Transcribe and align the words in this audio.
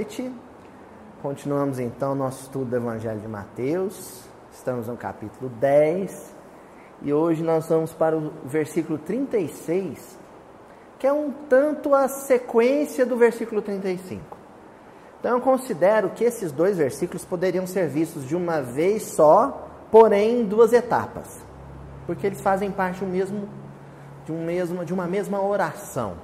Noite. 0.00 0.32
Continuamos 1.20 1.78
então 1.78 2.14
nosso 2.14 2.44
estudo 2.44 2.70
do 2.70 2.76
Evangelho 2.76 3.20
de 3.20 3.28
Mateus. 3.28 4.22
Estamos 4.50 4.86
no 4.86 4.96
capítulo 4.96 5.50
10 5.60 6.34
e 7.02 7.12
hoje 7.12 7.42
nós 7.42 7.68
vamos 7.68 7.92
para 7.92 8.16
o 8.16 8.32
versículo 8.46 8.96
36, 8.96 10.18
que 10.98 11.06
é 11.06 11.12
um 11.12 11.30
tanto 11.50 11.94
a 11.94 12.08
sequência 12.08 13.04
do 13.04 13.14
versículo 13.14 13.60
35. 13.60 14.38
Então 15.18 15.32
eu 15.32 15.40
considero 15.42 16.08
que 16.08 16.24
esses 16.24 16.50
dois 16.50 16.78
versículos 16.78 17.22
poderiam 17.26 17.66
ser 17.66 17.86
vistos 17.86 18.26
de 18.26 18.34
uma 18.34 18.62
vez 18.62 19.02
só, 19.02 19.68
porém 19.90 20.40
em 20.40 20.44
duas 20.46 20.72
etapas, 20.72 21.42
porque 22.06 22.26
eles 22.26 22.40
fazem 22.40 22.70
parte 22.70 23.04
um 23.04 23.08
mesmo, 23.08 23.46
de 24.24 24.32
um 24.32 24.46
mesmo, 24.46 24.82
de 24.82 24.94
uma 24.94 25.06
mesma 25.06 25.42
oração, 25.42 26.14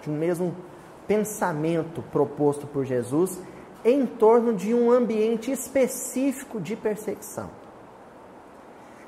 de 0.00 0.08
um 0.08 0.14
mesmo 0.14 0.56
pensamento 1.06 2.02
proposto 2.12 2.66
por 2.66 2.84
Jesus 2.84 3.40
em 3.84 4.04
torno 4.04 4.52
de 4.52 4.74
um 4.74 4.90
ambiente 4.90 5.50
específico 5.50 6.60
de 6.60 6.74
perseguição. 6.74 7.48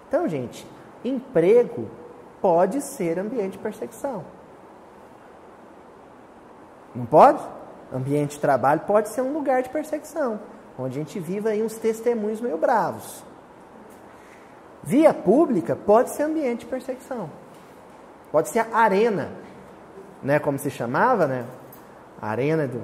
Então, 0.06 0.28
gente, 0.28 0.66
emprego 1.04 1.88
pode 2.40 2.80
ser 2.80 3.18
ambiente 3.18 3.52
de 3.52 3.58
perseguição. 3.58 4.24
Não 6.94 7.04
pode? 7.04 7.42
Ambiente 7.92 8.32
de 8.32 8.40
trabalho 8.40 8.82
pode 8.82 9.08
ser 9.08 9.22
um 9.22 9.32
lugar 9.32 9.62
de 9.62 9.68
perseguição, 9.68 10.40
onde 10.78 10.98
a 10.98 11.02
gente 11.02 11.18
vive 11.18 11.48
aí 11.48 11.62
uns 11.62 11.74
testemunhos 11.74 12.40
meio 12.40 12.56
bravos. 12.56 13.24
Via 14.82 15.12
pública 15.12 15.74
pode 15.74 16.10
ser 16.10 16.22
ambiente 16.22 16.60
de 16.60 16.66
perseguição. 16.66 17.30
Pode 18.30 18.48
ser 18.48 18.66
arena, 18.72 19.30
né, 20.22 20.38
como 20.38 20.58
se 20.58 20.70
chamava, 20.70 21.26
né? 21.26 21.44
A 22.20 22.28
arena 22.30 22.66
do, 22.66 22.82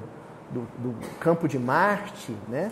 do, 0.51 0.61
do 0.77 1.19
campo 1.19 1.47
de 1.47 1.59
Marte, 1.59 2.35
né? 2.47 2.71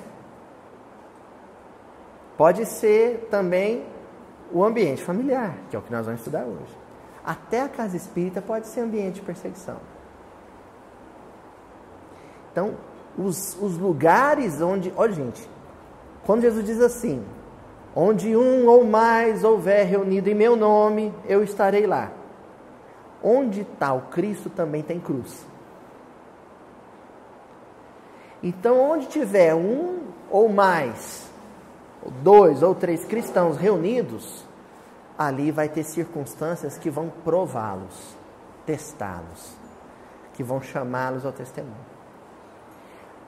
Pode 2.38 2.66
ser 2.66 3.28
também 3.30 3.86
o 4.52 4.64
ambiente 4.64 5.04
familiar, 5.04 5.56
que 5.70 5.76
é 5.76 5.80
o 5.80 5.82
que 5.82 5.92
nós 5.92 6.06
vamos 6.06 6.22
estudar 6.22 6.44
hoje. 6.46 6.78
Até 7.24 7.62
a 7.62 7.70
casa 7.70 7.96
espírita 7.96 8.42
pode 8.42 8.68
ser 8.68 8.82
ambiente 8.82 9.16
de 9.16 9.22
perseguição. 9.22 9.78
Então, 12.52 12.76
os, 13.18 13.58
os 13.62 13.78
lugares 13.78 14.62
onde. 14.62 14.94
Olha, 14.96 15.14
gente, 15.14 15.50
quando 16.26 16.42
Jesus 16.42 16.66
diz 16.66 16.82
assim: 16.82 17.24
onde 17.96 18.36
um 18.36 18.68
ou 18.68 18.84
mais 18.84 19.44
houver 19.44 19.86
reunido 19.86 20.30
em 20.30 20.36
meu 20.36 20.56
nome, 20.56 21.14
eu 21.26 21.44
estarei 21.44 21.88
lá. 21.88 22.12
Onde 23.24 23.62
está 23.62 23.94
o 23.94 24.02
Cristo 24.02 24.50
também 24.50 24.84
tem 24.84 25.00
cruz. 25.00 25.46
Então, 28.44 28.78
onde 28.78 29.08
tiver 29.08 29.56
um 29.56 30.02
ou 30.30 30.50
mais, 30.50 31.32
dois 32.22 32.62
ou 32.62 32.76
três 32.76 33.06
cristãos 33.06 33.56
reunidos, 33.56 34.46
ali 35.18 35.50
vai 35.50 35.70
ter 35.70 35.84
circunstâncias 35.84 36.78
que 36.78 36.90
vão 36.90 37.10
prová-los, 37.24 38.18
testá-los, 38.66 39.56
que 40.34 40.44
vão 40.44 40.62
chamá-los 40.62 41.26
ao 41.26 41.32
testemunho. 41.32 41.94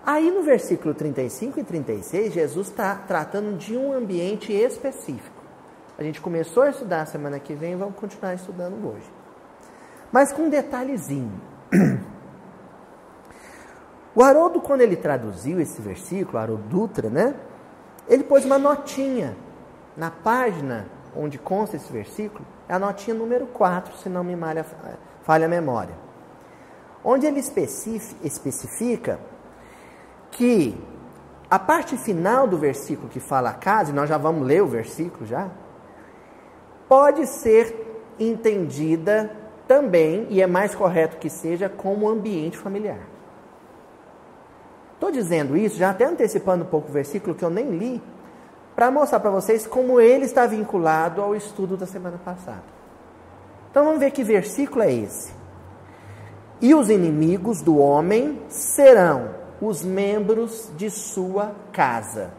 Aí 0.05 0.29
no 0.29 0.43
versículo 0.43 0.93
35 0.93 1.61
e 1.61 1.63
36, 1.63 2.33
Jesus 2.33 2.67
está 2.67 2.93
tratando 2.95 3.57
de 3.57 3.75
um 3.77 3.93
ambiente 3.93 4.51
específico. 4.51 5.43
A 5.97 6.03
gente 6.03 6.19
começou 6.19 6.63
a 6.63 6.69
estudar 6.69 7.07
semana 7.07 7.39
que 7.39 7.53
vem 7.53 7.71
e 7.71 7.75
vamos 7.75 7.95
continuar 7.95 8.33
estudando 8.33 8.85
hoje. 8.85 9.09
Mas 10.11 10.33
com 10.33 10.43
um 10.43 10.49
detalhezinho. 10.49 11.41
O 14.15 14.23
Haroldo, 14.23 14.61
quando 14.61 14.81
ele 14.81 14.95
traduziu 14.95 15.59
esse 15.59 15.81
versículo, 15.81 16.37
Haroldo 16.37 16.63
Dutra, 16.69 17.09
né? 17.09 17.35
Ele 18.07 18.23
pôs 18.23 18.45
uma 18.45 18.57
notinha 18.57 19.35
na 19.97 20.09
página 20.09 20.87
onde 21.13 21.37
consta 21.37 21.75
esse 21.75 21.91
versículo, 21.91 22.45
é 22.67 22.73
a 22.73 22.79
notinha 22.79 23.15
número 23.15 23.45
4, 23.47 23.97
se 23.97 24.09
não 24.09 24.23
me 24.23 24.35
malha, 24.35 24.65
falha 25.23 25.45
a 25.45 25.49
memória. 25.49 25.95
Onde 27.03 27.25
ele 27.25 27.39
especifica 27.39 29.19
que 30.31 30.77
a 31.49 31.59
parte 31.59 31.95
final 31.97 32.47
do 32.47 32.57
versículo 32.57 33.07
que 33.09 33.19
fala 33.19 33.49
a 33.51 33.53
casa, 33.53 33.91
e 33.91 33.93
nós 33.93 34.09
já 34.09 34.17
vamos 34.17 34.45
ler 34.47 34.63
o 34.63 34.67
versículo 34.67 35.25
já, 35.25 35.49
pode 36.87 37.27
ser 37.27 38.13
entendida 38.19 39.31
também, 39.67 40.27
e 40.29 40.41
é 40.41 40.47
mais 40.47 40.73
correto 40.73 41.17
que 41.17 41.29
seja, 41.29 41.69
como 41.69 42.09
ambiente 42.09 42.57
familiar. 42.57 43.14
Estou 45.05 45.21
dizendo 45.21 45.55
isso, 45.55 45.77
já 45.77 45.91
até 45.91 46.03
antecipando 46.03 46.63
um 46.63 46.67
pouco 46.67 46.89
o 46.89 46.91
versículo 46.91 47.35
que 47.35 47.45
eu 47.45 47.49
nem 47.51 47.69
li, 47.69 48.01
para 48.75 48.89
mostrar 48.89 49.19
para 49.19 49.29
vocês 49.29 49.67
como 49.67 50.01
ele 50.01 50.25
está 50.25 50.47
vinculado 50.47 51.21
ao 51.21 51.35
estudo 51.35 51.77
da 51.77 51.85
semana 51.85 52.17
passada. 52.17 52.63
Então 53.69 53.85
vamos 53.85 53.99
ver 53.99 54.09
que 54.09 54.23
versículo 54.23 54.81
é 54.81 54.91
esse. 54.91 55.31
E 56.59 56.73
os 56.73 56.89
inimigos 56.89 57.61
do 57.61 57.77
homem 57.77 58.41
serão 58.49 59.29
os 59.61 59.83
membros 59.83 60.71
de 60.75 60.89
sua 60.89 61.51
casa. 61.71 62.31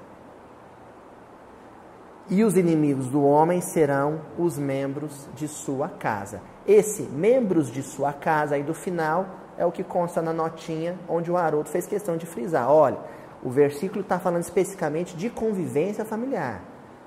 E 2.28 2.42
os 2.42 2.56
inimigos 2.56 3.06
do 3.06 3.22
homem 3.22 3.60
serão 3.60 4.22
os 4.36 4.58
membros 4.58 5.28
de 5.36 5.46
sua 5.46 5.88
casa. 5.88 6.40
Esse 6.66 7.02
membros 7.02 7.70
de 7.70 7.84
sua 7.84 8.12
casa 8.12 8.56
aí 8.56 8.64
do 8.64 8.74
final 8.74 9.45
é 9.58 9.64
o 9.64 9.72
que 9.72 9.82
consta 9.82 10.20
na 10.20 10.32
notinha 10.32 10.98
onde 11.08 11.30
o 11.30 11.36
Haroldo 11.36 11.68
fez 11.68 11.86
questão 11.86 12.16
de 12.16 12.26
frisar. 12.26 12.70
Olha, 12.70 12.98
o 13.42 13.50
versículo 13.50 14.00
está 14.00 14.18
falando 14.18 14.42
especificamente 14.42 15.16
de 15.16 15.30
convivência 15.30 16.04
familiar. 16.04 16.62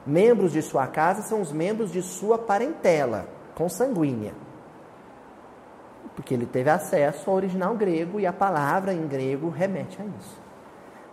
Membros 0.06 0.52
de 0.52 0.62
sua 0.62 0.88
casa 0.88 1.22
são 1.22 1.42
os 1.42 1.52
membros 1.52 1.92
de 1.92 2.02
sua 2.02 2.38
parentela, 2.38 3.28
consanguínea. 3.56 4.34
Porque 6.16 6.34
ele 6.34 6.46
teve 6.46 6.70
acesso 6.70 7.30
ao 7.30 7.36
original 7.36 7.76
grego 7.76 8.20
e 8.20 8.26
a 8.26 8.34
palavra 8.34 8.94
em 8.94 9.08
grego 9.08 9.50
remete 9.50 10.02
a 10.02 10.06
isso. 10.06 10.42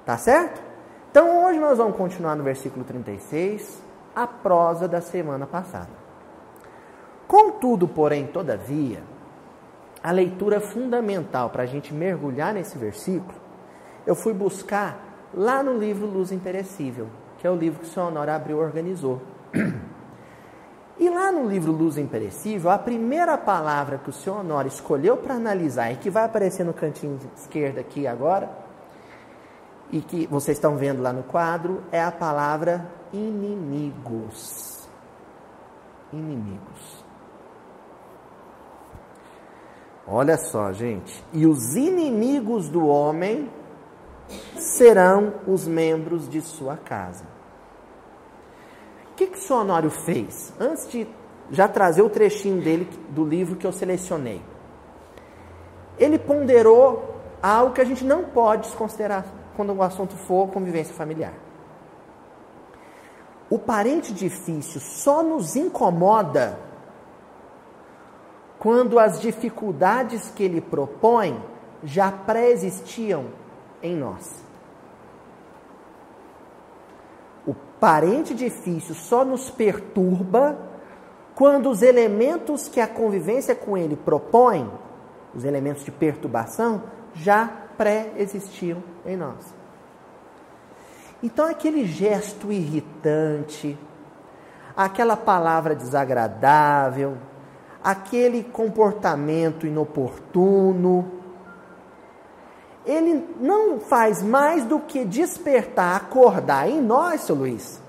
Tá 0.05 0.17
certo? 0.17 0.63
Então 1.11 1.45
hoje 1.45 1.59
nós 1.59 1.79
vamos 1.79 1.97
continuar 1.97 2.37
no 2.37 2.45
versículo 2.45 2.85
36, 2.85 3.83
a 4.15 4.27
prosa 4.27 4.87
da 4.87 5.01
semana 5.01 5.47
passada. 5.47 5.91
Contudo, 7.27 7.89
porém, 7.89 8.27
todavia, 8.27 9.03
a 10.07 10.13
leitura 10.13 10.61
fundamental 10.61 11.51
para 11.51 11.65
a 11.65 11.67
gente 11.67 11.93
mergulhar 11.93 12.55
nesse 12.55 12.79
versículo, 12.79 13.35
eu 14.07 14.15
fui 14.15 14.33
buscar 14.33 15.27
lá 15.35 15.65
no 15.65 15.77
livro 15.77 16.07
Luz 16.07 16.31
Imperecível, 16.31 17.09
que 17.39 17.45
é 17.45 17.51
o 17.51 17.57
livro 17.57 17.81
que 17.81 17.87
o 17.87 17.89
senhor 17.89 18.07
Honório 18.07 18.33
abriu 18.33 18.59
e 18.59 18.61
organizou. 18.61 19.21
E 20.99 21.11
lá 21.11 21.31
no 21.31 21.47
livro 21.47 21.73
Luz 21.73 21.99
Imperecível, 21.99 22.71
a 22.71 22.79
primeira 22.79 23.37
palavra 23.37 23.99
que 23.99 24.09
o 24.09 24.13
senhor 24.15 24.41
Honório 24.41 24.69
escolheu 24.69 25.15
para 25.19 25.35
analisar 25.35 25.93
e 25.93 25.97
que 25.97 26.09
vai 26.09 26.25
aparecer 26.25 26.65
no 26.65 26.73
cantinho 26.73 27.19
esquerdo 27.37 27.79
aqui 27.79 28.07
agora, 28.07 28.49
e 29.93 30.01
que 30.01 30.27
vocês 30.29 30.57
estão 30.57 30.75
vendo 30.79 31.03
lá 31.03 31.13
no 31.13 31.23
quadro, 31.25 31.83
é 31.93 32.03
a 32.03 32.11
palavra 32.11 32.89
inimigos. 33.13 34.89
Inimigos. 36.11 36.96
Olha 40.07 40.37
só, 40.37 40.73
gente. 40.73 41.25
E 41.33 41.47
os 41.47 41.75
inimigos 41.75 42.69
do 42.69 42.87
homem 42.87 43.51
serão 44.57 45.35
os 45.47 45.67
membros 45.67 46.29
de 46.29 46.41
sua 46.41 46.77
casa. 46.77 47.25
O 49.13 49.17
que, 49.17 49.27
que 49.27 49.39
o 49.39 49.41
senhor 49.41 49.61
Honório 49.61 49.91
fez? 49.91 50.53
Antes 50.61 50.89
de 50.89 51.09
já 51.51 51.67
trazer 51.67 52.03
o 52.03 52.11
trechinho 52.11 52.63
dele 52.63 52.89
do 53.11 53.25
livro 53.25 53.57
que 53.57 53.67
eu 53.67 53.73
selecionei. 53.73 54.43
Ele 55.99 56.19
ponderou 56.19 57.17
algo 57.43 57.73
que 57.73 57.81
a 57.81 57.85
gente 57.85 58.05
não 58.05 58.25
pode 58.25 58.69
desconsiderar 58.69 59.25
quando 59.57 59.73
o 59.73 59.83
assunto 59.83 60.15
for 60.17 60.49
convivência 60.49 60.95
familiar. 60.95 61.33
O 63.49 63.59
parente 63.59 64.13
difícil 64.13 64.81
só 64.81 65.23
nos 65.23 65.57
incomoda 65.57 66.59
quando 68.67 68.99
as 68.99 69.21
dificuldades 69.21 70.29
que 70.35 70.43
ele 70.43 70.61
propõe 70.61 71.41
já 71.85 72.11
pré-existiam 72.11 73.27
em 73.81 73.95
nós. 73.95 74.45
O 77.47 77.55
parente 77.79 78.35
difícil 78.35 78.97
só 78.97 79.25
nos 79.25 79.51
perturba 79.51 80.59
quando 81.37 81.71
os 81.71 81.81
elementos 81.81 82.67
que 82.67 82.81
a 82.81 82.89
convivência 82.89 83.55
com 83.55 83.79
ele 83.79 83.95
propõe, 83.95 84.69
os 85.33 85.45
elementos 85.45 85.85
de 85.85 85.93
perturbação, 85.93 86.83
já 87.15 87.49
pré-existiam 87.79 88.83
em 89.07 89.17
nós. 89.17 89.55
Então, 91.23 91.47
aquele 91.47 91.87
gesto 91.87 92.51
irritante, 92.51 93.79
aquela 94.77 95.17
palavra 95.17 95.73
desagradável, 95.73 97.17
aquele 97.83 98.43
comportamento 98.43 99.67
inoportuno, 99.67 101.13
ele 102.85 103.27
não 103.41 103.81
faz 103.81 104.23
mais 104.23 104.65
do 104.65 104.79
que 104.79 105.05
despertar, 105.05 105.97
acordar 105.97 106.69
em 106.69 106.81
nós, 106.81 107.23
seu 107.23 107.35
Luiz, 107.35 107.81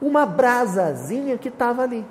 uma 0.00 0.26
brasazinha 0.26 1.38
que 1.38 1.48
estava 1.48 1.82
ali. 1.82 2.04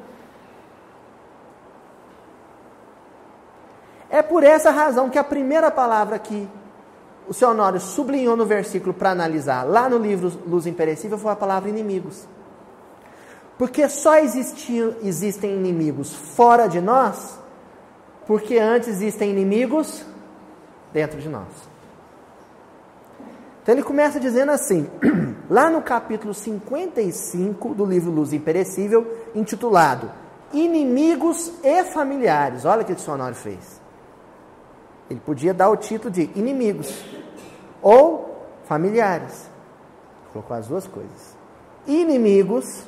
É 4.10 4.22
por 4.22 4.44
essa 4.44 4.72
razão 4.72 5.10
que 5.10 5.20
a 5.20 5.24
primeira 5.24 5.70
palavra 5.70 6.18
que 6.18 6.50
o 7.28 7.34
seu 7.34 7.50
Honório 7.50 7.80
sublinhou 7.80 8.38
no 8.38 8.46
versículo 8.46 8.94
para 8.94 9.12
analisar, 9.12 9.64
lá 9.64 9.90
no 9.90 9.98
livro 9.98 10.32
Luz 10.48 10.66
Imperecível, 10.66 11.18
foi 11.18 11.32
a 11.32 11.36
palavra 11.36 11.70
inimigos. 11.70 12.26
Porque 13.58 13.90
só 13.90 14.18
existiam, 14.20 14.96
existem 15.02 15.56
inimigos 15.56 16.14
fora 16.14 16.68
de 16.68 16.80
nós, 16.80 17.40
porque 18.28 18.58
antes 18.58 18.90
existem 18.90 19.32
inimigos 19.32 20.06
dentro 20.94 21.20
de 21.20 21.28
nós. 21.28 21.48
Então 23.64 23.74
ele 23.74 23.84
começa 23.84 24.20
dizendo 24.20 24.52
assim, 24.52 24.90
lá 25.50 25.70
no 25.70 25.82
capítulo 25.82 26.34
55 26.34 27.74
do 27.74 27.84
livro 27.84 28.12
Luz 28.12 28.32
Imperecível, 28.32 29.06
intitulado 29.34 30.10
Inimigos 30.54 31.52
e 31.64 31.84
Familiares. 31.84 32.64
Olha 32.64 32.84
o 32.84 32.86
que 32.86 32.94
o 32.94 32.96
dicionário 32.96 33.36
fez. 33.36 33.82
Ele 35.10 35.20
podia 35.20 35.54
dar 35.54 35.70
o 35.70 35.76
título 35.76 36.12
de 36.12 36.30
inimigos 36.36 37.04
ou 37.82 38.46
familiares. 38.66 39.50
Colocou 40.32 40.56
as 40.56 40.68
duas 40.68 40.88
coisas. 40.88 41.36
Inimigos 41.86 42.86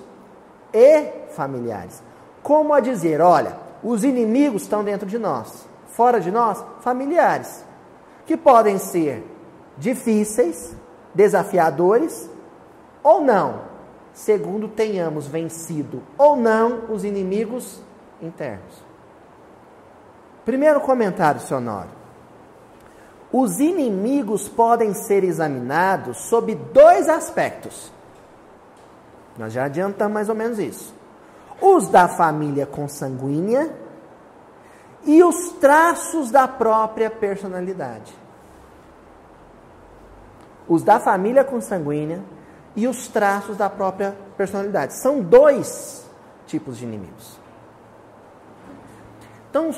e 0.73 1.29
familiares. 1.31 2.01
Como 2.41 2.73
a 2.73 2.79
dizer, 2.79 3.21
olha, 3.21 3.57
os 3.83 4.03
inimigos 4.03 4.63
estão 4.63 4.83
dentro 4.83 5.07
de 5.07 5.17
nós, 5.17 5.67
fora 5.87 6.19
de 6.19 6.31
nós, 6.31 6.63
familiares, 6.81 7.63
que 8.25 8.37
podem 8.37 8.77
ser 8.77 9.23
difíceis, 9.77 10.75
desafiadores 11.13 12.29
ou 13.01 13.21
não, 13.21 13.61
segundo 14.13 14.67
tenhamos 14.67 15.27
vencido 15.27 16.03
ou 16.17 16.35
não 16.35 16.83
os 16.89 17.03
inimigos 17.03 17.81
internos. 18.21 18.83
Primeiro 20.45 20.81
comentário 20.81 21.39
sonoro. 21.41 21.89
Os 23.31 23.59
inimigos 23.59 24.49
podem 24.49 24.93
ser 24.93 25.23
examinados 25.23 26.17
sob 26.17 26.55
dois 26.55 27.07
aspectos. 27.07 27.91
Nós 29.39 29.53
já 29.53 29.63
adiantamos 29.63 30.13
mais 30.13 30.27
ou 30.27 30.35
menos 30.35 30.59
isso. 30.59 30.93
Os 31.61 31.87
da 31.87 32.09
família 32.09 32.65
consanguínea 32.65 33.73
e 35.05 35.23
os 35.23 35.53
traços 35.53 36.29
da 36.29 36.45
própria 36.45 37.09
personalidade. 37.09 38.13
Os 40.67 40.83
da 40.83 40.99
família 40.99 41.45
consanguínea 41.45 42.21
e 42.75 42.85
os 42.85 43.07
traços 43.07 43.55
da 43.55 43.69
própria 43.69 44.13
personalidade. 44.35 44.93
São 44.95 45.21
dois 45.21 46.05
tipos 46.45 46.77
de 46.77 46.83
inimigos. 46.83 47.39
Então, 49.49 49.71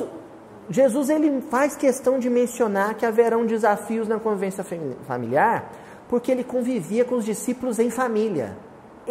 Jesus 0.71 1.11
ele 1.11 1.39
faz 1.51 1.75
questão 1.75 2.17
de 2.17 2.31
mencionar 2.31 2.95
que 2.95 3.05
haverão 3.05 3.45
desafios 3.45 4.07
na 4.07 4.19
convivência 4.19 4.65
familiar, 5.05 5.71
porque 6.09 6.31
ele 6.31 6.43
convivia 6.43 7.05
com 7.05 7.15
os 7.15 7.25
discípulos 7.25 7.77
em 7.77 7.91
família. 7.91 8.57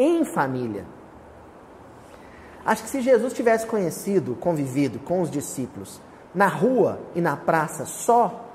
Em 0.02 0.24
família. 0.24 0.86
Acho 2.64 2.82
que 2.84 2.88
se 2.88 3.02
Jesus 3.02 3.34
tivesse 3.34 3.66
conhecido, 3.66 4.34
convivido 4.34 4.98
com 4.98 5.20
os 5.20 5.30
discípulos 5.30 6.00
na 6.34 6.46
rua 6.46 6.98
e 7.14 7.20
na 7.20 7.36
praça 7.36 7.84
só, 7.84 8.46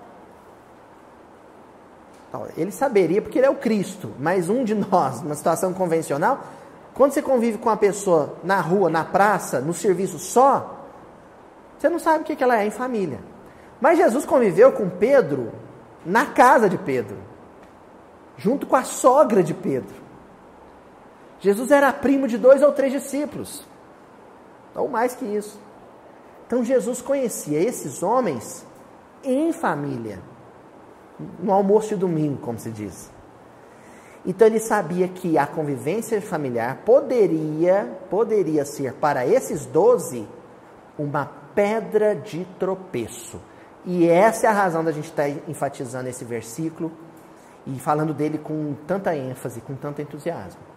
ele 2.57 2.71
saberia 2.71 3.21
porque 3.21 3.37
ele 3.37 3.45
é 3.45 3.49
o 3.49 3.55
Cristo, 3.55 4.11
mas 4.19 4.49
um 4.49 4.63
de 4.63 4.73
nós, 4.73 5.21
numa 5.21 5.35
situação 5.35 5.71
convencional, 5.71 6.39
quando 6.95 7.11
você 7.11 7.21
convive 7.21 7.59
com 7.59 7.69
uma 7.69 7.77
pessoa 7.77 8.37
na 8.43 8.59
rua, 8.59 8.89
na 8.89 9.03
praça, 9.03 9.61
no 9.61 9.73
serviço 9.73 10.17
só, 10.17 10.87
você 11.77 11.87
não 11.89 11.99
sabe 11.99 12.23
o 12.23 12.25
que 12.25 12.43
ela 12.43 12.59
é 12.59 12.65
em 12.65 12.71
família. 12.71 13.19
Mas 13.79 13.99
Jesus 13.99 14.25
conviveu 14.25 14.71
com 14.71 14.89
Pedro 14.89 15.51
na 16.03 16.25
casa 16.25 16.67
de 16.67 16.77
Pedro, 16.77 17.17
junto 18.35 18.65
com 18.65 18.75
a 18.75 18.83
sogra 18.83 19.43
de 19.43 19.53
Pedro. 19.53 20.04
Jesus 21.39 21.71
era 21.71 21.91
primo 21.91 22.27
de 22.27 22.37
dois 22.37 22.61
ou 22.61 22.71
três 22.71 22.91
discípulos, 22.91 23.63
ou 24.75 24.87
mais 24.87 25.15
que 25.15 25.25
isso. 25.25 25.59
Então 26.47 26.63
Jesus 26.63 27.01
conhecia 27.01 27.59
esses 27.59 28.03
homens 28.03 28.65
em 29.23 29.51
família, 29.51 30.19
no 31.39 31.51
almoço 31.51 31.89
de 31.89 31.95
domingo, 31.95 32.37
como 32.37 32.59
se 32.59 32.69
diz. 32.69 33.09
Então 34.25 34.47
ele 34.47 34.59
sabia 34.59 35.07
que 35.07 35.37
a 35.37 35.45
convivência 35.45 36.19
familiar 36.21 36.81
poderia, 36.85 37.97
poderia 38.09 38.65
ser 38.65 38.93
para 38.93 39.25
esses 39.25 39.65
doze 39.65 40.27
uma 40.97 41.25
pedra 41.53 42.15
de 42.15 42.45
tropeço. 42.59 43.39
E 43.85 44.07
essa 44.07 44.47
é 44.47 44.49
a 44.49 44.53
razão 44.53 44.83
da 44.83 44.91
gente 44.91 45.05
estar 45.05 45.29
tá 45.29 45.39
enfatizando 45.47 46.09
esse 46.09 46.25
versículo 46.25 46.91
e 47.67 47.79
falando 47.79 48.13
dele 48.13 48.37
com 48.37 48.75
tanta 48.87 49.15
ênfase, 49.15 49.61
com 49.61 49.75
tanto 49.75 50.01
entusiasmo. 50.01 50.74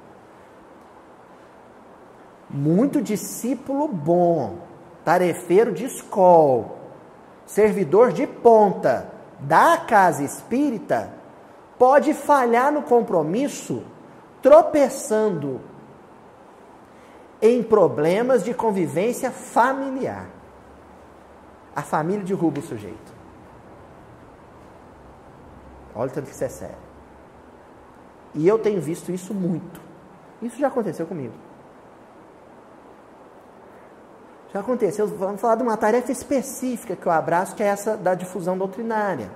Muito 2.51 3.03
discípulo 3.03 3.87
bom, 3.89 4.59
tarefeiro 5.05 5.73
de 5.73 5.85
escola, 5.85 6.77
servidor 7.45 8.13
de 8.13 8.27
ponta 8.27 9.13
da 9.41 9.77
casa 9.77 10.23
espírita, 10.25 11.13
pode 11.79 12.15
falhar 12.15 12.73
no 12.73 12.83
compromisso 12.83 13.83
tropeçando 14.43 15.61
em 17.41 17.63
problemas 17.63 18.43
de 18.43 18.53
convivência 18.53 19.31
familiar. 19.31 20.27
A 21.75 21.83
família 21.83 22.25
derruba 22.25 22.61
o 22.61 22.63
sujeito. 22.63 23.13
Olha 25.95 26.11
tanto 26.11 26.27
que 26.27 26.35
isso 26.35 26.45
é 26.45 26.49
sério. 26.49 26.89
E 28.35 28.47
eu 28.47 28.59
tenho 28.59 28.81
visto 28.81 29.13
isso 29.13 29.33
muito. 29.35 29.81
Isso 30.43 30.59
já 30.59 30.69
aconteceu 30.69 31.07
comigo. 31.07 31.35
Já 34.53 34.61
aconteceu. 34.61 35.07
Vamos 35.07 35.41
falar 35.41 35.57
de 35.57 35.63
uma 35.63 35.77
tarefa 35.77 36.11
específica 36.11 36.97
que 36.97 37.07
eu 37.07 37.13
abraço, 37.13 37.55
que 37.55 37.63
é 37.63 37.67
essa 37.67 37.97
da 37.97 38.15
difusão 38.15 38.57
doutrinária. 38.57 39.31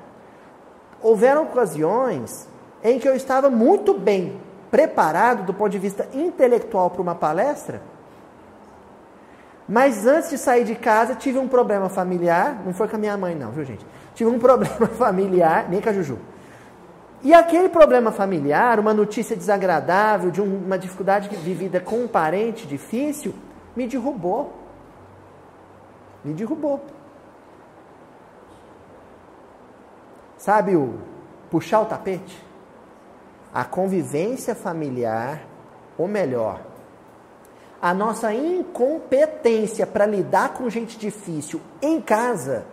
Houveram 1.03 1.45
ocasiões 1.45 2.49
em 2.83 2.99
que 2.99 3.09
eu 3.09 3.15
estava 3.15 3.51
muito 3.51 3.95
bem 3.95 4.41
preparado 4.71 5.45
do 5.45 5.53
ponto 5.53 5.71
de 5.71 5.79
vista 5.79 6.09
intelectual 6.15 6.91
para 6.91 7.03
uma 7.03 7.15
palestra, 7.15 7.83
mas 9.69 10.07
antes 10.07 10.31
de 10.31 10.39
sair 10.39 10.65
de 10.65 10.75
casa, 10.75 11.15
tive 11.15 11.39
um 11.39 11.49
problema 11.49 11.89
familiar. 11.89 12.61
Não 12.65 12.75
foi 12.75 12.89
com 12.89 12.97
a 12.97 12.99
minha 12.99 13.17
mãe, 13.17 13.35
não, 13.35 13.51
viu, 13.51 13.65
gente? 13.65 13.85
Tive 14.15 14.29
um 14.29 14.39
problema 14.41 14.87
familiar, 14.89 15.67
nem 15.69 15.81
com 15.81 15.89
a 15.89 15.93
Juju. 15.93 16.19
E 17.23 17.33
aquele 17.33 17.69
problema 17.69 18.11
familiar, 18.11 18.81
uma 18.81 18.93
notícia 18.93 19.37
desagradável, 19.37 20.31
de 20.31 20.41
uma 20.41 20.77
dificuldade 20.77 21.29
vivida 21.37 21.79
com 21.79 22.05
um 22.05 22.09
parente 22.09 22.67
difícil, 22.67 23.33
me 23.77 23.87
derrubou. 23.87 24.62
Me 26.25 26.33
derrubou. 26.33 26.81
Sabe 30.37 30.77
o 30.77 30.99
puxar 31.51 31.83
o 31.83 31.87
tapete? 31.87 32.43
A 33.55 33.65
convivência 33.65 34.55
familiar, 34.55 35.43
ou 35.99 36.09
melhor, 36.09 36.61
a 37.81 37.93
nossa 37.93 38.33
incompetência 38.33 39.87
para 39.87 40.07
lidar 40.07 40.55
com 40.55 40.71
gente 40.71 40.99
difícil 40.99 41.61
em 41.81 42.01
casa 42.01 42.65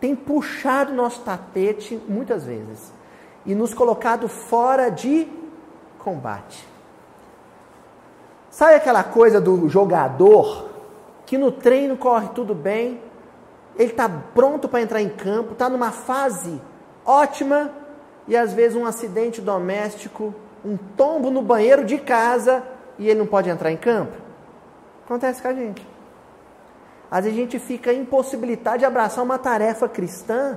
tem 0.00 0.14
puxado 0.14 0.92
nosso 0.92 1.22
tapete 1.22 2.00
muitas 2.08 2.44
vezes 2.44 2.92
e 3.46 3.54
nos 3.54 3.72
colocado 3.72 4.28
fora 4.28 4.90
de 4.90 5.28
combate. 5.98 6.68
Sabe 8.50 8.74
aquela 8.74 9.02
coisa 9.02 9.40
do 9.40 9.68
jogador 9.68 10.73
que 11.34 11.38
no 11.38 11.50
treino 11.50 11.96
corre 11.96 12.28
tudo 12.28 12.54
bem, 12.54 13.00
ele 13.76 13.90
está 13.90 14.08
pronto 14.08 14.68
para 14.68 14.80
entrar 14.80 15.02
em 15.02 15.08
campo, 15.08 15.52
está 15.52 15.68
numa 15.68 15.90
fase 15.90 16.62
ótima 17.04 17.72
e 18.28 18.36
às 18.36 18.52
vezes 18.52 18.76
um 18.76 18.86
acidente 18.86 19.40
doméstico, 19.40 20.32
um 20.64 20.76
tombo 20.76 21.32
no 21.32 21.42
banheiro 21.42 21.84
de 21.84 21.98
casa 21.98 22.62
e 23.00 23.08
ele 23.08 23.18
não 23.18 23.26
pode 23.26 23.50
entrar 23.50 23.72
em 23.72 23.76
campo? 23.76 24.16
Acontece 25.04 25.42
com 25.42 25.48
a 25.48 25.52
gente. 25.52 25.84
Às 27.10 27.24
vezes 27.24 27.36
a 27.36 27.42
gente 27.42 27.58
fica 27.58 27.92
impossibilitado 27.92 28.78
de 28.78 28.84
abraçar 28.84 29.24
uma 29.24 29.36
tarefa 29.36 29.88
cristã 29.88 30.56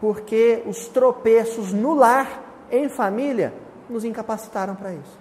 porque 0.00 0.62
os 0.66 0.86
tropeços 0.86 1.72
no 1.72 1.94
lar, 1.94 2.44
em 2.70 2.88
família, 2.88 3.52
nos 3.88 4.04
incapacitaram 4.04 4.76
para 4.76 4.92
isso. 4.92 5.18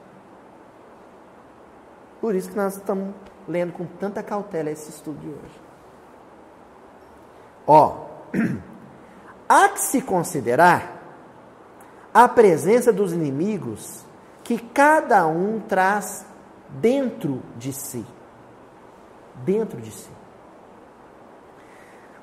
Por 2.22 2.36
isso 2.36 2.52
que 2.52 2.56
nós 2.56 2.76
estamos 2.76 3.16
lendo 3.50 3.74
com 3.74 3.86
tanta 3.86 4.22
cautela 4.22 4.70
esse 4.70 4.92
estudo 4.92 5.20
de 5.20 5.28
hoje. 5.28 5.62
Ó, 7.66 8.06
há 9.50 9.70
que 9.70 9.82
se 9.82 10.02
considerar 10.04 11.00
a 12.14 12.28
presença 12.28 12.94
dos 12.94 13.12
inimigos 13.12 14.06
que 14.44 14.60
cada 14.60 15.26
um 15.28 15.60
traz 15.60 16.26
dentro 16.70 17.42
de 17.58 17.74
si. 17.74 18.06
Dentro 19.44 19.82
de 19.82 19.92
si. 19.92 20.10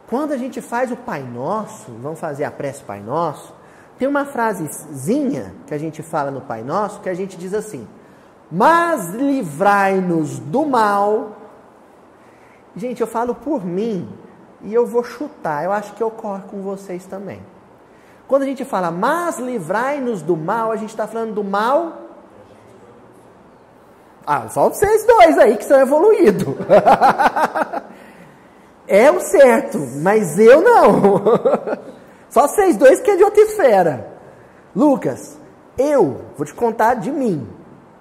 Quando 0.09 0.33
a 0.33 0.37
gente 0.37 0.61
faz 0.61 0.93
o 0.93 0.97
Pai 0.97 1.23
Nosso, 1.23 1.91
vamos 2.01 2.21
fazer 2.21 2.45
a 2.45 2.51
prece 2.51 2.85
Pai 2.85 3.01
Nosso, 3.01 3.53
tem 3.99 4.07
uma 4.07 4.25
frasezinha 4.25 5.55
que 5.67 5.75
a 5.75 5.79
gente 5.79 6.03
fala 6.03 6.31
no 6.31 6.41
Pai 6.41 6.63
Nosso 6.63 7.01
que 7.01 7.09
a 7.09 7.15
gente 7.15 7.37
diz 7.37 7.53
assim: 7.53 7.89
Mas 8.51 9.11
livrai-nos 9.11 10.39
do 10.39 10.65
mal. 10.67 11.37
Gente, 12.75 13.01
eu 13.01 13.07
falo 13.07 13.35
por 13.35 13.65
mim 13.65 14.09
e 14.63 14.73
eu 14.73 14.87
vou 14.87 15.03
chutar, 15.03 15.65
eu 15.65 15.73
acho 15.73 15.95
que 15.95 16.05
ocorre 16.05 16.43
com 16.51 16.63
vocês 16.63 17.05
também. 17.07 17.41
Quando 18.29 18.43
a 18.43 18.47
gente 18.47 18.65
fala, 18.65 18.91
mas 18.91 19.39
livrai-nos 19.39 20.23
do 20.23 20.37
mal, 20.37 20.73
a 20.73 20.77
gente 20.77 20.91
está 20.91 21.07
falando 21.07 21.35
do 21.35 21.45
mal. 21.45 22.03
Ah, 24.27 24.49
só 24.49 24.69
vocês 24.69 25.07
dois 25.07 25.39
aí 25.39 25.57
que 25.57 25.65
são 25.65 25.81
evoluídos. 25.81 26.55
É 28.89 29.11
o 29.11 29.21
certo, 29.21 29.79
mas 30.01 30.39
eu 30.39 30.63
não. 30.63 31.23
Só 32.31 32.47
vocês 32.47 32.77
dois 32.77 33.01
que 33.01 33.11
é 33.11 33.17
de 33.17 33.25
outra 33.25 33.43
esfera. 33.43 34.13
Lucas, 34.75 35.37
eu 35.77 36.21
vou 36.37 36.47
te 36.47 36.55
contar 36.55 36.95
de 36.95 37.11
mim, 37.11 37.49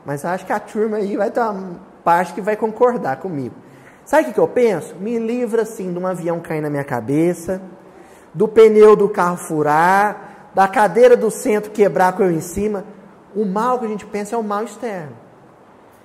mas 0.06 0.24
acho 0.24 0.46
que 0.46 0.54
a 0.54 0.60
turma 0.60 0.98
aí 0.98 1.18
vai 1.18 1.32
ter 1.32 1.40
uma 1.40 1.80
parte 2.04 2.34
que 2.34 2.42
vai 2.42 2.56
concordar 2.56 3.18
comigo. 3.18 3.56
Sabe 4.06 4.30
o 4.30 4.34
que, 4.34 4.40
eu 4.40 4.48
penso? 4.48 4.96
Me 4.96 5.18
livra 5.18 5.64
assim 5.64 5.92
de 5.92 5.98
um 5.98 6.06
avião 6.06 6.40
cair 6.40 6.62
na 6.62 6.70
minha 6.70 6.84
cabeça, 6.84 7.60
do 8.34 8.48
pneu 8.48 8.96
do 8.96 9.10
carro 9.10 9.38
furar, 9.38 10.52
da 10.54 10.68
cadeira 10.68 11.18
do 11.18 11.32
centro 11.32 11.72
quebrar 11.72 12.14
com 12.14 12.24
eu 12.24 12.32
em 12.32 12.42
cima. 12.42 12.86
O 13.36 13.46
mal 13.46 13.80
que 13.80 13.86
a 13.86 13.90
gente 13.90 14.06
pensa 14.06 14.36
é 14.36 14.38
o 14.38 14.44
mal 14.44 14.64
externo. 14.64 15.14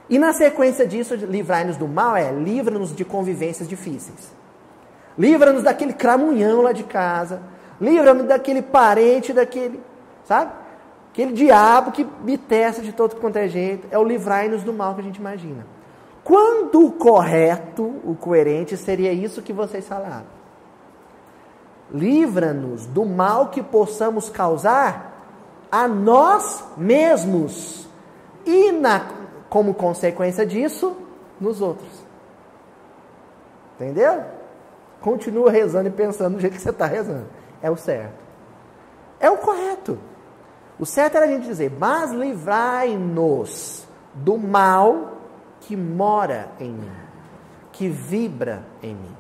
E 0.09 0.19
na 0.19 0.33
sequência 0.33 0.87
disso, 0.87 1.15
livrar-nos 1.15 1.77
do 1.77 1.87
mal 1.87 2.17
é 2.17 2.33
livra-nos 2.33 2.95
de 2.95 3.05
convivências 3.05 3.69
difíceis. 3.69 4.33
Livra-nos 5.17 5.63
daquele 5.63 5.93
cramunhão 5.93 6.63
lá 6.63 6.73
de 6.73 6.83
casa. 6.85 7.43
Livra-nos 7.81 8.27
daquele 8.27 8.63
parente, 8.63 9.33
daquele, 9.33 9.81
sabe? 10.25 10.53
Aquele 11.13 11.33
diabo 11.33 11.91
que 11.91 12.07
me 12.23 12.39
testa 12.39 12.83
de 12.83 12.93
todo 12.93 13.17
quanto 13.17 13.37
é 13.37 13.49
jeito. 13.49 13.89
É 13.91 13.99
o 13.99 14.05
livrai-nos 14.05 14.63
do 14.63 14.73
mal 14.73 14.95
que 14.95 15.01
a 15.01 15.05
gente 15.05 15.17
imagina. 15.17 15.67
Quando 16.23 16.87
o 16.87 16.93
correto, 16.93 17.83
o 18.05 18.15
coerente, 18.15 18.77
seria 18.77 19.13
isso 19.13 19.43
que 19.43 19.53
vocês 19.53 19.87
falaram. 19.87 20.27
Livra-nos 21.93 22.87
do 22.87 23.05
mal 23.05 23.49
que 23.49 23.63
possamos 23.63 24.29
causar 24.29 25.11
a 25.71 25.89
nós 25.89 26.65
mesmos. 26.77 27.89
E, 28.47 28.71
na, 28.71 29.09
como 29.49 29.75
consequência 29.75 30.47
disso, 30.47 30.97
nos 31.41 31.61
outros. 31.61 31.91
Entendeu? 33.75 34.23
Continua 35.01 35.51
rezando 35.51 35.89
e 35.89 35.93
pensando 35.93 36.35
do 36.35 36.41
jeito 36.41 36.55
que 36.55 36.63
você 36.63 36.71
está 36.71 36.87
rezando. 36.87 37.27
É 37.61 37.71
o 37.71 37.77
certo. 37.77 38.23
É 39.19 39.29
o 39.29 39.39
correto. 39.39 39.99
O 40.81 40.87
certo 40.87 41.17
era 41.17 41.27
a 41.27 41.29
gente 41.29 41.47
dizer, 41.47 41.71
mas 41.79 42.11
livrai-nos 42.11 43.87
do 44.15 44.39
mal 44.39 45.19
que 45.61 45.77
mora 45.77 46.53
em 46.59 46.71
mim, 46.71 46.91
que 47.71 47.87
vibra 47.87 48.65
em 48.83 48.95
mim. 48.95 49.17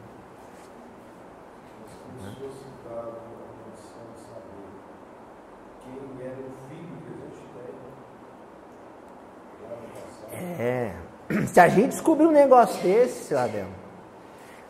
É. 10.32 10.94
Se 11.46 11.60
a 11.60 11.68
gente 11.68 11.90
descobrir 11.90 12.26
um 12.26 12.32
negócio 12.32 12.82
desse, 12.82 13.34
Adel, 13.34 13.66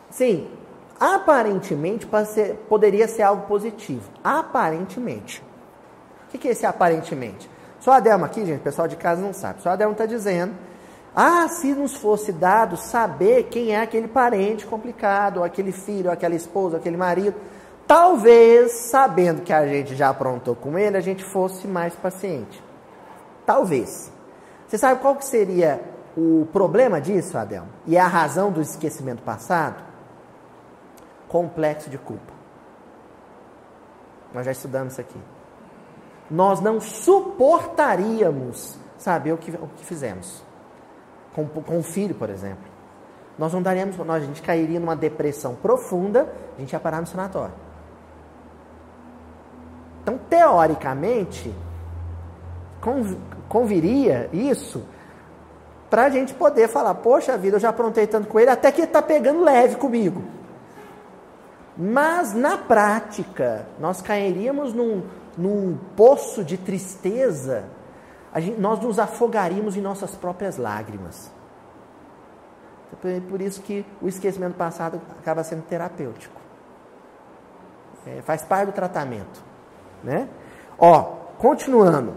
sim, 0.09 0.51
aparentemente 0.99 2.05
poderia 2.67 3.07
ser 3.07 3.21
algo 3.21 3.47
positivo. 3.47 4.11
Aparentemente. 4.21 5.41
O 6.33 6.37
que 6.37 6.47
é 6.47 6.51
esse 6.51 6.65
aparentemente? 6.65 7.49
Só 7.79 7.93
a 7.93 7.99
Delma 7.99 8.27
aqui, 8.27 8.45
gente, 8.45 8.59
o 8.59 8.63
pessoal 8.63 8.87
de 8.87 8.95
casa 8.95 9.21
não 9.21 9.33
sabe. 9.33 9.61
Só 9.61 9.69
a 9.69 9.75
Delma 9.75 9.93
está 9.93 10.05
dizendo. 10.05 10.53
Ah, 11.15 11.47
se 11.49 11.73
nos 11.73 11.95
fosse 11.95 12.31
dado 12.31 12.77
saber 12.77 13.43
quem 13.43 13.75
é 13.75 13.81
aquele 13.81 14.07
parente 14.07 14.65
complicado, 14.65 15.37
ou 15.37 15.43
aquele 15.43 15.71
filho, 15.71 16.07
ou 16.07 16.13
aquela 16.13 16.35
esposa, 16.35 16.75
ou 16.75 16.79
aquele 16.79 16.95
marido, 16.95 17.35
talvez, 17.85 18.71
sabendo 18.71 19.41
que 19.41 19.51
a 19.51 19.67
gente 19.67 19.95
já 19.95 20.09
aprontou 20.09 20.55
com 20.55 20.77
ele, 20.77 20.95
a 20.95 21.01
gente 21.01 21.23
fosse 21.23 21.67
mais 21.67 21.93
paciente. 21.95 22.63
Talvez. 23.45 24.11
Você 24.67 24.77
sabe 24.77 25.01
qual 25.01 25.15
que 25.15 25.25
seria 25.25 25.81
o 26.15 26.47
problema 26.53 27.01
disso, 27.01 27.37
Adel? 27.37 27.65
E 27.85 27.97
é 27.97 27.99
a 27.99 28.07
razão 28.07 28.51
do 28.51 28.61
esquecimento 28.61 29.21
passado? 29.21 29.91
complexo 31.31 31.89
de 31.89 31.97
culpa. 31.97 32.33
Nós 34.33 34.45
já 34.45 34.51
estudamos 34.51 34.91
isso 34.91 35.01
aqui. 35.01 35.19
Nós 36.31 36.61
não 36.61 36.79
suportaríamos 36.79 38.77
saber 38.97 39.33
o 39.33 39.37
que, 39.37 39.51
o 39.51 39.67
que 39.75 39.85
fizemos. 39.85 40.41
Com, 41.35 41.45
com 41.45 41.77
um 41.77 41.83
filho, 41.83 42.15
por 42.15 42.29
exemplo. 42.29 42.71
Nós 43.37 43.53
não 43.53 43.61
daríamos, 43.61 43.97
nós, 43.97 44.23
a 44.23 44.25
gente 44.25 44.41
cairia 44.41 44.79
numa 44.79 44.95
depressão 44.95 45.55
profunda, 45.55 46.33
a 46.55 46.59
gente 46.59 46.71
ia 46.71 46.79
parar 46.79 47.01
no 47.01 47.07
sanatório. 47.07 47.53
Então, 50.01 50.17
teoricamente, 50.29 51.53
conviria 53.49 54.29
isso 54.31 54.83
para 55.89 56.05
a 56.05 56.09
gente 56.09 56.33
poder 56.33 56.69
falar: 56.69 56.95
Poxa 56.95 57.37
vida, 57.37 57.57
eu 57.57 57.59
já 57.59 57.69
aprontei 57.69 58.07
tanto 58.07 58.27
com 58.27 58.39
ele, 58.39 58.49
até 58.49 58.71
que 58.71 58.81
ele 58.81 58.87
está 58.87 59.01
pegando 59.01 59.43
leve 59.43 59.75
comigo. 59.75 60.23
Mas 61.77 62.33
na 62.33 62.57
prática, 62.57 63.65
nós 63.79 64.01
cairíamos 64.01 64.73
num, 64.73 65.03
num 65.37 65.77
poço 65.95 66.43
de 66.43 66.57
tristeza, 66.57 67.65
gente, 68.37 68.59
nós 68.59 68.79
nos 68.79 68.99
afogaríamos 68.99 69.75
em 69.75 69.81
nossas 69.81 70.15
próprias 70.15 70.57
lágrimas. 70.57 71.31
Por 73.29 73.41
isso 73.41 73.61
que 73.61 73.85
o 74.01 74.07
esquecimento 74.07 74.55
passado 74.55 75.01
acaba 75.19 75.43
sendo 75.43 75.63
terapêutico. 75.63 76.39
É, 78.05 78.21
faz 78.21 78.43
parte 78.43 78.67
do 78.67 78.71
tratamento. 78.73 79.43
Né? 80.03 80.27
Ó, 80.77 81.01
continuando. 81.37 82.13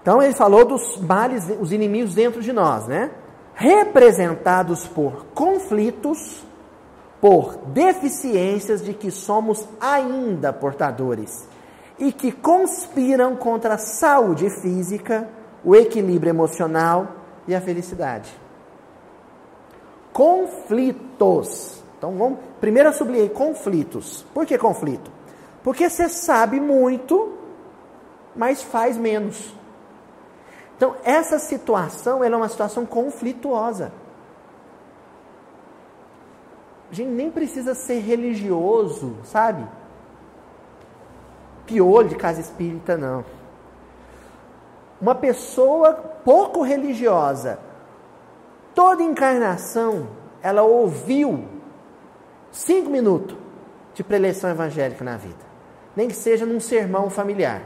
Então 0.00 0.22
ele 0.22 0.34
falou 0.34 0.64
dos 0.64 0.98
males, 0.98 1.44
os 1.60 1.72
inimigos 1.72 2.14
dentro 2.14 2.40
de 2.40 2.52
nós, 2.52 2.86
né? 2.86 3.10
Representados 3.54 4.86
por 4.86 5.26
conflitos, 5.34 6.44
por 7.20 7.56
deficiências 7.66 8.84
de 8.84 8.94
que 8.94 9.10
somos 9.10 9.66
ainda 9.80 10.52
portadores 10.52 11.48
e 11.98 12.12
que 12.12 12.30
conspiram 12.30 13.36
contra 13.36 13.74
a 13.74 13.78
saúde 13.78 14.50
física, 14.50 15.28
o 15.64 15.74
equilíbrio 15.74 16.30
emocional 16.30 17.08
e 17.48 17.54
a 17.54 17.60
felicidade. 17.60 18.30
Conflitos. 20.12 21.82
Então 21.98 22.16
vamos. 22.16 22.38
Primeiro 22.60 22.90
eu 22.90 22.92
sublinhei 22.92 23.28
conflitos. 23.28 24.24
Por 24.34 24.46
que 24.46 24.58
conflito? 24.58 25.10
Porque 25.62 25.88
você 25.88 26.08
sabe 26.08 26.60
muito, 26.60 27.32
mas 28.34 28.62
faz 28.62 28.96
menos. 28.96 29.54
Então 30.76 30.94
essa 31.02 31.38
situação 31.38 32.22
é 32.22 32.28
uma 32.28 32.48
situação 32.48 32.84
conflituosa. 32.84 33.92
A 36.90 36.94
gente 36.94 37.10
nem 37.10 37.30
precisa 37.30 37.74
ser 37.74 37.98
religioso, 37.98 39.16
sabe? 39.24 39.66
Piolho 41.66 42.08
de 42.08 42.14
casa 42.16 42.40
espírita, 42.40 42.96
não. 42.96 43.24
Uma 45.00 45.14
pessoa 45.14 45.92
pouco 46.24 46.62
religiosa, 46.62 47.58
toda 48.74 49.02
encarnação, 49.02 50.08
ela 50.42 50.62
ouviu 50.62 51.44
cinco 52.50 52.88
minutos 52.88 53.36
de 53.94 54.02
preleção 54.02 54.50
evangélica 54.50 55.04
na 55.04 55.16
vida. 55.16 55.44
Nem 55.94 56.08
que 56.08 56.14
seja 56.14 56.46
num 56.46 56.60
sermão 56.60 57.10
familiar. 57.10 57.62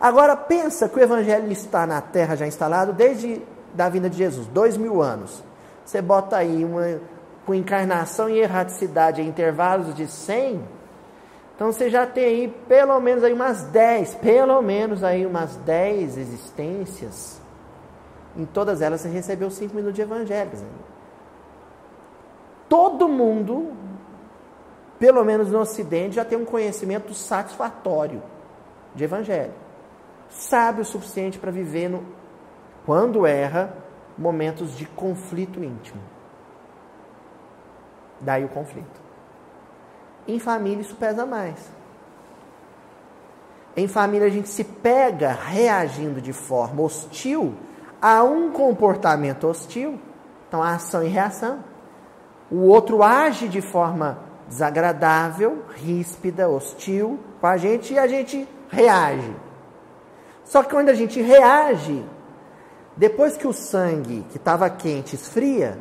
Agora 0.00 0.36
pensa 0.36 0.88
que 0.88 0.98
o 0.98 1.02
evangelho 1.02 1.50
está 1.50 1.86
na 1.86 2.00
terra 2.00 2.36
já 2.36 2.46
instalado 2.46 2.92
desde 2.92 3.42
da 3.74 3.88
vinda 3.88 4.08
de 4.08 4.16
Jesus, 4.16 4.46
dois 4.48 4.76
mil 4.76 5.02
anos. 5.02 5.42
Você 5.84 6.00
bota 6.00 6.36
aí 6.36 6.64
uma, 6.64 7.00
com 7.44 7.54
encarnação 7.54 8.28
e 8.28 8.38
erraticidade 8.38 9.22
em 9.22 9.28
intervalos 9.28 9.94
de 9.94 10.06
100, 10.06 10.60
então 11.58 11.72
você 11.72 11.90
já 11.90 12.06
tem 12.06 12.24
aí 12.24 12.48
pelo 12.68 13.00
menos 13.00 13.24
aí 13.24 13.32
umas 13.32 13.64
10, 13.64 14.14
pelo 14.14 14.62
menos 14.62 15.02
aí 15.02 15.26
umas 15.26 15.56
10 15.56 16.16
existências. 16.16 17.42
Em 18.36 18.46
todas 18.46 18.80
elas 18.80 19.00
você 19.00 19.08
recebeu 19.08 19.50
5 19.50 19.74
minutos 19.74 19.96
de 19.96 20.02
evangelho. 20.02 20.52
Todo 22.68 23.08
mundo, 23.08 23.72
pelo 25.00 25.24
menos 25.24 25.50
no 25.50 25.58
ocidente, 25.58 26.14
já 26.14 26.24
tem 26.24 26.38
um 26.38 26.44
conhecimento 26.44 27.12
satisfatório 27.12 28.22
de 28.94 29.02
evangelho. 29.02 29.52
sábio 30.28 30.82
o 30.82 30.84
suficiente 30.84 31.40
para 31.40 31.50
viver, 31.50 31.88
no, 31.88 32.06
quando 32.86 33.26
erra, 33.26 33.74
momentos 34.16 34.76
de 34.76 34.86
conflito 34.86 35.64
íntimo. 35.64 36.00
Daí 38.20 38.44
o 38.44 38.48
conflito. 38.48 39.07
Em 40.28 40.38
família 40.38 40.82
isso 40.82 40.94
pesa 40.94 41.24
mais. 41.24 41.56
Em 43.74 43.88
família 43.88 44.26
a 44.26 44.30
gente 44.30 44.48
se 44.48 44.62
pega 44.62 45.32
reagindo 45.32 46.20
de 46.20 46.34
forma 46.34 46.82
hostil 46.82 47.54
a 48.02 48.22
um 48.22 48.52
comportamento 48.52 49.48
hostil. 49.48 49.98
Então, 50.46 50.62
a 50.62 50.74
ação 50.74 51.02
e 51.02 51.08
reação. 51.08 51.64
O 52.50 52.66
outro 52.66 53.02
age 53.02 53.48
de 53.48 53.62
forma 53.62 54.18
desagradável, 54.48 55.64
ríspida, 55.74 56.48
hostil 56.48 57.18
com 57.40 57.46
a 57.46 57.56
gente 57.56 57.94
e 57.94 57.98
a 57.98 58.06
gente 58.06 58.48
reage. 58.68 59.34
Só 60.44 60.62
que 60.62 60.70
quando 60.70 60.88
a 60.88 60.94
gente 60.94 61.20
reage, 61.20 62.04
depois 62.96 63.36
que 63.36 63.46
o 63.46 63.52
sangue 63.52 64.26
que 64.30 64.38
estava 64.38 64.68
quente 64.68 65.14
esfria, 65.14 65.78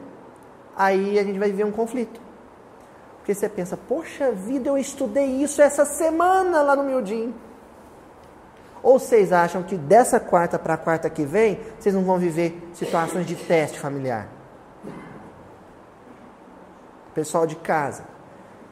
aí 0.76 1.18
a 1.18 1.24
gente 1.24 1.40
vai 1.40 1.50
viver 1.50 1.66
um 1.66 1.72
conflito. 1.72 2.27
Porque 3.28 3.36
você 3.38 3.50
pensa, 3.50 3.76
poxa 3.76 4.32
vida, 4.32 4.70
eu 4.70 4.78
estudei 4.78 5.44
isso 5.44 5.62
essa 5.62 5.84
semana 5.84 6.62
lá 6.62 6.78
no 6.78 6.84
Mildinho. 6.84 7.36
Ou 8.82 8.98
vocês 8.98 9.34
acham 9.34 9.64
que 9.64 9.76
dessa 9.76 10.18
quarta 10.18 10.58
para 10.58 10.76
a 10.76 10.78
quarta 10.78 11.10
que 11.10 11.26
vem, 11.26 11.60
vocês 11.78 11.94
não 11.94 12.06
vão 12.06 12.18
viver 12.18 12.70
situações 12.74 13.28
de 13.28 13.36
teste 13.36 13.82
familiar? 13.82 14.30
Pessoal 17.14 17.46
de 17.46 17.58
casa, 17.58 18.06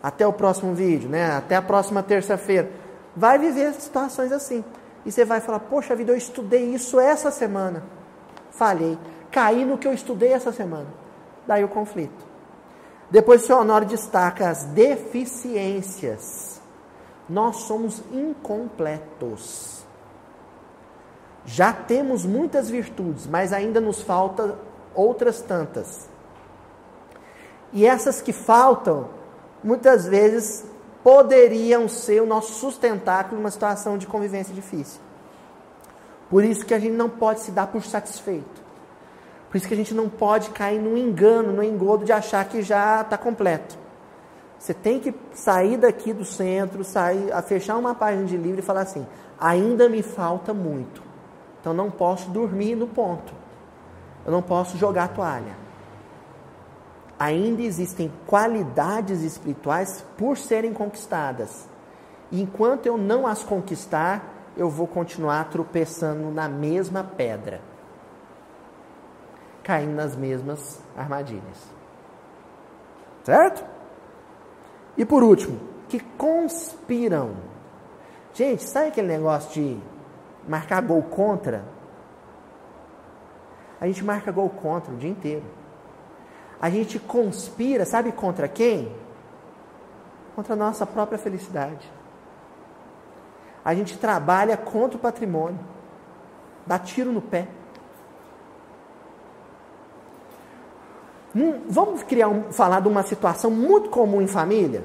até 0.01 0.25
o 0.25 0.31
próximo 0.31 0.73
vídeo, 0.73 1.09
né? 1.09 1.35
Até 1.35 1.57
a 1.57 1.61
próxima 1.61 2.01
terça-feira, 2.01 2.71
vai 3.13 3.37
viver 3.37 3.73
situações 3.73 4.31
assim. 4.31 4.63
E 5.05 5.11
você 5.11 5.25
vai 5.25 5.41
falar: 5.41 5.59
Poxa 5.59 5.93
vida, 5.97 6.13
eu 6.13 6.17
estudei 6.17 6.73
isso 6.73 6.97
essa 6.97 7.29
semana. 7.29 7.83
Falhei. 8.51 8.97
Caí 9.31 9.65
no 9.65 9.77
que 9.77 9.85
eu 9.85 9.91
estudei 9.91 10.31
essa 10.31 10.53
semana. 10.53 10.87
Daí 11.45 11.61
o 11.61 11.67
conflito. 11.67 12.24
Depois 13.09 13.43
o 13.43 13.45
seu 13.47 13.57
Honório 13.57 13.87
destaca 13.87 14.49
as 14.49 14.63
deficiências. 14.65 16.61
Nós 17.29 17.57
somos 17.57 18.01
incompletos. 18.11 19.83
Já 21.45 21.71
temos 21.71 22.25
muitas 22.25 22.69
virtudes, 22.69 23.27
mas 23.27 23.53
ainda 23.53 23.79
nos 23.79 24.01
falta 24.01 24.57
outras 24.93 25.41
tantas. 25.41 26.09
E 27.71 27.85
essas 27.85 28.21
que 28.21 28.33
faltam, 28.33 29.09
muitas 29.63 30.05
vezes 30.05 30.65
poderiam 31.03 31.87
ser 31.87 32.21
o 32.21 32.25
nosso 32.25 32.53
sustentáculo 32.53 33.37
numa 33.37 33.51
situação 33.51 33.97
de 33.97 34.07
convivência 34.07 34.53
difícil. 34.53 34.99
Por 36.29 36.43
isso 36.43 36.65
que 36.65 36.73
a 36.73 36.79
gente 36.79 36.95
não 36.95 37.09
pode 37.09 37.41
se 37.41 37.51
dar 37.51 37.67
por 37.67 37.83
satisfeito. 37.83 38.64
Por 39.55 39.59
isso 39.59 39.69
que 39.69 39.73
a 39.73 39.77
gente 39.77 39.93
não 39.93 40.09
pode 40.09 40.49
cair 40.49 40.81
no 40.81 40.97
engano, 40.97 41.53
no 41.53 41.63
engodo 41.63 42.03
de 42.03 42.11
achar 42.11 42.43
que 42.43 42.61
já 42.61 42.99
está 42.99 43.17
completo. 43.17 43.77
Você 44.59 44.73
tem 44.73 44.99
que 44.99 45.15
sair 45.33 45.77
daqui 45.77 46.11
do 46.11 46.25
centro, 46.25 46.83
sair, 46.83 47.31
a 47.31 47.41
fechar 47.41 47.77
uma 47.77 47.95
página 47.95 48.25
de 48.25 48.35
livro 48.35 48.59
e 48.59 48.61
falar 48.61 48.81
assim: 48.81 49.07
ainda 49.39 49.87
me 49.87 50.03
falta 50.03 50.53
muito. 50.53 51.01
Então 51.61 51.73
não 51.73 51.89
posso 51.89 52.29
dormir 52.31 52.75
no 52.75 52.85
ponto. 52.85 53.31
Eu 54.25 54.31
não 54.33 54.41
posso 54.41 54.77
jogar 54.77 55.13
toalha. 55.13 55.55
Ainda 57.17 57.61
existem 57.61 58.11
qualidades 58.27 59.21
espirituais 59.21 60.03
por 60.17 60.37
serem 60.37 60.73
conquistadas. 60.73 61.65
E 62.29 62.41
enquanto 62.41 62.87
eu 62.87 62.97
não 62.97 63.25
as 63.25 63.41
conquistar, 63.41 64.51
eu 64.57 64.69
vou 64.69 64.85
continuar 64.85 65.45
tropeçando 65.45 66.29
na 66.29 66.49
mesma 66.49 67.05
pedra, 67.05 67.61
caindo 69.65 69.95
nas 69.95 70.15
mesmas 70.15 70.79
armadilhas. 70.95 71.57
Certo? 73.23 73.65
E 74.95 75.03
por 75.03 75.23
último, 75.23 75.59
que 75.89 75.99
conspiram. 75.99 77.35
Gente, 78.31 78.63
sabe 78.63 78.89
aquele 78.89 79.07
negócio 79.07 79.51
de 79.53 79.79
marcar 80.47 80.81
gol 80.83 81.01
contra, 81.01 81.65
a 83.81 83.87
gente 83.87 84.03
marca 84.03 84.31
gol 84.31 84.49
contra 84.49 84.93
o 84.93 84.97
dia 84.97 85.09
inteiro. 85.09 85.43
A 86.61 86.69
gente 86.69 86.99
conspira, 86.99 87.85
sabe 87.85 88.11
contra 88.11 88.47
quem? 88.47 88.95
Contra 90.35 90.53
a 90.53 90.55
nossa 90.55 90.85
própria 90.85 91.17
felicidade. 91.17 91.91
A 93.63 93.73
gente 93.73 93.97
trabalha 93.97 94.55
contra 94.55 94.95
o 94.95 95.01
patrimônio. 95.01 95.59
Dá 96.67 96.77
tiro 96.77 97.11
no 97.11 97.21
pé. 97.21 97.47
Vamos 101.69 102.03
criar 102.03 102.29
um, 102.29 102.51
falar 102.51 102.79
de 102.79 102.87
uma 102.87 103.03
situação 103.03 103.51
muito 103.51 103.89
comum 103.89 104.21
em 104.21 104.27
família? 104.27 104.83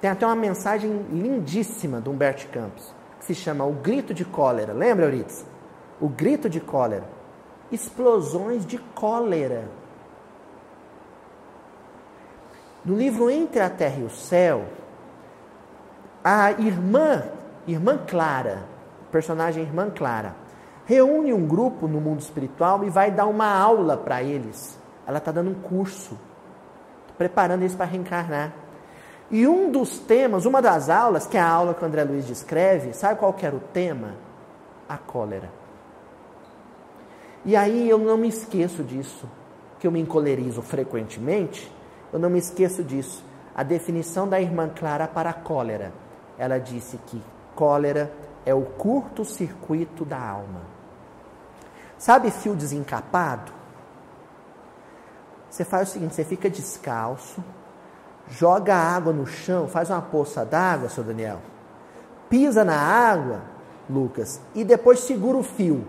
Tem 0.00 0.10
até 0.10 0.26
uma 0.26 0.34
mensagem 0.34 1.06
lindíssima 1.12 2.00
do 2.00 2.10
Humberto 2.10 2.48
Campos 2.48 3.00
que 3.20 3.26
se 3.26 3.34
chama 3.34 3.64
O 3.64 3.72
Grito 3.72 4.12
de 4.12 4.24
Cólera. 4.24 4.72
Lembra, 4.72 5.04
Euridice? 5.04 5.44
O 6.00 6.08
Grito 6.08 6.48
de 6.48 6.58
Cólera. 6.58 7.04
Explosões 7.70 8.66
de 8.66 8.78
cólera. 8.78 9.68
No 12.84 12.96
livro 12.96 13.30
Entre 13.30 13.60
a 13.60 13.68
Terra 13.68 14.00
e 14.00 14.04
o 14.04 14.10
Céu, 14.10 14.64
a 16.24 16.50
irmã, 16.52 17.24
irmã 17.68 17.98
Clara, 17.98 18.64
personagem 19.12 19.62
irmã 19.62 19.90
Clara, 19.90 20.34
reúne 20.86 21.32
um 21.32 21.46
grupo 21.46 21.86
no 21.86 22.00
mundo 22.00 22.20
espiritual 22.20 22.82
e 22.82 22.90
vai 22.90 23.10
dar 23.10 23.26
uma 23.26 23.54
aula 23.54 23.98
para 23.98 24.22
eles. 24.22 24.79
Ela 25.10 25.18
está 25.18 25.32
dando 25.32 25.50
um 25.50 25.54
curso, 25.54 26.16
preparando 27.18 27.62
eles 27.62 27.74
para 27.74 27.84
reencarnar. 27.84 28.52
E 29.28 29.44
um 29.44 29.68
dos 29.72 29.98
temas, 29.98 30.46
uma 30.46 30.62
das 30.62 30.88
aulas, 30.88 31.26
que 31.26 31.36
é 31.36 31.40
a 31.40 31.48
aula 31.48 31.74
que 31.74 31.82
o 31.82 31.86
André 31.86 32.04
Luiz 32.04 32.24
descreve, 32.24 32.92
sabe 32.92 33.18
qual 33.18 33.34
era 33.42 33.56
o 33.56 33.58
tema? 33.58 34.14
A 34.88 34.96
cólera. 34.96 35.50
E 37.44 37.56
aí 37.56 37.90
eu 37.90 37.98
não 37.98 38.16
me 38.16 38.28
esqueço 38.28 38.84
disso, 38.84 39.28
que 39.80 39.86
eu 39.88 39.90
me 39.90 39.98
encolerizo 39.98 40.62
frequentemente, 40.62 41.72
eu 42.12 42.18
não 42.20 42.30
me 42.30 42.38
esqueço 42.38 42.84
disso. 42.84 43.24
A 43.52 43.64
definição 43.64 44.28
da 44.28 44.40
irmã 44.40 44.68
Clara 44.68 45.08
para 45.08 45.30
a 45.30 45.34
cólera. 45.34 45.92
Ela 46.38 46.58
disse 46.58 46.96
que 47.08 47.20
cólera 47.56 48.12
é 48.46 48.54
o 48.54 48.62
curto-circuito 48.62 50.04
da 50.04 50.20
alma. 50.20 50.60
Sabe 51.98 52.30
fio 52.30 52.54
desencapado? 52.54 53.58
Você 55.50 55.64
faz 55.64 55.88
o 55.88 55.92
seguinte: 55.92 56.14
você 56.14 56.24
fica 56.24 56.48
descalço, 56.48 57.42
joga 58.28 58.74
água 58.74 59.12
no 59.12 59.26
chão, 59.26 59.66
faz 59.66 59.90
uma 59.90 60.00
poça 60.00 60.44
d'água, 60.44 60.88
seu 60.88 61.02
Daniel, 61.02 61.40
pisa 62.28 62.64
na 62.64 62.78
água, 62.78 63.42
Lucas, 63.88 64.40
e 64.54 64.64
depois 64.64 65.00
segura 65.00 65.36
o 65.36 65.42
fio. 65.42 65.84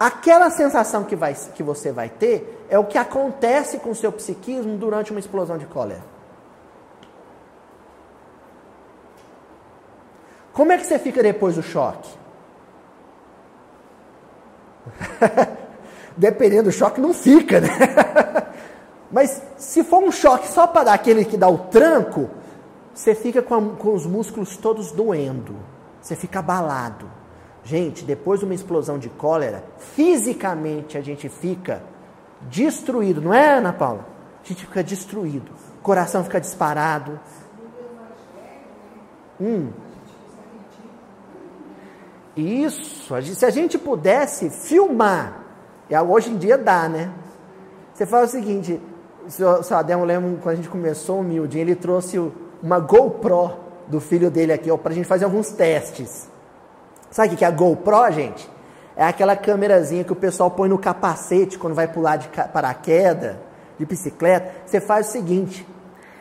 Aquela 0.00 0.50
sensação 0.50 1.04
que, 1.04 1.14
vai, 1.14 1.32
que 1.34 1.62
você 1.62 1.92
vai 1.92 2.08
ter 2.08 2.66
é 2.68 2.76
o 2.76 2.84
que 2.84 2.98
acontece 2.98 3.78
com 3.78 3.90
o 3.90 3.94
seu 3.94 4.10
psiquismo 4.10 4.76
durante 4.76 5.12
uma 5.12 5.20
explosão 5.20 5.56
de 5.56 5.66
cólera. 5.66 6.02
Como 10.52 10.72
é 10.72 10.78
que 10.78 10.84
você 10.84 10.98
fica 10.98 11.22
depois 11.22 11.54
do 11.54 11.62
choque? 11.62 12.10
Dependendo 16.16 16.64
do 16.64 16.72
choque, 16.72 17.00
não 17.00 17.14
fica, 17.14 17.60
né? 17.60 17.68
Mas 19.10 19.42
se 19.56 19.84
for 19.84 20.02
um 20.02 20.10
choque 20.10 20.48
só 20.48 20.66
para 20.66 20.92
aquele 20.92 21.24
que 21.24 21.36
dá 21.36 21.48
o 21.48 21.58
tranco, 21.58 22.30
você 22.94 23.14
fica 23.14 23.42
com, 23.42 23.54
a, 23.54 23.76
com 23.76 23.94
os 23.94 24.06
músculos 24.06 24.56
todos 24.56 24.92
doendo. 24.92 25.54
Você 26.00 26.16
fica 26.16 26.38
abalado. 26.38 27.10
Gente, 27.64 28.04
depois 28.04 28.40
de 28.40 28.46
uma 28.46 28.54
explosão 28.54 28.98
de 28.98 29.08
cólera, 29.08 29.64
fisicamente 29.78 30.98
a 30.98 31.00
gente 31.00 31.28
fica 31.28 31.82
destruído, 32.42 33.20
não 33.20 33.32
é, 33.32 33.58
Ana 33.58 33.72
Paula? 33.72 34.06
A 34.42 34.48
gente 34.48 34.66
fica 34.66 34.82
destruído. 34.82 35.52
O 35.78 35.82
coração 35.82 36.24
fica 36.24 36.40
disparado. 36.40 37.20
Hum. 39.40 39.70
Isso, 42.36 43.14
se 43.22 43.44
a 43.44 43.50
gente 43.50 43.78
pudesse 43.78 44.48
filmar, 44.50 45.41
hoje 45.90 46.30
em 46.30 46.36
dia 46.36 46.56
dá, 46.56 46.88
né? 46.88 47.10
Você 47.92 48.06
fala 48.06 48.24
o 48.24 48.28
seguinte, 48.28 48.80
o 49.26 49.30
seu 49.62 49.76
lembra 50.04 50.38
quando 50.42 50.52
a 50.52 50.56
gente 50.56 50.68
começou 50.68 51.22
Mildin, 51.22 51.58
ele 51.58 51.74
trouxe 51.74 52.18
uma 52.62 52.78
GoPro 52.78 53.52
do 53.86 54.00
filho 54.00 54.30
dele 54.30 54.52
aqui, 54.52 54.74
para 54.78 54.92
a 54.92 54.94
gente 54.94 55.06
fazer 55.06 55.24
alguns 55.24 55.50
testes. 55.50 56.28
Sabe 57.10 57.34
o 57.34 57.36
que 57.36 57.44
é 57.44 57.48
a 57.48 57.50
GoPro, 57.50 58.10
gente? 58.12 58.50
É 58.96 59.04
aquela 59.04 59.36
câmerazinha 59.36 60.04
que 60.04 60.12
o 60.12 60.16
pessoal 60.16 60.50
põe 60.50 60.68
no 60.68 60.78
capacete 60.78 61.58
quando 61.58 61.74
vai 61.74 61.88
pular 61.88 62.16
de 62.16 62.28
paraquedas, 62.28 63.36
de 63.78 63.84
bicicleta. 63.84 64.50
Você 64.64 64.80
faz 64.80 65.08
o 65.08 65.10
seguinte: 65.12 65.66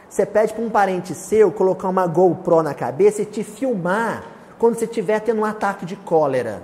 você 0.09 0.25
pede 0.25 0.53
para 0.53 0.63
um 0.63 0.69
parente 0.69 1.13
seu 1.13 1.51
colocar 1.51 1.87
uma 1.87 2.07
GoPro 2.07 2.61
na 2.61 2.73
cabeça 2.73 3.21
e 3.21 3.25
te 3.25 3.43
filmar 3.43 4.23
quando 4.59 4.75
você 4.75 4.85
estiver 4.85 5.19
tendo 5.21 5.41
um 5.41 5.45
ataque 5.45 5.85
de 5.85 5.95
cólera 5.95 6.61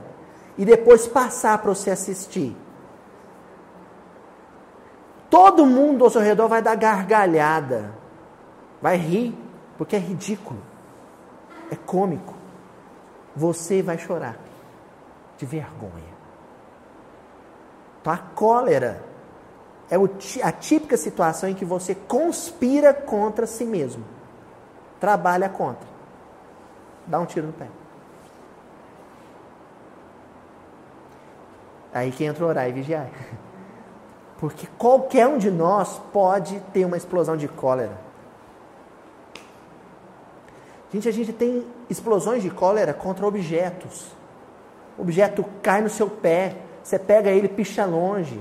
e 0.58 0.66
depois 0.66 1.08
passar 1.08 1.58
para 1.58 1.74
você 1.74 1.90
assistir. 1.90 2.56
Todo 5.30 5.66
mundo 5.66 6.06
ao 6.06 6.10
seu 6.10 6.22
redor 6.22 6.48
vai 6.48 6.62
dar 6.62 6.76
gargalhada, 6.76 7.94
vai 8.82 8.96
rir, 8.96 9.38
porque 9.78 9.96
é 9.96 10.00
ridículo, 10.00 10.62
é 11.70 11.76
cômico. 11.76 12.34
Você 13.36 13.82
vai 13.82 13.98
chorar 13.98 14.38
de 15.38 15.46
vergonha. 15.46 16.18
Então 18.02 18.14
a 18.14 18.18
cólera 18.18 19.04
é 19.90 19.96
a 20.44 20.52
típica 20.52 20.98
situação 20.98 21.50
em 21.50 21.54
que 21.54 21.66
você 21.66 21.94
conspira 21.94 22.94
contra 22.94 23.46
si 23.46 23.66
mesmo, 23.66 24.04
trabalha 25.00 25.50
contra, 25.50 25.88
dá 27.06 27.20
um 27.20 27.26
tiro 27.26 27.48
no 27.48 27.54
pé. 27.54 27.68
Aí 31.94 32.12
que 32.12 32.24
entra 32.24 32.46
orar 32.46 32.70
e 32.70 32.72
vigiar. 32.72 33.10
Porque 34.40 34.68
qualquer 34.78 35.28
um 35.28 35.38
de 35.38 35.50
nós 35.50 36.00
pode 36.14 36.60
ter 36.72 36.86
uma 36.86 36.98
explosão 36.98 37.36
de 37.36 37.48
cólera. 37.48 37.98
Gente, 40.94 41.10
a 41.10 41.12
gente 41.12 41.34
tem 41.34 41.66
explosões 41.90 42.42
de 42.44 42.50
cólera 42.50 42.94
contra 42.94 43.26
objetos. 43.26 44.06
O 44.98 45.02
objeto 45.02 45.44
cai 45.62 45.82
no 45.82 45.90
seu 45.90 46.10
pé, 46.10 46.56
você 46.84 46.98
pega 46.98 47.30
ele 47.30 47.48
e 47.48 47.50
picha 47.50 47.86
longe. 47.86 48.40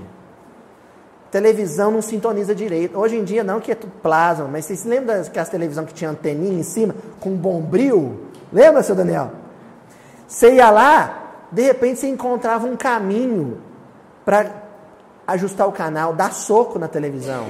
televisão 1.31 1.91
não 1.91 2.01
sintoniza 2.01 2.55
direito. 2.55 2.99
Hoje 2.99 3.17
em 3.17 3.25
dia 3.25 3.43
não, 3.43 3.61
que 3.61 3.73
é 3.73 3.75
tudo 3.75 3.93
plasma, 4.01 4.47
mas 4.47 4.65
vocês 4.65 4.85
lembram 4.85 5.17
das 5.21 5.49
televisão 5.49 5.85
que 5.85 5.93
tinha 5.93 6.11
anteninha 6.11 6.61
em 6.61 6.63
cima, 6.63 6.95
com 7.21 7.31
bombril? 7.31 8.27
Lembra, 8.53 8.83
seu 8.83 8.95
Daniel? 8.95 9.33
Você 10.29 10.55
ia 10.55 10.71
lá, 10.71 11.47
de 11.51 11.63
repente 11.63 12.01
você 12.01 12.09
encontrava 12.09 12.67
um 12.67 12.77
caminho 12.77 13.61
para 14.25 14.66
ajustar 15.27 15.67
o 15.67 15.73
canal, 15.73 16.13
dar 16.13 16.33
soco 16.33 16.79
na 16.79 16.89
televisão. 16.89 17.47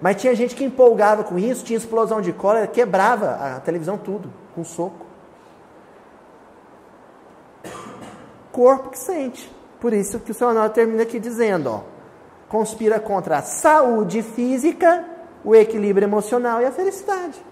Mas 0.00 0.20
tinha 0.20 0.34
gente 0.34 0.54
que 0.54 0.64
empolgava 0.64 1.22
com 1.22 1.38
isso, 1.38 1.64
tinha 1.64 1.76
explosão 1.76 2.20
de 2.20 2.32
cólera, 2.32 2.66
quebrava 2.66 3.56
a 3.56 3.60
televisão 3.60 3.96
tudo, 3.96 4.32
com 4.54 4.64
soco. 4.64 5.06
Corpo 8.50 8.90
que 8.90 8.98
sente. 8.98 9.50
Por 9.80 9.92
isso 9.92 10.20
que 10.20 10.30
o 10.30 10.34
seu 10.34 10.48
anel 10.48 10.68
termina 10.70 11.02
aqui 11.02 11.18
dizendo, 11.18 11.70
ó, 11.70 11.80
conspira 12.48 13.00
contra 13.00 13.38
a 13.38 13.42
saúde 13.42 14.22
física, 14.22 15.04
o 15.44 15.54
equilíbrio 15.54 16.06
emocional 16.06 16.60
e 16.60 16.64
a 16.64 16.72
felicidade. 16.72 17.42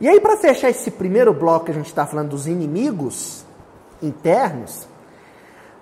E 0.00 0.08
aí, 0.08 0.20
para 0.20 0.36
fechar 0.36 0.68
esse 0.68 0.90
primeiro 0.90 1.32
bloco 1.32 1.66
que 1.66 1.70
a 1.70 1.74
gente 1.74 1.86
está 1.86 2.06
falando 2.06 2.30
dos 2.30 2.46
inimigos 2.46 3.44
internos, 4.02 4.86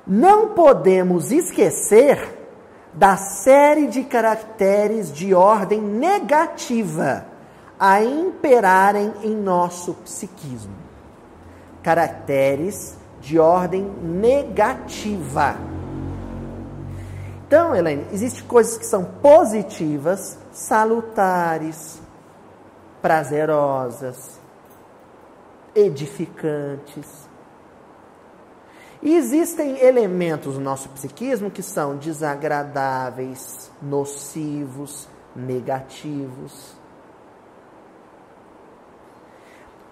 não 0.06 0.48
podemos 0.48 1.32
esquecer 1.32 2.38
da 2.92 3.16
série 3.16 3.88
de 3.88 4.04
caracteres 4.04 5.12
de 5.12 5.34
ordem 5.34 5.80
negativa 5.80 7.26
a 7.78 8.02
imperarem 8.02 9.12
em 9.22 9.34
nosso 9.34 9.94
psiquismo. 9.94 10.74
Caracteres 11.82 12.96
de 13.20 13.38
ordem 13.38 13.82
negativa. 14.02 15.56
Então, 17.46 17.74
Helene, 17.74 18.06
existem 18.12 18.44
coisas 18.44 18.78
que 18.78 18.86
são 18.86 19.04
positivas, 19.04 20.38
salutares, 20.52 22.00
prazerosas, 23.02 24.40
edificantes. 25.74 27.23
Existem 29.04 29.78
elementos 29.84 30.54
no 30.54 30.62
nosso 30.62 30.88
psiquismo 30.88 31.50
que 31.50 31.62
são 31.62 31.96
desagradáveis, 31.96 33.70
nocivos, 33.82 35.06
negativos. 35.36 36.74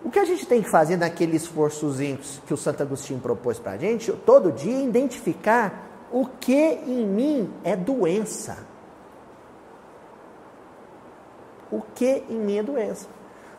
O 0.03 0.11
que 0.11 0.18
a 0.18 0.25
gente 0.25 0.46
tem 0.46 0.62
que 0.62 0.70
fazer 0.70 0.96
naquele 0.96 1.37
esforçozinho 1.37 2.18
que 2.46 2.55
o 2.55 2.57
Santo 2.57 2.83
Agostinho 2.83 3.20
propôs 3.20 3.59
para 3.59 3.72
a 3.72 3.77
gente, 3.77 4.11
todo 4.11 4.51
dia, 4.51 4.79
é 4.79 4.83
identificar 4.83 5.90
o 6.11 6.27
que 6.27 6.81
em 6.87 7.07
mim 7.07 7.53
é 7.62 7.77
doença. 7.77 8.66
O 11.70 11.83
que 11.94 12.25
em 12.31 12.38
mim 12.38 12.59
é 12.59 12.62
doença. 12.62 13.09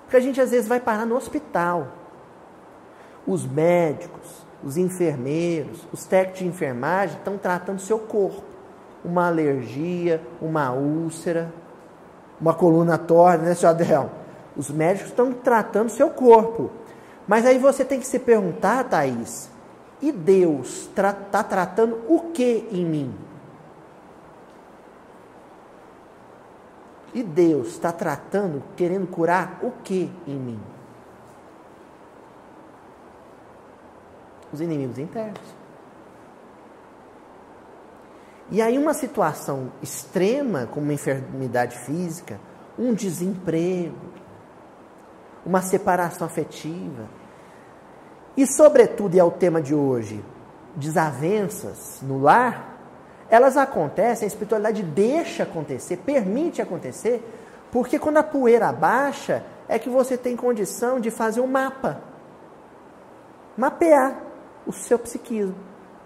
Porque 0.02 0.18
a 0.18 0.20
gente 0.20 0.42
às 0.42 0.50
vezes 0.50 0.68
vai 0.68 0.80
parar 0.80 1.06
no 1.06 1.16
hospital. 1.16 1.88
Os 3.26 3.46
médicos, 3.46 4.43
os 4.64 4.78
enfermeiros, 4.78 5.86
os 5.92 6.06
técnicos 6.06 6.40
de 6.40 6.48
enfermagem 6.48 7.18
estão 7.18 7.38
tratando 7.38 7.82
seu 7.82 8.00
corpo. 8.00 8.44
Uma 9.04 9.28
alergia, 9.28 10.22
uma 10.42 10.72
úlcera, 10.72 11.54
uma 12.40 12.54
coluna 12.54 12.98
torta, 12.98 13.44
né, 13.44 13.54
senhor 13.54 13.72
Adel? 13.72 14.10
Os 14.56 14.70
médicos 14.70 15.10
estão 15.10 15.34
tratando 15.34 15.90
seu 15.90 16.10
corpo. 16.10 16.72
Mas 17.28 17.46
aí 17.46 17.58
você 17.58 17.84
tem 17.84 18.00
que 18.00 18.08
se 18.08 18.20
perguntar, 18.20 18.84
Thaís, 18.86 19.50
e 20.02 20.12
Deus 20.12 20.82
está 20.82 21.14
tra 21.14 21.44
tratando 21.44 22.02
o 22.08 22.32
que 22.32 22.68
em 22.72 22.86
mim? 22.86 23.14
E 27.14 27.22
Deus 27.22 27.70
está 27.70 27.92
tratando, 27.92 28.64
querendo 28.76 29.08
curar 29.08 29.60
o 29.62 29.72
que 29.84 30.12
em 30.28 30.36
mim? 30.36 30.73
Os 34.54 34.62
inimigos 34.62 34.98
internos. 34.98 35.42
E 38.52 38.62
aí, 38.62 38.78
uma 38.78 38.94
situação 38.94 39.72
extrema, 39.82 40.68
como 40.68 40.86
uma 40.86 40.94
enfermidade 40.94 41.78
física, 41.80 42.40
um 42.78 42.94
desemprego, 42.94 43.96
uma 45.46 45.62
separação 45.62 46.28
afetiva, 46.28 47.10
e, 48.38 48.46
sobretudo, 48.46 49.16
e 49.16 49.20
é 49.20 49.24
o 49.24 49.32
tema 49.32 49.62
de 49.62 49.74
hoje, 49.74 50.24
desavenças 50.76 52.00
no 52.02 52.22
lar, 52.22 52.78
elas 53.30 53.58
acontecem, 53.58 54.26
a 54.26 54.28
espiritualidade 54.28 54.84
deixa 54.84 55.44
acontecer, 55.44 55.98
permite 55.98 56.62
acontecer, 56.62 57.24
porque 57.72 57.98
quando 57.98 58.18
a 58.18 58.24
poeira 58.24 58.72
baixa, 58.72 59.44
é 59.68 59.80
que 59.80 59.90
você 59.90 60.18
tem 60.18 60.36
condição 60.36 61.00
de 61.00 61.10
fazer 61.10 61.42
um 61.42 61.48
mapa. 61.48 62.02
Mapear 63.58 64.33
o 64.66 64.72
seu 64.72 64.98
psiquismo. 65.00 65.56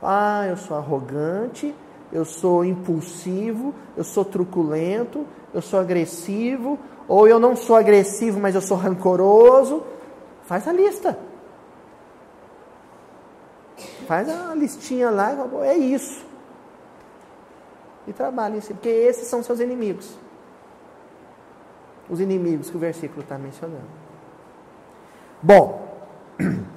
Ah, 0.02 0.46
eu 0.48 0.58
sou 0.58 0.78
arrogante, 0.78 1.74
eu 2.12 2.24
sou 2.24 2.63
impulsivo, 2.63 3.74
eu 3.96 4.04
sou 4.04 4.24
truculento, 4.24 5.26
eu 5.54 5.62
sou 5.62 5.80
agressivo, 5.80 6.80
ou 7.08 7.28
eu 7.28 7.39
não 7.39 7.56
sou 7.56 7.76
agressivo, 7.76 8.39
mas 8.39 8.56
eu 8.56 8.62
sou 8.62 8.78
rancoroso. 8.78 9.84
Faz 10.43 10.67
a 10.67 10.72
lista. 10.72 11.17
Faz 14.08 14.30
a 14.30 14.56
listinha 14.56 15.10
lá 15.10 15.36
é 15.63 15.76
isso. 15.76 16.26
E 18.08 18.13
trabalha 18.13 18.56
isso, 18.58 18.74
porque 18.74 18.88
esses 18.88 19.28
são 19.28 19.43
seus 19.43 19.60
inimigos. 19.60 20.17
Os 22.10 22.22
inimigos 22.22 22.70
que 22.70 22.78
o 22.78 22.80
versículo 22.80 23.22
está 23.22 23.38
mencionando. 23.38 23.84
Bom, 25.43 25.86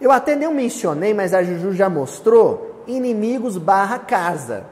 Eu 0.00 0.12
até 0.12 0.36
não 0.36 0.52
mencionei, 0.52 1.14
mas 1.14 1.32
a 1.32 1.42
Juju 1.42 1.72
já 1.72 1.88
mostrou, 1.88 2.82
inimigos 2.86 3.56
barra 3.56 3.98
casa. 3.98 4.64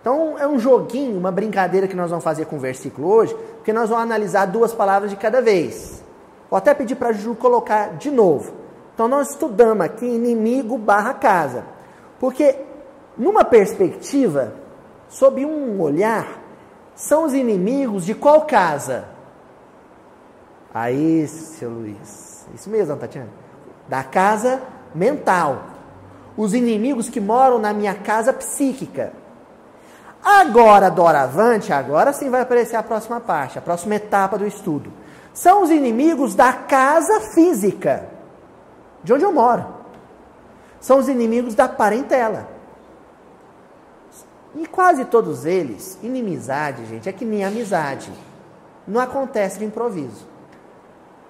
Então 0.00 0.38
é 0.38 0.46
um 0.46 0.58
joguinho, 0.58 1.18
uma 1.18 1.32
brincadeira 1.32 1.88
que 1.88 1.96
nós 1.96 2.10
vamos 2.10 2.24
fazer 2.24 2.46
com 2.46 2.56
o 2.56 2.60
versículo 2.60 3.08
hoje, 3.08 3.34
porque 3.56 3.72
nós 3.72 3.88
vamos 3.88 4.04
analisar 4.04 4.46
duas 4.46 4.72
palavras 4.72 5.10
de 5.10 5.16
cada 5.16 5.42
vez. 5.42 6.02
Vou 6.48 6.56
até 6.56 6.72
pedir 6.72 6.94
para 6.94 7.08
a 7.08 7.12
Juju 7.12 7.34
colocar 7.34 7.96
de 7.96 8.10
novo. 8.10 8.52
Então 8.94 9.08
nós 9.08 9.30
estudamos 9.30 9.84
aqui 9.84 10.06
inimigo 10.06 10.78
barra 10.78 11.14
casa. 11.14 11.64
Porque 12.20 12.56
numa 13.16 13.44
perspectiva, 13.44 14.54
sob 15.08 15.44
um 15.44 15.80
olhar, 15.80 16.40
são 16.94 17.24
os 17.24 17.34
inimigos 17.34 18.04
de 18.04 18.14
qual 18.14 18.42
casa? 18.42 19.04
Aí, 20.72 21.26
seu 21.26 21.70
Luiz. 21.70 22.46
Isso 22.54 22.70
mesmo, 22.70 22.96
Tatiana 22.96 23.47
da 23.88 24.04
casa 24.04 24.60
mental. 24.94 25.62
Os 26.36 26.54
inimigos 26.54 27.08
que 27.08 27.20
moram 27.20 27.58
na 27.58 27.72
minha 27.72 27.94
casa 27.94 28.32
psíquica. 28.32 29.12
Agora, 30.22 30.90
doravante, 30.90 31.72
agora 31.72 32.12
sim 32.12 32.30
vai 32.30 32.42
aparecer 32.42 32.76
a 32.76 32.82
próxima 32.82 33.18
parte, 33.18 33.58
a 33.58 33.62
próxima 33.62 33.94
etapa 33.94 34.36
do 34.36 34.46
estudo. 34.46 34.92
São 35.32 35.62
os 35.62 35.70
inimigos 35.70 36.34
da 36.34 36.52
casa 36.52 37.20
física, 37.32 38.08
de 39.02 39.12
onde 39.12 39.24
eu 39.24 39.32
moro. 39.32 39.64
São 40.80 40.98
os 40.98 41.08
inimigos 41.08 41.54
da 41.54 41.68
parentela. 41.68 42.48
E 44.54 44.66
quase 44.66 45.04
todos 45.04 45.44
eles, 45.44 45.98
inimizade, 46.02 46.84
gente, 46.86 47.08
é 47.08 47.12
que 47.12 47.24
nem 47.24 47.44
amizade. 47.44 48.10
Não 48.86 49.00
acontece 49.00 49.58
de 49.58 49.64
improviso. 49.64 50.26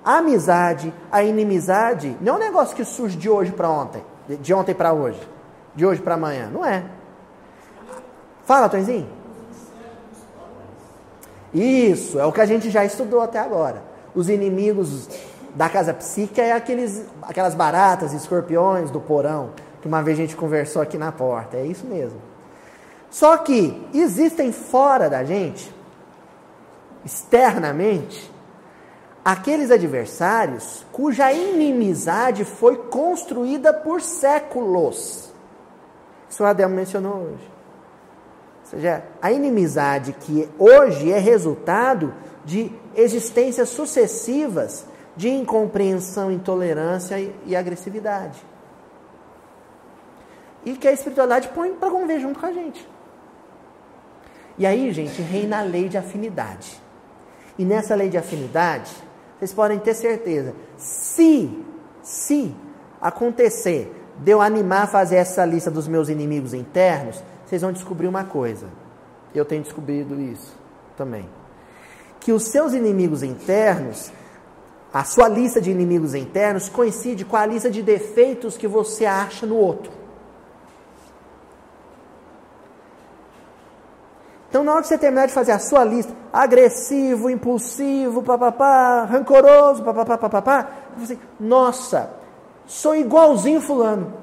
A 0.05 0.19
amizade, 0.19 0.93
a 1.11 1.23
inimizade, 1.23 2.17
não 2.21 2.35
é 2.35 2.37
um 2.37 2.41
negócio 2.41 2.75
que 2.75 2.85
surge 2.85 3.17
de 3.17 3.29
hoje 3.29 3.53
para 3.53 3.69
ontem, 3.69 4.03
de 4.41 4.55
ontem 4.55 4.75
para 4.75 4.93
hoje, 4.93 5.21
de 5.75 5.85
hoje 5.85 6.01
para 6.01 6.15
amanhã. 6.15 6.49
Não 6.53 6.65
é. 6.65 6.85
Fala, 8.45 8.69
Tonzinho. 8.69 9.09
Isso, 11.53 12.19
é 12.19 12.27
o 12.27 12.33
que 12.33 12.41
a 12.41 12.47
gente 12.47 12.71
já 12.71 12.85
estudou 12.85 13.21
até 13.21 13.39
agora. 13.39 13.83
Os 14.15 14.29
inimigos 14.29 15.09
da 15.55 15.69
casa 15.69 15.95
psíquica 15.95 16.43
é 16.43 16.53
aqueles, 16.53 17.05
aquelas 17.23 17.55
baratas, 17.55 18.13
escorpiões 18.13 18.91
do 18.91 19.01
porão, 19.01 19.51
que 19.81 19.89
uma 19.89 20.03
vez 20.03 20.19
a 20.19 20.23
gente 20.23 20.37
conversou 20.37 20.83
aqui 20.83 20.99
na 20.99 21.11
porta. 21.11 21.57
É 21.57 21.67
isso 21.67 21.87
mesmo. 21.87 22.21
Só 23.11 23.37
que 23.39 23.89
existem 23.95 24.53
fora 24.53 25.09
da 25.09 25.25
gente, 25.25 25.75
externamente, 27.05 28.31
aqueles 29.29 29.71
adversários 29.71 30.87
cuja 30.91 31.31
inimizade 31.31 32.47
foi 32.47 32.77
construída 32.77 33.75
por 33.75 34.01
séculos. 34.01 35.31
Isso 36.31 36.43
o 36.43 36.47
Adel 36.47 36.71
mencionou 36.71 37.17
hoje. 37.17 37.51
Ou 38.63 38.71
seja, 38.71 39.05
a 39.21 39.31
inimizade 39.31 40.15
que 40.15 40.49
hoje 40.59 41.13
é 41.13 41.19
resultado 41.19 42.15
de 42.43 42.73
existências 42.97 43.69
sucessivas 43.69 44.87
de 45.15 45.29
incompreensão, 45.29 46.33
intolerância 46.33 47.21
e, 47.21 47.35
e 47.45 47.55
agressividade. 47.55 48.43
E 50.65 50.73
que 50.73 50.89
a 50.89 50.93
espiritualidade 50.93 51.49
põe 51.49 51.75
para 51.75 51.91
conviver 51.91 52.19
junto 52.19 52.41
com 52.41 52.47
a 52.47 52.53
gente. 52.53 52.89
E 54.57 54.65
aí, 54.65 54.91
gente, 54.91 55.21
reina 55.21 55.59
a 55.59 55.63
lei 55.63 55.87
de 55.87 55.99
afinidade. 55.99 56.81
E 57.59 57.65
nessa 57.67 57.95
lei 57.95 58.09
de 58.09 58.17
afinidade, 58.17 59.07
vocês 59.39 59.53
podem 59.53 59.79
ter 59.79 59.95
certeza, 59.95 60.53
se, 60.77 61.65
se 62.03 62.55
acontecer 63.01 63.95
de 64.19 64.33
eu 64.33 64.41
animar 64.41 64.83
a 64.83 64.87
fazer 64.87 65.17
essa 65.17 65.45
lista 65.45 65.71
dos 65.71 65.87
meus 65.87 66.09
inimigos 66.09 66.53
internos, 66.53 67.23
vocês 67.47 67.63
vão 67.63 67.73
descobrir 67.73 68.09
uma 68.09 68.25
coisa. 68.25 68.67
Eu 69.33 69.45
tenho 69.45 69.63
descobrido 69.63 70.21
isso 70.21 70.53
também. 70.97 71.29
Que 72.19 72.33
os 72.33 72.45
seus 72.45 72.73
inimigos 72.73 73.23
internos, 73.23 74.11
a 74.93 75.05
sua 75.05 75.29
lista 75.29 75.61
de 75.61 75.71
inimigos 75.71 76.15
internos 76.15 76.69
coincide 76.69 77.25
com 77.25 77.37
a 77.37 77.47
lista 77.47 77.71
de 77.71 77.81
defeitos 77.81 78.57
que 78.57 78.67
você 78.67 79.07
acha 79.07 79.47
no 79.47 79.57
outro. 79.57 79.93
Então, 84.49 84.65
na 84.65 84.73
hora 84.73 84.83
que 84.83 84.89
você 84.89 84.97
terminar 84.97 85.27
de 85.27 85.33
fazer 85.33 85.53
a 85.53 85.59
sua 85.59 85.85
lista, 85.85 86.13
agressivo, 86.33 87.29
impulsivo, 87.29 88.23
papapá, 88.23 89.05
rancoroso, 89.05 89.83
papapá, 89.83 90.17
papapá, 90.17 90.69
você, 90.97 91.13
assim, 91.13 91.23
nossa, 91.39 92.11
sou 92.67 92.97
igualzinho 92.97 93.61
fulano. 93.61 94.15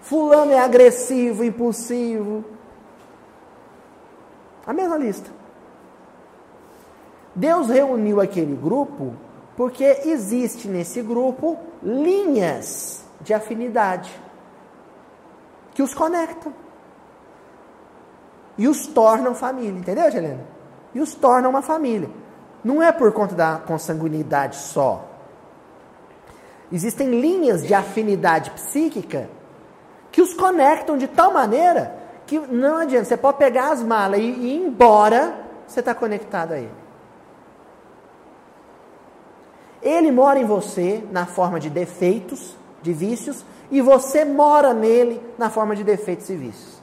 Fulano 0.00 0.52
é 0.52 0.58
agressivo, 0.58 1.44
impulsivo, 1.44 2.44
a 4.66 4.72
mesma 4.72 4.96
lista. 4.96 5.30
Deus 7.34 7.68
reuniu 7.68 8.20
aquele 8.20 8.54
grupo 8.54 9.14
porque 9.56 9.84
existe 10.04 10.68
nesse 10.68 11.02
grupo 11.02 11.58
linhas 11.82 13.04
de 13.20 13.34
afinidade 13.34 14.10
que 15.74 15.82
os 15.82 15.94
conectam 15.94 16.52
e 18.56 18.68
os 18.68 18.86
tornam 18.86 19.34
família, 19.34 19.78
entendeu, 19.78 20.06
Helena? 20.06 20.44
E 20.94 21.00
os 21.00 21.14
tornam 21.14 21.50
uma 21.50 21.62
família. 21.62 22.08
Não 22.62 22.82
é 22.82 22.92
por 22.92 23.12
conta 23.12 23.34
da 23.34 23.56
consanguinidade 23.56 24.56
só. 24.56 25.08
Existem 26.72 27.20
linhas 27.20 27.62
de 27.62 27.74
afinidade 27.74 28.50
psíquica 28.50 29.28
que 30.10 30.22
os 30.22 30.32
conectam 30.32 30.96
de 30.96 31.06
tal 31.08 31.32
maneira 31.32 32.04
que 32.26 32.38
não 32.38 32.78
adianta, 32.78 33.04
você 33.04 33.16
pode 33.16 33.38
pegar 33.38 33.72
as 33.72 33.82
malas 33.82 34.18
e, 34.18 34.22
ir 34.22 34.56
embora, 34.56 35.34
você 35.66 35.80
está 35.80 35.94
conectado 35.94 36.52
a 36.52 36.58
ele. 36.58 36.84
Ele 39.82 40.10
mora 40.10 40.38
em 40.38 40.44
você 40.44 41.04
na 41.12 41.26
forma 41.26 41.60
de 41.60 41.68
defeitos, 41.68 42.56
de 42.80 42.92
vícios, 42.92 43.44
e 43.70 43.82
você 43.82 44.24
mora 44.24 44.72
nele 44.72 45.20
na 45.36 45.50
forma 45.50 45.76
de 45.76 45.84
defeitos 45.84 46.30
e 46.30 46.36
vícios. 46.36 46.82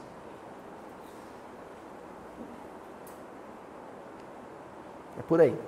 Por 5.32 5.40
aí. 5.40 5.58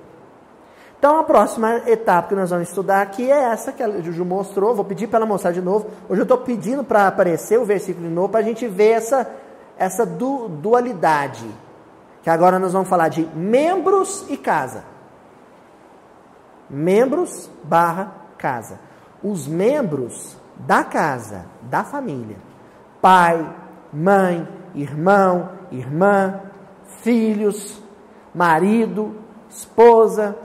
Então 0.98 1.18
a 1.18 1.24
próxima 1.24 1.77
etapa 1.87 2.29
que 2.29 2.35
nós 2.35 2.50
vamos 2.50 2.68
estudar 2.68 3.00
aqui 3.00 3.33
é 3.33 3.44
essa 3.44 3.72
que 3.72 3.83
a 3.83 3.88
Juju 4.03 4.22
mostrou. 4.22 4.74
Vou 4.74 4.85
pedir 4.85 5.07
para 5.07 5.20
ela 5.20 5.27
mostrar 5.27 5.53
de 5.53 5.62
novo. 5.62 5.87
Hoje 6.07 6.20
eu 6.20 6.24
estou 6.24 6.37
pedindo 6.37 6.85
para 6.85 7.09
aparecer 7.09 7.59
o 7.59 7.64
versículo 7.64 8.07
de 8.07 8.12
novo 8.12 8.29
para 8.29 8.40
a 8.40 8.42
gente 8.42 8.68
ver 8.68 8.90
essa 8.90 9.31
essa 9.79 10.05
du 10.05 10.48
dualidade, 10.48 11.46
que 12.22 12.29
agora 12.29 12.59
nós 12.59 12.74
vamos 12.74 12.88
falar 12.88 13.09
de 13.09 13.27
membros 13.35 14.27
e 14.29 14.37
casa. 14.37 14.85
Membros 16.68 17.50
barra 17.62 18.12
casa. 18.37 18.79
Os 19.22 19.48
membros 19.48 20.37
da 20.57 20.85
casa, 20.85 21.46
da 21.62 21.83
família. 21.85 22.37
Pai, 23.00 23.50
mãe, 23.90 24.46
irmão, 24.74 25.48
irmã, 25.72 26.42
filhos, 27.00 27.83
marido, 28.35 29.24
esposa, 29.55 30.37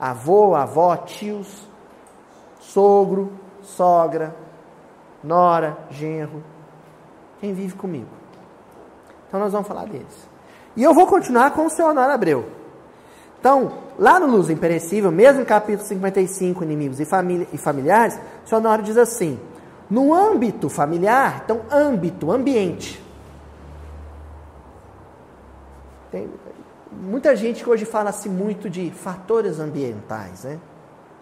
avô, 0.00 0.54
avó, 0.54 0.96
tios, 0.96 1.68
sogro, 2.58 3.32
sogra, 3.62 4.34
nora, 5.22 5.76
genro. 5.90 6.42
Quem 7.40 7.52
vive 7.52 7.74
comigo? 7.74 8.08
Então 9.28 9.38
nós 9.38 9.52
vamos 9.52 9.68
falar 9.68 9.86
deles. 9.86 10.28
E 10.76 10.82
eu 10.82 10.94
vou 10.94 11.06
continuar 11.06 11.50
com 11.52 11.66
o 11.66 11.70
seu 11.70 11.86
Honório 11.86 12.14
Abreu. 12.14 12.48
Então, 13.38 13.72
lá 13.98 14.18
no 14.18 14.26
Luz 14.26 14.48
Imperecível, 14.48 15.12
mesmo 15.12 15.42
em 15.42 15.44
capítulo 15.44 15.86
55, 15.86 16.64
Inimigos 16.64 16.98
e, 16.98 17.04
família, 17.04 17.46
e 17.52 17.58
Familiares, 17.58 18.18
o 18.44 18.48
seu 18.48 18.58
Honório 18.58 18.82
diz 18.82 18.96
assim: 18.96 19.38
no 19.90 20.14
âmbito 20.14 20.70
familiar, 20.70 21.42
então, 21.44 21.60
âmbito, 21.70 22.32
ambiente. 22.32 23.04
Tem 26.10 26.28
muita 27.04 27.36
gente 27.36 27.62
que 27.62 27.70
hoje 27.70 27.84
fala-se 27.84 28.28
muito 28.28 28.68
de 28.68 28.90
fatores 28.90 29.60
ambientais, 29.60 30.44
né? 30.44 30.58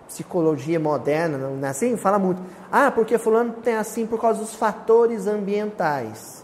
Psicologia 0.07 0.79
moderna, 0.79 1.39
não 1.39 1.67
é 1.67 1.71
assim? 1.71 1.97
Fala 1.97 2.19
muito. 2.19 2.43
Ah, 2.71 2.91
porque 2.91 3.19
fulano 3.19 3.55
tem 3.63 3.75
assim 3.77 4.07
por 4.07 4.21
causa 4.21 4.41
dos 4.41 4.55
fatores 4.55 5.27
ambientais 5.27 6.43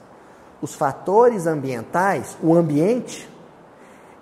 os 0.61 0.75
fatores 0.75 1.47
ambientais, 1.47 2.37
o 2.43 2.55
ambiente, 2.55 3.29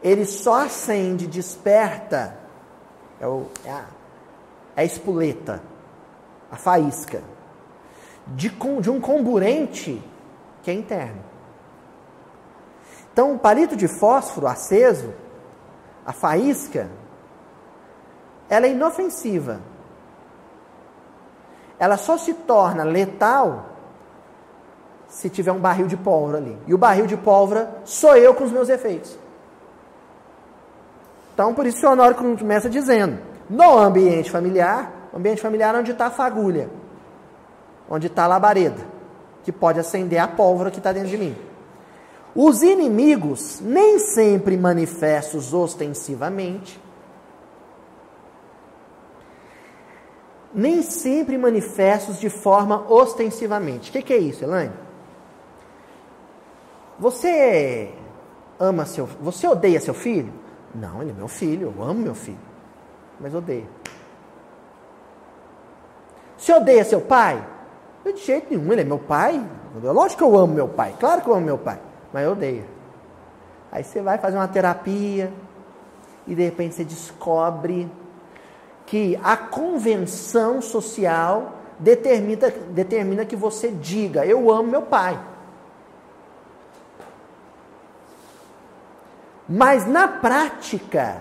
ele 0.03 0.25
só 0.25 0.65
acende, 0.65 1.27
desperta, 1.27 2.37
é, 3.21 3.27
o, 3.27 3.47
é, 3.65 3.71
a, 3.71 3.85
é 4.77 4.83
a 4.83 4.85
espoleta, 4.85 5.63
a 6.51 6.57
faísca, 6.57 7.23
de, 8.29 8.51
de 8.51 8.91
um 8.91 9.01
comburente 9.01 10.03
que 10.63 10.71
é 10.71 10.75
interno. 10.75 11.25
Então, 13.17 13.33
o 13.33 13.39
palito 13.39 13.75
de 13.75 13.89
fósforo 13.89 14.47
aceso, 14.47 15.15
a 16.05 16.13
faísca, 16.13 16.87
ela 18.47 18.67
é 18.67 18.73
inofensiva. 18.73 19.59
Ela 21.79 21.97
só 21.97 22.19
se 22.19 22.35
torna 22.35 22.85
letal 22.85 23.71
se 25.09 25.31
tiver 25.31 25.51
um 25.51 25.59
barril 25.59 25.87
de 25.87 25.97
pólvora 25.97 26.37
ali. 26.37 26.59
E 26.67 26.75
o 26.75 26.77
barril 26.77 27.07
de 27.07 27.17
pólvora 27.17 27.81
sou 27.87 28.15
eu 28.19 28.35
com 28.35 28.45
os 28.45 28.53
meus 28.53 28.69
efeitos. 28.69 29.19
Então, 31.33 31.55
por 31.55 31.65
isso 31.65 31.87
o 31.87 31.91
Honório 31.91 32.17
começa 32.17 32.69
dizendo: 32.69 33.19
no 33.49 33.79
ambiente 33.79 34.31
familiar, 34.31 34.93
ambiente 35.15 35.41
familiar 35.41 35.75
é 35.75 35.79
onde 35.79 35.93
está 35.93 36.09
a 36.09 36.11
fagulha, 36.11 36.69
onde 37.89 38.09
está 38.09 38.25
a 38.25 38.27
labareda, 38.27 38.85
que 39.43 39.51
pode 39.51 39.81
acender 39.81 40.19
a 40.19 40.29
pólvora 40.29 40.71
que 40.71 40.77
está 40.77 40.93
dentro 40.93 41.09
de 41.09 41.17
mim. 41.17 41.46
Os 42.37 42.63
inimigos, 42.63 43.61
nem 43.63 43.99
sempre 43.99 44.59
manifestos 44.59 45.55
ostensivamente, 45.55 46.79
nem 50.53 50.83
sempre 50.83 51.39
manifestos 51.39 52.21
de 52.21 52.29
forma 52.29 52.85
ostensivamente. 52.93 53.89
O 53.89 53.93
que, 53.93 54.03
que 54.03 54.13
é 54.13 54.19
isso, 54.19 54.45
Elaine? 54.45 54.75
Você 56.99 57.95
ama 58.59 58.85
seu 58.85 59.07
Você 59.21 59.49
odeia 59.49 59.81
seu 59.81 59.95
filho? 59.95 60.33
Não, 60.75 61.01
ele 61.01 61.13
é 61.13 61.15
meu 61.15 61.29
filho, 61.29 61.73
eu 61.75 61.83
amo 61.83 62.01
meu 62.01 62.15
filho. 62.15 62.39
Mas 63.19 63.35
odeio. 63.35 63.67
Você 66.37 66.53
odeia 66.53 66.85
seu 66.85 67.01
pai? 67.01 67.43
De 68.05 68.25
jeito 68.25 68.47
nenhum, 68.51 68.71
ele 68.73 68.83
é 68.83 68.85
meu 68.85 68.99
pai. 68.99 69.43
Lógico 69.83 70.19
que 70.19 70.25
eu 70.25 70.39
amo 70.39 70.55
meu 70.55 70.69
pai, 70.69 70.95
claro 71.01 71.23
que 71.23 71.29
eu 71.29 71.35
amo 71.35 71.45
meu 71.45 71.59
pai, 71.59 71.79
mas 72.17 72.25
eu 72.25 72.33
odeio. 72.33 72.65
Aí 73.71 73.85
você 73.85 74.01
vai 74.01 74.17
fazer 74.17 74.39
uma 74.39 74.49
terapia 74.49 75.31
e 76.27 76.35
de 76.35 76.45
repente 76.45 76.75
você 76.75 76.83
descobre 76.83 77.93
que 78.87 79.21
a 79.23 79.37
convenção 79.37 80.63
social 80.63 81.57
determina, 81.79 82.51
determina 82.71 83.27
que 83.27 83.37
você 83.37 83.69
diga: 83.69 84.25
Eu 84.25 84.51
amo 84.51 84.71
meu 84.71 84.81
pai. 84.81 85.21
Mas 89.47 89.87
na 89.87 90.09
prática, 90.09 91.21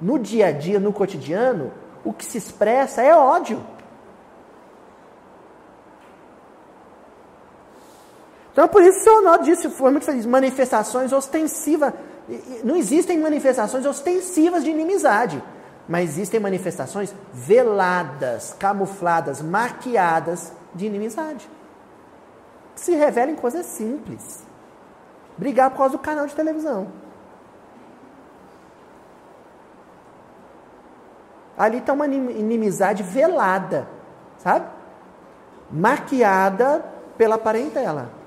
no 0.00 0.16
dia 0.16 0.46
a 0.46 0.52
dia, 0.52 0.78
no 0.78 0.92
cotidiano, 0.92 1.72
o 2.04 2.12
que 2.12 2.24
se 2.24 2.38
expressa 2.38 3.02
é 3.02 3.16
ódio. 3.16 3.60
Então, 8.54 8.68
por 8.68 8.84
isso, 8.84 9.00
o 9.00 9.02
seu 9.02 9.18
Honório 9.18 9.44
disse, 9.44 9.68
foi 9.68 9.90
muito 9.90 10.06
feliz, 10.06 10.24
manifestações 10.24 11.12
ostensivas. 11.12 11.92
Não 12.62 12.76
existem 12.76 13.18
manifestações 13.18 13.84
ostensivas 13.84 14.62
de 14.62 14.70
inimizade, 14.70 15.42
mas 15.88 16.10
existem 16.10 16.38
manifestações 16.38 17.12
veladas, 17.32 18.54
camufladas, 18.56 19.42
maquiadas 19.42 20.52
de 20.72 20.86
inimizade. 20.86 21.50
Se 22.76 22.94
revelam 22.94 23.34
coisas 23.34 23.66
simples. 23.66 24.44
Brigar 25.36 25.70
por 25.70 25.78
causa 25.78 25.96
do 25.96 25.98
canal 25.98 26.24
de 26.24 26.34
televisão. 26.36 26.86
Ali 31.58 31.78
está 31.78 31.92
uma 31.92 32.06
inimizade 32.06 33.02
velada, 33.02 33.88
sabe? 34.38 34.66
Maquiada 35.72 36.84
pela 37.18 37.36
parentela. 37.36 38.22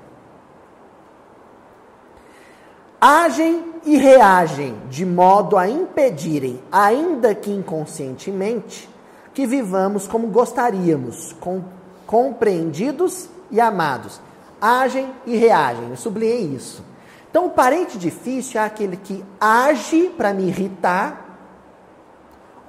Agem 3.00 3.74
e 3.84 3.96
reagem 3.96 4.76
de 4.90 5.06
modo 5.06 5.56
a 5.56 5.68
impedirem, 5.68 6.60
ainda 6.70 7.34
que 7.34 7.50
inconscientemente, 7.50 8.88
que 9.32 9.46
vivamos 9.46 10.08
como 10.08 10.26
gostaríamos, 10.28 11.32
com, 11.40 11.62
compreendidos 12.06 13.28
e 13.50 13.60
amados. 13.60 14.20
Agem 14.60 15.12
e 15.24 15.36
reagem, 15.36 15.90
eu 15.90 15.96
sublinhei 15.96 16.46
isso. 16.46 16.84
Então, 17.30 17.46
o 17.46 17.50
parente 17.50 17.96
difícil 17.96 18.60
é 18.60 18.64
aquele 18.64 18.96
que 18.96 19.24
age 19.40 20.08
para 20.16 20.34
me 20.34 20.48
irritar, 20.48 21.28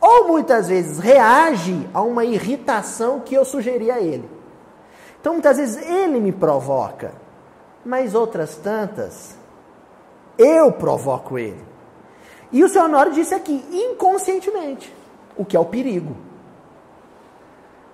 ou 0.01 0.27
muitas 0.27 0.67
vezes 0.67 0.99
reage 0.99 1.89
a 1.93 2.01
uma 2.01 2.23
irritação 2.23 3.19
que 3.19 3.33
eu 3.33 3.43
sugeri 3.43 3.89
a 3.89 3.99
ele. 3.99 4.29
Então 5.19 5.33
muitas 5.33 5.57
vezes 5.57 5.85
ele 5.85 6.19
me 6.19 6.31
provoca, 6.31 7.11
mas 7.83 8.15
outras 8.15 8.55
tantas 8.55 9.38
eu 10.39 10.71
provoco 10.71 11.37
ele. 11.37 11.61
E 12.51 12.63
o 12.63 12.69
seu 12.69 12.83
Honório 12.85 13.11
disse 13.11 13.35
aqui, 13.35 13.63
inconscientemente, 13.71 14.91
o 15.37 15.45
que 15.45 15.55
é 15.55 15.59
o 15.59 15.65
perigo. 15.65 16.15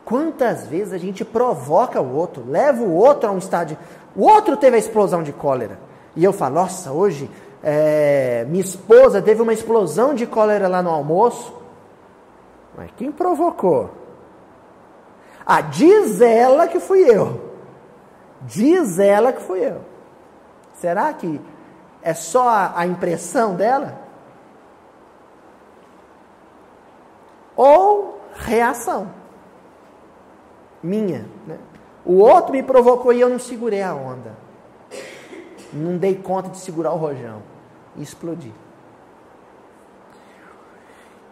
Quantas 0.05 0.67
vezes 0.67 0.93
a 0.93 0.97
gente 0.97 1.25
provoca 1.25 1.99
o 1.99 2.15
outro, 2.15 2.45
leva 2.47 2.83
o 2.83 2.93
outro 2.93 3.27
a 3.27 3.31
um 3.31 3.39
estádio. 3.39 3.77
O 4.15 4.23
outro 4.23 4.55
teve 4.55 4.75
a 4.75 4.79
explosão 4.79 5.23
de 5.23 5.33
cólera. 5.33 5.79
E 6.15 6.23
eu 6.23 6.31
falo, 6.31 6.55
nossa, 6.55 6.91
hoje 6.91 7.29
é, 7.63 8.45
minha 8.47 8.63
esposa 8.63 9.21
teve 9.21 9.41
uma 9.41 9.51
explosão 9.51 10.13
de 10.13 10.27
cólera 10.27 10.67
lá 10.67 10.83
no 10.83 10.91
almoço. 10.91 11.53
Mas 12.77 12.91
quem 12.95 13.11
provocou? 13.11 13.89
Ah, 15.43 15.61
diz 15.61 16.21
ela 16.21 16.67
que 16.67 16.79
fui 16.79 17.01
eu. 17.09 17.41
Diz 18.41 18.99
ela 18.99 19.33
que 19.33 19.41
fui 19.41 19.65
eu. 19.65 19.81
Será 20.75 21.11
que 21.13 21.41
é 22.05 22.13
só 22.13 22.71
a 22.75 22.85
impressão 22.85 23.55
dela? 23.55 23.99
Ou 27.55 28.21
reação 28.35 29.11
minha. 30.83 31.25
Né? 31.47 31.57
O 32.05 32.19
outro 32.19 32.51
me 32.51 32.61
provocou 32.61 33.11
e 33.11 33.19
eu 33.19 33.27
não 33.27 33.39
segurei 33.39 33.81
a 33.81 33.95
onda. 33.95 34.37
Não 35.73 35.97
dei 35.97 36.13
conta 36.13 36.49
de 36.49 36.57
segurar 36.57 36.93
o 36.93 36.97
rojão. 36.97 37.41
E 37.95 38.03
explodi. 38.03 38.53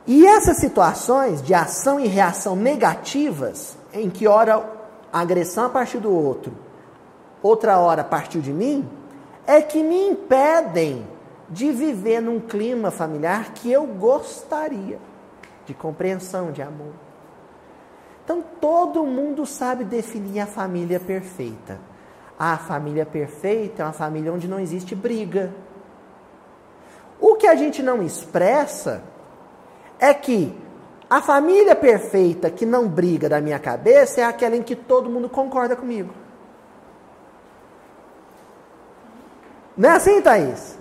E 0.08 0.26
essas 0.26 0.58
situações 0.58 1.40
de 1.44 1.54
ação 1.54 2.00
e 2.00 2.08
reação 2.08 2.56
negativas, 2.56 3.78
em 3.94 4.10
que 4.10 4.28
hora 4.28 4.68
a 5.12 5.20
agressão 5.20 5.68
a 5.68 5.70
partir 5.70 6.00
do 6.00 6.12
outro, 6.12 6.52
outra 7.44 7.78
hora 7.78 8.04
partiu 8.04 8.42
de 8.42 8.52
mim, 8.52 8.90
é 9.46 9.62
que 9.62 9.84
me 9.84 10.10
impedem 10.10 11.06
de 11.50 11.72
viver 11.72 12.22
num 12.22 12.40
clima 12.40 12.90
familiar 12.90 13.54
que 13.54 13.72
eu 13.72 13.86
gostaria, 13.86 15.00
de 15.66 15.74
compreensão, 15.74 16.52
de 16.52 16.62
amor. 16.62 16.94
Então 18.24 18.44
todo 18.62 19.06
mundo 19.06 19.46
sabe 19.46 19.84
definir 19.84 20.40
a 20.40 20.48
família 20.48 21.00
perfeita. 21.00 21.80
A 22.40 22.58
família 22.58 23.06
perfeita 23.06 23.84
é 23.84 23.86
uma 23.86 23.94
família 23.94 24.34
onde 24.34 24.48
não 24.48 24.60
existe 24.60 24.96
briga. 24.96 25.54
O 27.20 27.36
que 27.36 27.48
a 27.48 27.56
gente 27.56 27.84
não 27.84 28.02
expressa 28.02 29.04
é 30.00 30.14
que 30.14 30.58
a 31.10 31.22
família 31.22 31.76
perfeita 31.76 32.50
que 32.50 32.66
não 32.66 32.88
briga 32.88 33.30
da 33.30 33.40
minha 33.40 33.60
cabeça 33.60 34.22
é 34.22 34.24
aquela 34.24 34.56
em 34.56 34.64
que 34.64 34.76
todo 34.76 35.10
mundo 35.10 35.30
concorda 35.30 35.76
comigo. 35.76 36.23
Não 39.76 39.90
é 39.90 39.94
assim, 39.94 40.22
Thaís? 40.22 40.78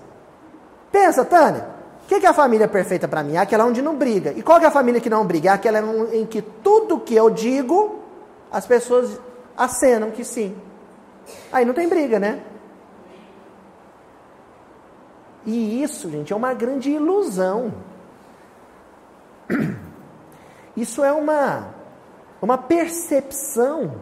Pensa, 0.90 1.24
Tânia. 1.24 1.72
O 2.04 2.06
que 2.06 2.26
é 2.26 2.28
a 2.28 2.34
família 2.34 2.68
perfeita 2.68 3.08
para 3.08 3.22
mim? 3.22 3.36
É 3.36 3.38
aquela 3.38 3.64
onde 3.64 3.80
não 3.80 3.96
briga. 3.96 4.32
E 4.36 4.42
qual 4.42 4.60
é 4.60 4.66
a 4.66 4.70
família 4.70 5.00
que 5.00 5.08
não 5.08 5.24
briga? 5.24 5.48
É 5.48 5.52
aquela 5.52 5.80
em 6.14 6.26
que 6.26 6.42
tudo 6.42 7.00
que 7.00 7.14
eu 7.14 7.30
digo, 7.30 8.00
as 8.50 8.66
pessoas 8.66 9.18
acenam 9.56 10.10
que 10.10 10.24
sim. 10.24 10.54
Aí 11.50 11.64
não 11.64 11.72
tem 11.72 11.88
briga, 11.88 12.18
né? 12.18 12.42
E 15.46 15.82
isso, 15.82 16.10
gente, 16.10 16.32
é 16.32 16.36
uma 16.36 16.54
grande 16.54 16.90
ilusão. 16.90 17.72
Isso 20.76 21.04
é 21.04 21.12
uma, 21.12 21.74
uma 22.40 22.56
percepção. 22.56 23.96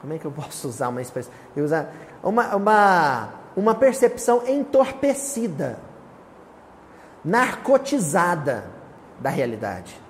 Como 0.00 0.12
é 0.12 0.18
que 0.18 0.24
eu 0.24 0.30
posso 0.30 0.68
usar 0.68 0.88
uma 0.88 1.02
expressão? 1.02 1.32
Eu 1.56 1.64
usar 1.64 1.92
uma, 2.22 2.54
uma, 2.54 3.28
uma 3.56 3.74
percepção 3.74 4.42
entorpecida, 4.46 5.78
narcotizada 7.24 8.64
da 9.18 9.30
realidade. 9.30 10.00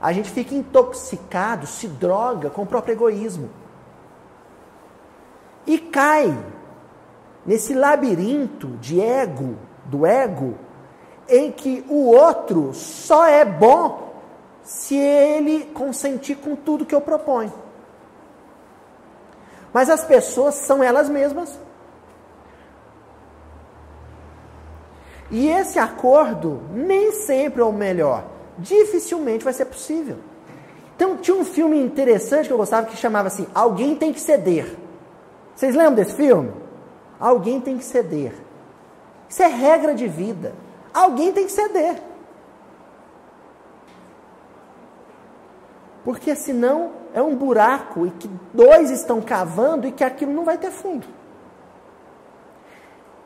A 0.00 0.12
gente 0.12 0.30
fica 0.30 0.54
intoxicado, 0.54 1.66
se 1.66 1.86
droga 1.88 2.48
com 2.48 2.62
o 2.62 2.66
próprio 2.66 2.92
egoísmo. 2.92 3.50
E 5.66 5.78
cai 5.78 6.36
nesse 7.44 7.74
labirinto 7.74 8.68
de 8.78 9.00
ego, 9.00 9.56
do 9.84 10.06
ego, 10.06 10.56
em 11.28 11.52
que 11.52 11.84
o 11.88 12.06
outro 12.06 12.72
só 12.72 13.26
é 13.26 13.44
bom 13.44 14.10
se 14.62 14.96
ele 14.96 15.66
consentir 15.66 16.36
com 16.36 16.56
tudo 16.56 16.86
que 16.86 16.94
eu 16.94 17.00
proponho. 17.00 17.52
Mas 19.72 19.88
as 19.88 20.04
pessoas 20.04 20.54
são 20.54 20.82
elas 20.82 21.08
mesmas. 21.08 21.58
E 25.30 25.48
esse 25.48 25.78
acordo 25.78 26.60
nem 26.72 27.12
sempre 27.12 27.60
é 27.62 27.64
o 27.64 27.72
melhor. 27.72 28.24
Dificilmente 28.58 29.44
vai 29.44 29.52
ser 29.52 29.66
possível. 29.66 30.16
Então 30.96 31.16
tinha 31.16 31.36
um 31.36 31.44
filme 31.44 31.80
interessante 31.80 32.46
que 32.46 32.52
eu 32.52 32.58
gostava 32.58 32.86
que 32.86 32.96
chamava 32.96 33.28
assim: 33.28 33.46
Alguém 33.54 33.94
tem 33.94 34.12
que 34.12 34.20
ceder. 34.20 34.76
Vocês 35.54 35.74
lembram 35.74 35.94
desse 35.94 36.14
filme? 36.14 36.52
Alguém 37.18 37.60
tem 37.60 37.78
que 37.78 37.84
ceder. 37.84 38.32
Isso 39.28 39.42
é 39.42 39.46
regra 39.46 39.94
de 39.94 40.08
vida. 40.08 40.52
Alguém 40.92 41.32
tem 41.32 41.46
que 41.46 41.52
ceder. 41.52 42.02
Porque 46.04 46.34
senão 46.34 46.99
é 47.14 47.22
um 47.22 47.36
buraco 47.36 48.06
e 48.06 48.10
que 48.10 48.30
dois 48.52 48.90
estão 48.90 49.20
cavando 49.20 49.86
e 49.86 49.92
que 49.92 50.04
aquilo 50.04 50.32
não 50.32 50.44
vai 50.44 50.58
ter 50.58 50.70
fundo. 50.70 51.06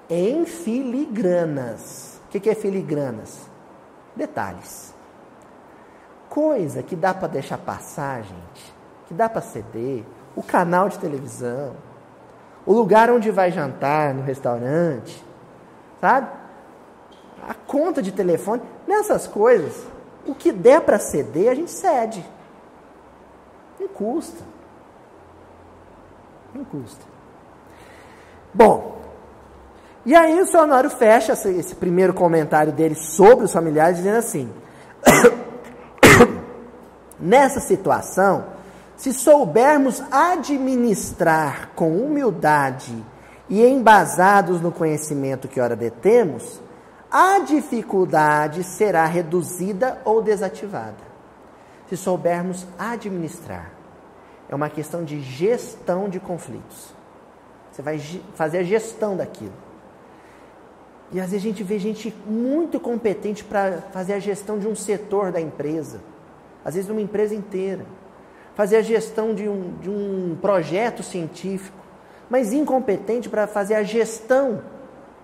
Em 0.09 0.45
filigranas. 0.45 2.21
O 2.27 2.29
que 2.29 2.51
é 2.51 2.55
filigranas? 2.55 3.49
Detalhes. 4.17 4.93
Coisa 6.29 6.83
que 6.83 6.97
dá 6.97 7.15
para 7.15 7.29
deixar 7.29 7.59
passar, 7.59 8.23
gente. 8.23 8.75
Que 9.07 9.15
dá 9.15 9.29
para 9.29 9.41
ceder. 9.41 10.05
O 10.35 10.43
canal 10.43 10.89
de 10.89 10.99
televisão. 10.99 11.77
O 12.67 12.73
lugar 12.73 13.11
onde 13.11 13.31
vai 13.31 13.53
jantar 13.53 14.15
no 14.15 14.23
restaurante. 14.23 15.25
Sabe? 16.01 16.29
a 17.49 17.55
conta 17.55 18.03
de 18.03 18.13
telefone, 18.13 18.63
nessas 18.87 19.27
coisas, 19.27 19.87
o 20.27 20.35
que 20.35 20.51
der 20.51 20.81
para 20.81 20.99
ceder, 20.99 21.51
a 21.51 21.55
gente 21.55 21.71
cede. 21.71 22.25
Não 23.85 23.89
custa. 23.89 24.43
Não 26.55 26.65
custa. 26.65 27.05
Bom, 28.53 28.95
E 30.07 30.15
aí 30.15 30.39
o 30.41 30.47
seu 30.47 30.61
Honório 30.61 30.91
fecha 30.91 31.33
esse, 31.33 31.75
primeiro 31.75 32.13
comentário 32.13 32.71
dele 32.71 32.95
sobre 32.95 33.47
os 33.47 33.53
familiares, 33.53 33.97
dizendo 33.97 34.19
assim: 34.19 34.53
Nessa 37.19 37.59
situação, 37.59 38.45
se 38.97 39.15
soubermos 39.15 40.03
administrar 40.11 41.71
com 41.75 41.97
humildade 41.97 42.95
e 43.49 43.67
embasados 43.67 44.61
no 44.61 44.71
conhecimento 44.71 45.49
que 45.49 45.61
ora 45.61 45.75
detemos, 45.75 46.61
a 47.11 47.39
dificuldade 47.39 48.63
será 48.63 49.07
reduzida 49.07 50.03
ou 50.05 50.21
desativada. 50.21 51.03
Se 51.89 51.97
soubermos 51.97 52.67
administrar, 52.79 53.74
é 54.55 54.57
uma 54.57 54.71
questão 54.71 55.03
de 55.03 55.21
gestão 55.21 56.09
de 56.09 56.21
conflitos. 56.21 56.95
Você 57.73 57.83
vai 57.83 57.99
fazer 58.37 58.59
a 58.59 58.63
gestão 58.63 59.17
daquilo. 59.17 59.53
E 61.11 61.19
às 61.19 61.33
vezes 61.33 61.45
a 61.45 61.49
gente 61.49 61.65
vê 61.65 61.77
gente 61.77 62.15
muito 62.25 62.79
competente 62.79 63.43
para 63.43 63.83
fazer 63.93 64.13
a 64.13 64.21
gestão 64.21 64.57
de 64.57 64.69
um 64.69 64.77
setor 64.77 65.33
da 65.33 65.41
empresa, 65.41 66.01
às 66.65 66.75
vezes 66.75 66.87
de 66.87 66.93
uma 66.93 67.01
empresa 67.01 67.35
inteira, 67.35 67.85
fazer 68.55 68.77
a 68.77 68.83
gestão 68.83 69.35
de 69.35 69.49
um, 69.49 69.77
de 69.79 69.91
um 69.91 70.39
projeto 70.41 71.03
científico, 71.03 71.77
mas 72.31 72.53
incompetente 72.53 73.29
para 73.29 73.49
fazer 73.49 73.75
a 73.75 73.83
gestão 73.83 74.63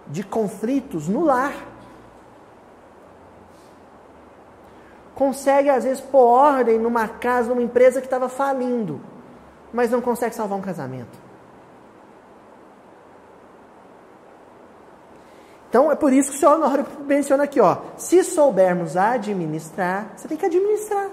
de 0.08 0.24
conflitos 0.24 1.06
no 1.06 1.24
lar. 1.24 1.54
Consegue, 5.14 5.68
às 5.68 5.84
vezes, 5.84 6.00
pôr 6.00 6.24
ordem 6.24 6.80
numa 6.80 7.06
casa, 7.06 7.50
numa 7.50 7.62
empresa 7.62 8.00
que 8.00 8.08
estava 8.08 8.28
falindo, 8.28 9.00
mas 9.72 9.90
não 9.90 10.00
consegue 10.00 10.34
salvar 10.34 10.58
um 10.58 10.62
casamento. 10.62 11.18
Então 15.68 15.90
é 15.90 15.94
por 15.94 16.12
isso 16.12 16.32
que 16.32 16.36
o 16.36 16.40
senhor 16.40 16.56
Honório 16.56 16.84
menciona 17.06 17.44
aqui, 17.44 17.60
ó. 17.60 17.76
Se 17.96 18.24
soubermos 18.24 18.96
administrar, 18.96 20.12
você 20.16 20.26
tem 20.26 20.36
que 20.36 20.44
administrar. 20.44 21.08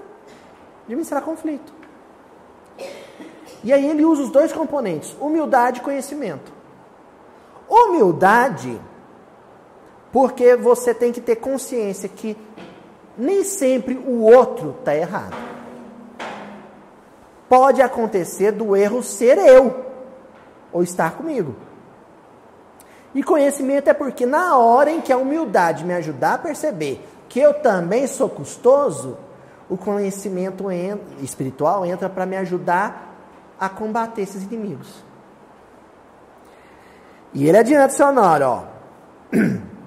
Administrar 0.85 1.21
conflito. 1.21 1.71
E 3.63 3.71
aí 3.71 3.87
ele 3.87 4.03
usa 4.03 4.23
os 4.23 4.31
dois 4.31 4.51
componentes: 4.51 5.15
humildade 5.21 5.79
e 5.79 5.83
conhecimento. 5.83 6.51
Humildade, 7.69 8.81
porque 10.11 10.55
você 10.55 10.91
tem 10.91 11.11
que 11.11 11.21
ter 11.21 11.35
consciência 11.35 12.09
que 12.09 12.35
nem 13.15 13.43
sempre 13.43 13.95
o 13.95 14.23
outro 14.23 14.75
está 14.79 14.95
errado. 14.95 15.35
Pode 17.49 17.81
acontecer 17.81 18.51
do 18.51 18.75
erro 18.75 19.01
ser 19.01 19.37
eu 19.37 19.85
ou 20.71 20.83
estar 20.83 21.11
comigo. 21.11 21.55
E 23.15 23.23
conhecimento 23.23 23.89
é 23.89 23.93
porque 23.93 24.25
na 24.25 24.57
hora 24.57 24.91
em 24.91 25.01
que 25.01 25.11
a 25.11 25.17
humildade 25.17 25.85
me 25.85 25.93
ajudar 25.93 26.35
a 26.35 26.37
perceber 26.37 27.03
que 27.29 27.39
eu 27.39 27.53
também 27.55 28.05
sou 28.05 28.29
custoso, 28.29 29.17
o 29.69 29.77
conhecimento 29.77 30.65
espiritual 31.21 31.85
entra 31.85 32.09
para 32.09 32.25
me 32.25 32.37
ajudar 32.37 33.15
a 33.59 33.67
combater 33.67 34.21
esses 34.21 34.43
inimigos. 34.43 35.03
E 37.33 37.47
ele 37.47 37.57
adianta 37.57 37.93
sonoro, 37.93 38.45
ó. 38.45 38.63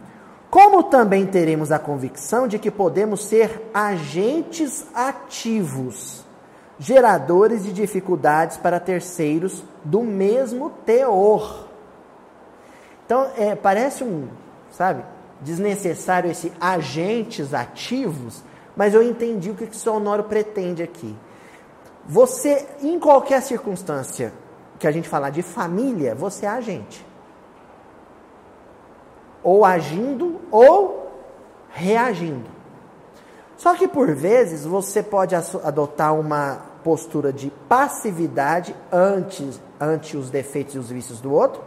Como 0.50 0.82
também 0.82 1.26
teremos 1.26 1.70
a 1.70 1.78
convicção 1.78 2.48
de 2.48 2.58
que 2.58 2.70
podemos 2.70 3.24
ser 3.24 3.70
agentes 3.72 4.84
ativos, 4.92 6.19
geradores 6.80 7.62
de 7.62 7.74
dificuldades 7.74 8.56
para 8.56 8.80
terceiros 8.80 9.62
do 9.84 10.02
mesmo 10.02 10.70
teor. 10.86 11.66
Então, 13.04 13.30
é, 13.36 13.54
parece 13.54 14.02
um, 14.02 14.28
sabe, 14.72 15.04
desnecessário 15.42 16.30
esse 16.30 16.50
agentes 16.58 17.52
ativos, 17.52 18.42
mas 18.74 18.94
eu 18.94 19.02
entendi 19.02 19.50
o 19.50 19.54
que 19.54 19.64
o 19.64 19.74
Sonoro 19.74 20.24
pretende 20.24 20.82
aqui. 20.82 21.14
Você, 22.06 22.66
em 22.80 22.98
qualquer 22.98 23.42
circunstância 23.42 24.32
que 24.78 24.86
a 24.86 24.90
gente 24.90 25.06
falar 25.06 25.28
de 25.28 25.42
família, 25.42 26.14
você 26.14 26.46
é 26.46 26.48
agente. 26.48 27.06
Ou 29.42 29.66
agindo 29.66 30.40
ou 30.50 31.12
reagindo. 31.68 32.48
Só 33.58 33.74
que 33.74 33.86
por 33.86 34.14
vezes 34.14 34.64
você 34.64 35.02
pode 35.02 35.34
adotar 35.34 36.14
uma 36.14 36.69
postura 36.82 37.32
de 37.32 37.50
passividade 37.68 38.74
ante, 38.92 39.48
ante 39.80 40.16
os 40.16 40.30
defeitos 40.30 40.74
e 40.74 40.78
os 40.78 40.90
vícios 40.90 41.20
do 41.20 41.32
outro, 41.32 41.62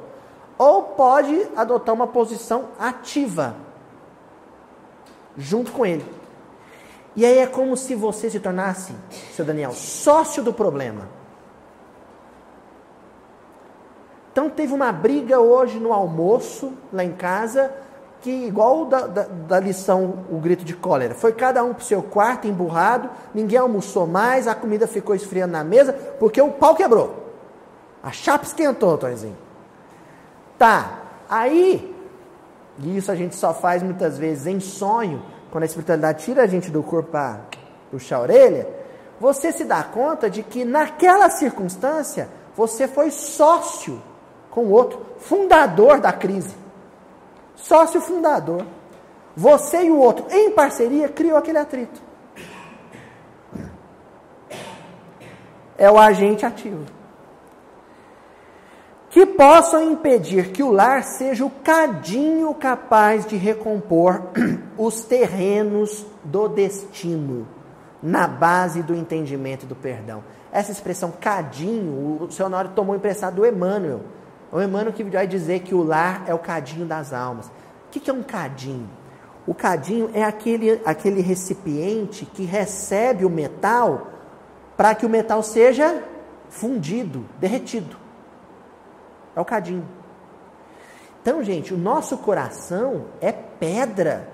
ou 0.57 0.84
pode 0.84 1.47
adotar 1.55 1.93
uma 1.93 2.07
posição 2.07 2.70
ativa 2.80 3.55
junto 5.38 5.72
com 5.72 5.86
ele. 5.86 6.05
E 7.16 7.26
aí 7.26 7.38
é 7.38 7.47
como 7.47 7.78
se 7.78 7.95
você 7.95 8.30
se 8.30 8.39
tornasse, 8.39 8.93
seu 9.36 9.45
Daniel, 9.45 9.72
sócio 9.72 10.43
do 10.43 10.53
problema. 10.53 11.07
Então 14.32 14.49
teve 14.49 14.74
uma 14.74 14.91
briga 14.91 15.39
hoje 15.39 15.80
no 15.80 15.93
almoço, 15.93 16.74
lá 16.91 17.03
em 17.03 17.11
casa, 17.11 17.72
que 18.24 18.32
igual 18.32 18.86
da, 18.86 19.05
da, 19.05 19.24
da 19.24 19.59
lição 19.59 20.26
o 20.32 20.39
grito 20.39 20.63
de 20.63 20.74
cólera. 20.74 21.13
Foi 21.13 21.34
cada 21.34 21.61
um 21.61 21.74
para 21.74 21.82
o 21.82 21.86
seu 21.86 22.01
quarto, 22.01 22.47
emburrado, 22.47 23.09
ninguém 23.36 23.59
almoçou 23.59 24.07
mais, 24.07 24.47
a 24.47 24.55
comida 24.55 24.88
ficou 24.88 25.13
esfriando 25.13 25.51
na 25.51 25.63
mesa, 25.63 25.91
porque 25.91 26.41
o 26.41 26.51
pau 26.51 26.74
quebrou. 26.74 27.34
A 28.01 28.13
chapa 28.13 28.45
esquentou, 28.45 28.97
Tonzinho. 28.97 29.36
Tá, 30.57 31.01
aí, 31.30 31.93
e 32.80 32.95
isso 32.95 33.11
a 33.11 33.15
gente 33.15 33.36
só 33.36 33.53
faz 33.53 33.84
muitas 33.84 34.17
vezes 34.17 34.47
em 34.47 34.61
sonho, 34.61 35.21
quando 35.51 35.63
a 35.63 35.65
espiritualidade 35.65 36.24
tira 36.24 36.43
a 36.43 36.47
gente 36.47 36.71
do 36.71 36.82
corpo 36.82 37.11
para 37.11 37.41
puxar 37.91 38.17
a 38.17 38.21
orelha, 38.21 38.67
você 39.19 39.51
se 39.51 39.65
dá 39.65 39.84
conta 39.84 40.30
de 40.30 40.43
que 40.43 40.63
naquela 40.63 41.30
circunstância 41.30 42.30
você 42.55 42.88
foi 42.88 43.11
sócio 43.11 44.01
com 44.49 44.61
o 44.61 44.71
outro, 44.71 45.05
fundador 45.19 45.99
da 45.99 46.13
crise. 46.13 46.62
Sócio 47.56 48.01
fundador. 48.01 48.66
Você 49.36 49.84
e 49.84 49.91
o 49.91 49.97
outro, 49.97 50.26
em 50.30 50.51
parceria, 50.51 51.10
criou 51.10 51.38
aquele 51.38 51.58
atrito. 51.58 52.01
É 55.78 55.89
o 55.89 55.97
agente 55.97 56.45
ativo 56.45 56.86
que 59.14 59.28
possam 59.28 59.91
impedir 59.91 60.51
que 60.51 60.64
o 60.64 60.72
lar 60.72 61.04
seja 61.04 61.45
o 61.45 61.49
cadinho 61.64 62.51
capaz 62.56 63.28
de 63.28 63.36
recompor 63.36 64.24
os 64.76 65.04
terrenos 65.04 66.04
do 66.24 66.47
destino, 66.47 67.47
na 68.01 68.28
base 68.28 68.82
do 68.82 68.95
entendimento 68.95 69.66
e 69.66 69.68
do 69.68 69.76
perdão. 69.76 70.24
Essa 70.51 70.72
expressão 70.72 71.14
cadinho, 71.22 72.24
o 72.24 72.32
seu 72.32 72.49
tomou 72.74 72.95
emprestado 72.95 73.36
do 73.36 73.45
Emmanuel. 73.45 74.01
O 74.54 74.62
Emmanuel 74.62 74.93
que 74.93 75.04
vai 75.04 75.26
dizer 75.26 75.62
que 75.62 75.74
o 75.74 75.82
lar 75.82 76.26
é 76.28 76.34
o 76.34 76.38
cadinho 76.38 76.86
das 76.86 77.12
almas. 77.12 77.47
O 77.47 77.89
que 77.89 78.08
é 78.08 78.14
um 78.14 78.22
cadinho? 78.22 78.88
O 79.47 79.54
cadinho 79.56 80.12
é 80.14 80.24
aquele, 80.24 80.80
aquele 80.86 81.22
recipiente 81.22 82.24
que 82.24 82.43
recebe 82.43 83.26
o 83.26 83.30
metal 83.32 84.12
para 84.78 84.93
que 84.93 85.08
o 85.08 85.10
metal 85.10 85.41
seja 85.41 86.04
fundido, 86.49 87.26
derretido. 87.39 87.97
É 89.36 89.41
o 89.41 89.45
cadinho. 89.45 89.88
Então, 91.20 91.43
gente, 91.43 91.74
o 91.74 91.78
nosso 91.78 92.16
coração 92.20 93.08
é 93.20 93.32
pedra, 93.32 94.30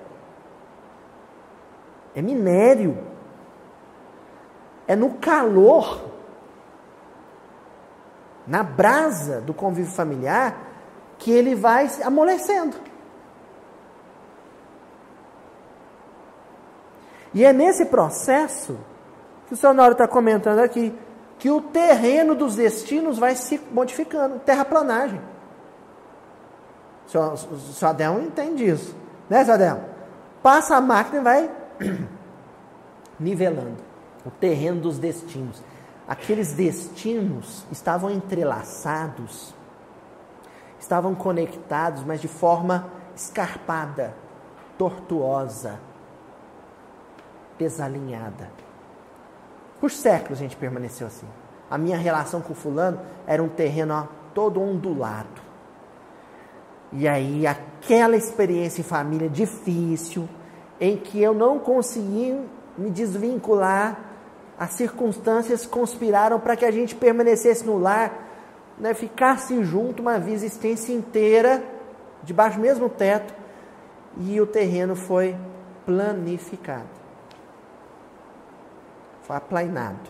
é 2.14 2.22
minério, 2.22 2.98
é 4.86 4.98
no 4.98 5.12
calor, 5.14 6.02
na 8.50 8.64
brasa 8.64 9.40
do 9.40 9.54
convívio 9.54 9.92
familiar, 9.92 10.58
que 11.20 11.32
ele 11.32 11.54
vai 11.54 11.88
amolecendo. 12.04 12.76
E 17.32 17.46
é 17.46 17.54
nesse 17.54 17.86
processo 17.86 18.78
que 19.48 19.54
o 19.54 19.58
senhor 19.58 19.92
está 19.92 20.08
comentando 20.08 20.60
aqui 20.60 20.98
que 21.38 21.50
o 21.52 21.62
terreno 21.62 22.34
dos 22.34 22.56
destinos 22.56 23.20
vai 23.20 23.36
se 23.36 23.62
modificando, 23.72 24.40
terraplanagem. 24.40 25.22
O 27.06 27.38
senhor 27.38 27.90
Adel 27.92 28.22
entende 28.22 28.68
isso, 28.68 28.96
né, 29.30 29.44
senhor 29.44 29.56
Adel? 29.56 29.80
Passa 30.42 30.76
a 30.76 30.82
máquina 30.82 31.20
e 31.20 31.24
vai 31.24 31.52
nivelando 33.20 33.78
o 34.26 34.32
terreno 34.32 34.82
dos 34.82 34.98
destinos. 34.98 35.62
Aqueles 36.10 36.54
destinos 36.54 37.68
estavam 37.72 38.10
entrelaçados, 38.10 39.54
estavam 40.80 41.14
conectados, 41.14 42.04
mas 42.04 42.20
de 42.20 42.28
forma 42.28 42.88
escarpada, 43.16 44.16
tortuosa, 44.76 45.80
desalinhada. 47.60 48.50
Por 49.80 49.92
séculos 49.92 50.40
a 50.40 50.42
gente 50.42 50.58
permaneceu 50.58 51.06
assim. 51.06 51.28
A 51.70 51.78
minha 51.78 51.98
relação 52.00 52.42
com 52.42 52.54
o 52.54 52.56
fulano 52.56 53.00
era 53.28 53.44
um 53.44 53.48
terreno 53.48 53.94
ó, 53.94 54.08
todo 54.34 54.60
ondulado. 54.60 55.40
E 56.92 57.08
aí, 57.08 57.46
aquela 57.46 58.16
experiência 58.16 58.82
em 58.82 58.84
família 58.84 59.30
difícil, 59.30 60.28
em 60.82 60.98
que 60.98 61.22
eu 61.22 61.36
não 61.36 61.60
consegui 61.60 62.36
me 62.76 62.90
desvincular, 62.90 64.09
as 64.60 64.72
circunstâncias 64.72 65.66
conspiraram 65.66 66.38
para 66.38 66.58
que 66.58 66.66
a 66.66 66.72
gente 66.72 66.94
permanecesse 66.94 67.66
no 67.66 67.78
lar, 67.78 68.28
né, 68.78 68.94
ficasse 68.94 69.64
junto 69.64 70.02
uma 70.02 70.20
vida 70.20 70.36
existência 70.36 70.92
inteira, 70.92 71.64
debaixo 72.24 72.58
do 72.58 72.62
mesmo 72.62 72.90
teto, 72.90 73.34
e 74.18 74.42
o 74.42 74.46
terreno 74.46 74.98
foi 74.98 75.34
planificado. 75.86 76.90
Foi 79.22 79.38
aplainado. 79.38 80.10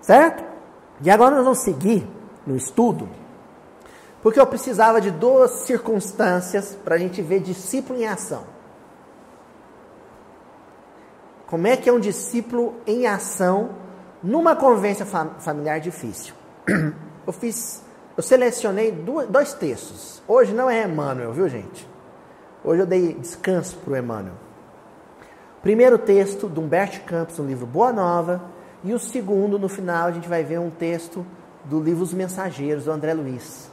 Certo? 0.00 0.44
E 1.02 1.10
agora 1.10 1.34
nós 1.34 1.44
vamos 1.44 1.58
seguir 1.58 2.06
no 2.46 2.54
estudo, 2.54 3.08
porque 4.22 4.38
eu 4.38 4.46
precisava 4.46 5.00
de 5.00 5.10
duas 5.10 5.50
circunstâncias 5.66 6.78
para 6.84 6.94
a 6.94 6.98
gente 6.98 7.20
ver 7.20 7.40
discípulo 7.40 7.98
em 7.98 8.06
ação. 8.06 8.57
Como 11.48 11.66
é 11.66 11.78
que 11.78 11.88
é 11.88 11.92
um 11.92 11.98
discípulo 11.98 12.74
em 12.86 13.06
ação 13.06 13.70
numa 14.22 14.54
convivência 14.54 15.06
familiar 15.06 15.80
difícil? 15.80 16.34
Eu 17.26 17.32
fiz, 17.34 17.82
eu 18.16 18.22
selecionei 18.22 18.90
dois 18.90 19.52
textos. 19.52 20.22
Hoje 20.26 20.54
não 20.54 20.70
é 20.70 20.82
Emmanuel, 20.82 21.30
viu 21.30 21.46
gente? 21.46 21.86
Hoje 22.64 22.80
eu 22.80 22.86
dei 22.86 23.12
descanso 23.12 23.76
para 23.76 23.92
o 23.92 23.96
Emmanuel. 23.98 24.32
Primeiro 25.60 25.98
texto 25.98 26.48
do 26.48 26.62
Humberto 26.62 27.02
Campos 27.02 27.36
no 27.36 27.44
livro 27.44 27.66
Boa 27.66 27.92
Nova, 27.92 28.42
e 28.82 28.94
o 28.94 28.98
segundo, 28.98 29.58
no 29.58 29.68
final, 29.68 30.08
a 30.08 30.10
gente 30.10 30.26
vai 30.26 30.42
ver 30.42 30.58
um 30.58 30.70
texto 30.70 31.26
do 31.66 31.78
livro 31.80 32.02
Os 32.02 32.14
Mensageiros, 32.14 32.86
do 32.86 32.92
André 32.92 33.12
Luiz. 33.12 33.70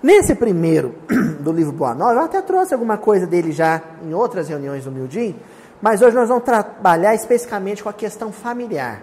Nesse 0.00 0.36
primeiro 0.36 0.94
do 1.40 1.50
livro 1.50 1.72
Boa 1.72 1.92
Nova, 1.92 2.20
eu 2.20 2.24
até 2.24 2.40
trouxe 2.40 2.72
alguma 2.72 2.98
coisa 2.98 3.26
dele 3.26 3.50
já 3.50 3.82
em 4.00 4.14
outras 4.14 4.48
reuniões 4.48 4.84
do 4.84 4.92
Mildinho, 4.92 5.34
mas 5.80 6.02
hoje 6.02 6.16
nós 6.16 6.28
vamos 6.28 6.44
trabalhar 6.44 7.14
especificamente 7.14 7.82
com 7.82 7.88
a 7.88 7.92
questão 7.92 8.32
familiar, 8.32 9.02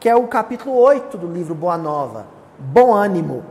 que 0.00 0.08
é 0.08 0.16
o 0.16 0.26
capítulo 0.26 0.76
8 0.76 1.18
do 1.18 1.26
livro 1.26 1.54
Boa 1.54 1.76
Nova, 1.76 2.26
Bom 2.58 2.94
Ânimo. 2.94 3.44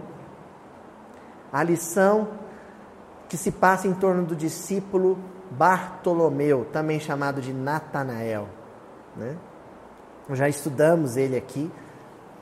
A 1.52 1.64
lição 1.64 2.28
que 3.30 3.38
se 3.38 3.52
passa 3.52 3.88
em 3.88 3.94
torno 3.94 4.24
do 4.24 4.36
discípulo 4.36 5.18
Bartolomeu, 5.52 6.66
também 6.72 7.00
chamado 7.00 7.42
de 7.42 7.54
Natanael. 7.54 8.48
Né? 9.16 9.36
Já 10.32 10.50
estudamos 10.50 11.18
ele 11.18 11.38
aqui 11.38 11.72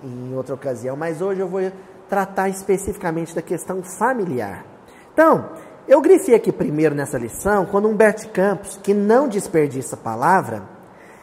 em 0.03 0.33
outra 0.35 0.55
ocasião, 0.55 0.95
mas 0.95 1.21
hoje 1.21 1.41
eu 1.41 1.47
vou 1.47 1.61
tratar 2.09 2.49
especificamente 2.49 3.35
da 3.35 3.41
questão 3.41 3.83
familiar. 3.83 4.65
Então, 5.13 5.49
eu 5.87 6.01
grifei 6.01 6.35
aqui 6.35 6.51
primeiro 6.51 6.95
nessa 6.95 7.17
lição, 7.17 7.65
quando 7.65 7.87
Humberto 7.87 8.29
Campos, 8.29 8.79
que 8.81 8.93
não 8.93 9.27
desperdiça 9.27 9.97
palavra, 9.97 10.63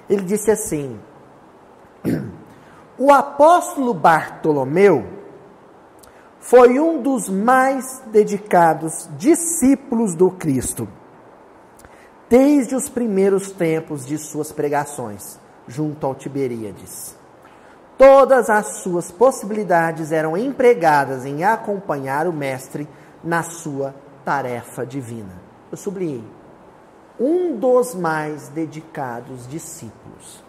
ele 0.09 0.23
disse 0.23 0.51
assim: 0.51 1.01
O 2.99 3.11
apóstolo 3.11 3.95
Bartolomeu 3.95 5.05
foi 6.39 6.79
um 6.79 7.01
dos 7.01 7.29
mais 7.29 8.03
dedicados 8.07 9.09
discípulos 9.17 10.15
do 10.15 10.31
Cristo, 10.31 10.89
desde 12.29 12.75
os 12.75 12.89
primeiros 12.89 13.51
tempos 13.51 14.05
de 14.05 14.19
suas 14.19 14.53
pregações 14.53 15.39
junto 15.67 16.07
ao 16.07 16.15
Tiberíades. 16.15 17.17
Todas 17.97 18.51
as 18.51 18.83
suas 18.83 19.11
possibilidades 19.11 20.11
eram 20.11 20.37
empregadas 20.37 21.25
em 21.25 21.45
acompanhar 21.45 22.27
o 22.27 22.33
Mestre 22.33 22.89
na 23.23 23.43
sua 23.43 23.95
tarefa 24.31 24.87
divina. 24.87 25.43
Eu 25.73 25.77
sublinhei. 25.77 26.23
Um 27.19 27.57
dos 27.57 27.97
mais 27.97 28.49
dedicados 28.49 29.49
discípulos. 29.49 30.41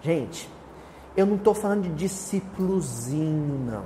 Gente, 0.00 0.48
eu 1.14 1.26
não 1.26 1.36
estou 1.36 1.52
falando 1.52 1.82
de 1.82 1.90
discípulozinho, 1.90 3.70
não. 3.70 3.84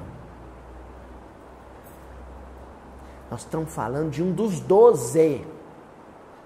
Nós 3.28 3.40
estamos 3.40 3.74
falando 3.74 4.10
de 4.10 4.22
um 4.22 4.30
dos 4.30 4.60
doze, 4.60 5.44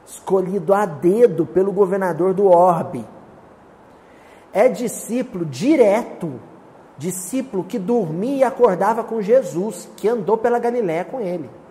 escolhido 0.07 0.73
a 0.73 0.87
dedo 0.87 1.45
pelo 1.45 1.71
governador 1.71 2.33
do 2.33 2.47
Orbe 2.47 3.07
é 4.55 4.69
discípulo 4.69 5.45
direto, 5.45 6.41
discípulo 6.97 7.65
que 7.65 7.79
dormia 7.79 8.37
e 8.37 8.45
acordava 8.45 9.05
com 9.05 9.21
Jesus, 9.21 9.89
que 9.97 10.09
andou 10.09 10.39
pela 10.39 10.59
Galiléia 10.59 11.05
com 11.05 11.21
ele. 11.21 11.62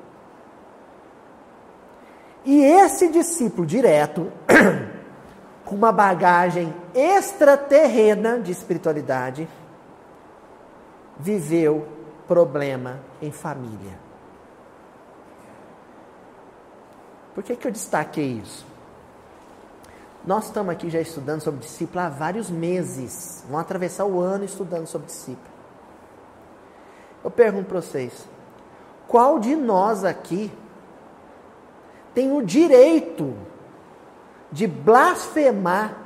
E 2.43 2.63
esse 2.63 3.09
discípulo 3.09 3.67
direto, 3.67 4.31
com 5.63 5.75
uma 5.75 5.91
bagagem 5.91 6.73
extraterrena 6.93 8.39
de 8.39 8.51
espiritualidade, 8.51 9.47
viveu 11.19 11.87
problema 12.27 12.99
em 13.21 13.31
família. 13.31 13.99
Por 17.35 17.43
que, 17.43 17.55
que 17.55 17.67
eu 17.67 17.71
destaquei 17.71 18.39
isso? 18.43 18.65
Nós 20.25 20.45
estamos 20.45 20.71
aqui 20.71 20.89
já 20.89 20.99
estudando 20.99 21.41
sobre 21.41 21.61
discípulo 21.61 22.01
há 22.01 22.09
vários 22.09 22.49
meses. 22.49 23.43
Vamos 23.45 23.61
atravessar 23.61 24.05
o 24.05 24.19
ano 24.19 24.45
estudando 24.45 24.85
sobre 24.85 25.07
discípulo. 25.07 25.51
Eu 27.23 27.31
pergunto 27.31 27.67
para 27.67 27.81
vocês: 27.81 28.27
qual 29.07 29.39
de 29.39 29.55
nós 29.55 30.03
aqui 30.03 30.51
tem 32.13 32.31
o 32.35 32.41
direito 32.41 33.33
de 34.51 34.67
blasfemar 34.67 35.97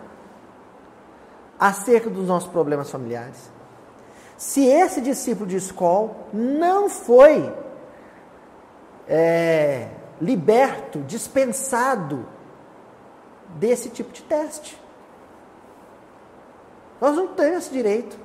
acerca 1.60 2.10
dos 2.10 2.28
nossos 2.28 2.50
problemas 2.50 2.90
familiares? 2.90 3.52
Se 4.38 4.66
esse 4.66 5.02
discípulo 5.02 5.48
de 5.48 5.56
escola 5.56 6.16
não 6.34 6.90
foi 6.90 7.52
é, 9.08 9.88
liberto, 10.22 11.00
dispensado 11.00 12.28
desse 13.56 13.90
tipo 13.90 14.12
de 14.12 14.22
teste. 14.24 14.80
Nós 17.00 17.16
não 17.16 17.28
temos 17.28 17.60
esse 17.60 17.72
direito. 17.72 18.18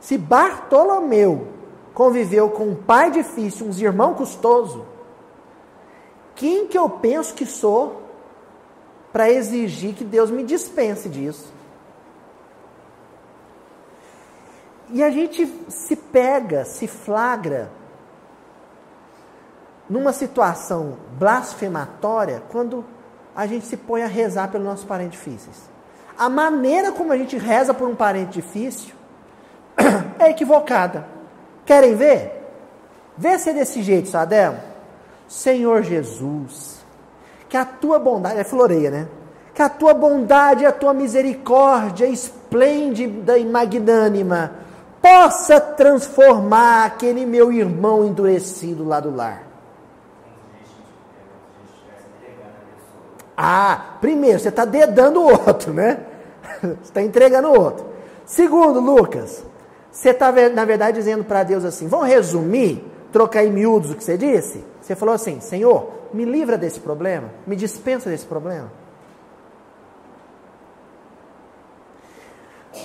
Se 0.00 0.18
Bartolomeu 0.18 1.48
conviveu 1.94 2.50
com 2.50 2.64
um 2.68 2.74
pai 2.74 3.10
difícil, 3.10 3.66
uns 3.66 3.80
irmãos 3.80 4.16
custoso, 4.16 4.84
quem 6.34 6.66
que 6.66 6.78
eu 6.78 6.88
penso 6.88 7.34
que 7.34 7.46
sou 7.46 8.02
para 9.12 9.30
exigir 9.30 9.94
que 9.94 10.04
Deus 10.04 10.30
me 10.30 10.42
dispense 10.42 11.08
disso? 11.08 11.52
E 14.90 15.02
a 15.02 15.10
gente 15.10 15.46
se 15.68 15.96
pega, 15.96 16.64
se 16.64 16.86
flagra 16.86 17.70
numa 19.88 20.12
situação 20.12 20.98
blasfematória 21.18 22.42
quando 22.50 22.84
a 23.34 23.46
gente 23.46 23.66
se 23.66 23.76
põe 23.76 24.02
a 24.02 24.06
rezar 24.06 24.50
pelos 24.50 24.66
nossos 24.66 24.84
parentes 24.84 25.18
difíceis. 25.18 25.70
A 26.18 26.28
maneira 26.28 26.92
como 26.92 27.12
a 27.12 27.16
gente 27.16 27.38
reza 27.38 27.72
por 27.72 27.88
um 27.88 27.94
parente 27.94 28.32
difícil 28.32 28.94
é 30.18 30.30
equivocada. 30.30 31.06
Querem 31.64 31.94
ver? 31.94 32.42
Vê 33.16 33.38
se 33.38 33.50
é 33.50 33.54
desse 33.54 33.82
jeito, 33.82 34.08
Sadel. 34.08 34.71
Senhor 35.32 35.82
Jesus, 35.82 36.84
que 37.48 37.56
a 37.56 37.64
tua 37.64 37.98
bondade, 37.98 38.38
é 38.38 38.44
floreia, 38.44 38.90
né? 38.90 39.08
Que 39.54 39.62
a 39.62 39.68
tua 39.70 39.94
bondade 39.94 40.66
a 40.66 40.70
tua 40.70 40.92
misericórdia 40.92 42.04
esplêndida 42.04 43.38
e 43.38 43.46
magnânima 43.46 44.52
possa 45.00 45.58
transformar 45.58 46.84
aquele 46.84 47.24
meu 47.24 47.50
irmão 47.50 48.04
endurecido 48.04 48.84
lá 48.84 49.00
do 49.00 49.10
lar. 49.10 49.44
Ah, 53.34 53.96
primeiro, 54.02 54.38
você 54.38 54.50
está 54.50 54.66
dedando 54.66 55.22
o 55.22 55.30
outro, 55.30 55.72
né? 55.72 56.00
Você 56.60 56.68
está 56.82 57.02
entregando 57.02 57.48
o 57.48 57.58
outro. 57.58 57.86
Segundo, 58.26 58.80
Lucas, 58.80 59.42
você 59.90 60.10
está, 60.10 60.30
na 60.50 60.64
verdade, 60.66 60.98
dizendo 60.98 61.24
para 61.24 61.42
Deus 61.42 61.64
assim: 61.64 61.88
vamos 61.88 62.06
resumir, 62.06 62.84
trocar 63.10 63.44
em 63.44 63.50
miúdos 63.50 63.90
o 63.90 63.96
que 63.96 64.04
você 64.04 64.18
disse? 64.18 64.71
Você 64.92 64.96
falou 64.96 65.14
assim: 65.14 65.40
Senhor, 65.40 65.90
me 66.12 66.22
livra 66.22 66.58
desse 66.58 66.78
problema, 66.78 67.30
me 67.46 67.56
dispensa 67.56 68.10
desse 68.10 68.26
problema. 68.26 68.70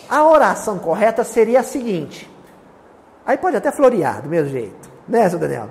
A 0.09 0.25
oração 0.25 0.79
correta 0.79 1.25
seria 1.25 1.59
a 1.59 1.63
seguinte: 1.63 2.29
aí 3.25 3.37
pode 3.37 3.57
até 3.57 3.73
florear 3.73 4.21
do 4.21 4.29
mesmo 4.29 4.49
jeito, 4.49 4.89
né, 5.05 5.29
seu 5.29 5.37
Daniel? 5.37 5.69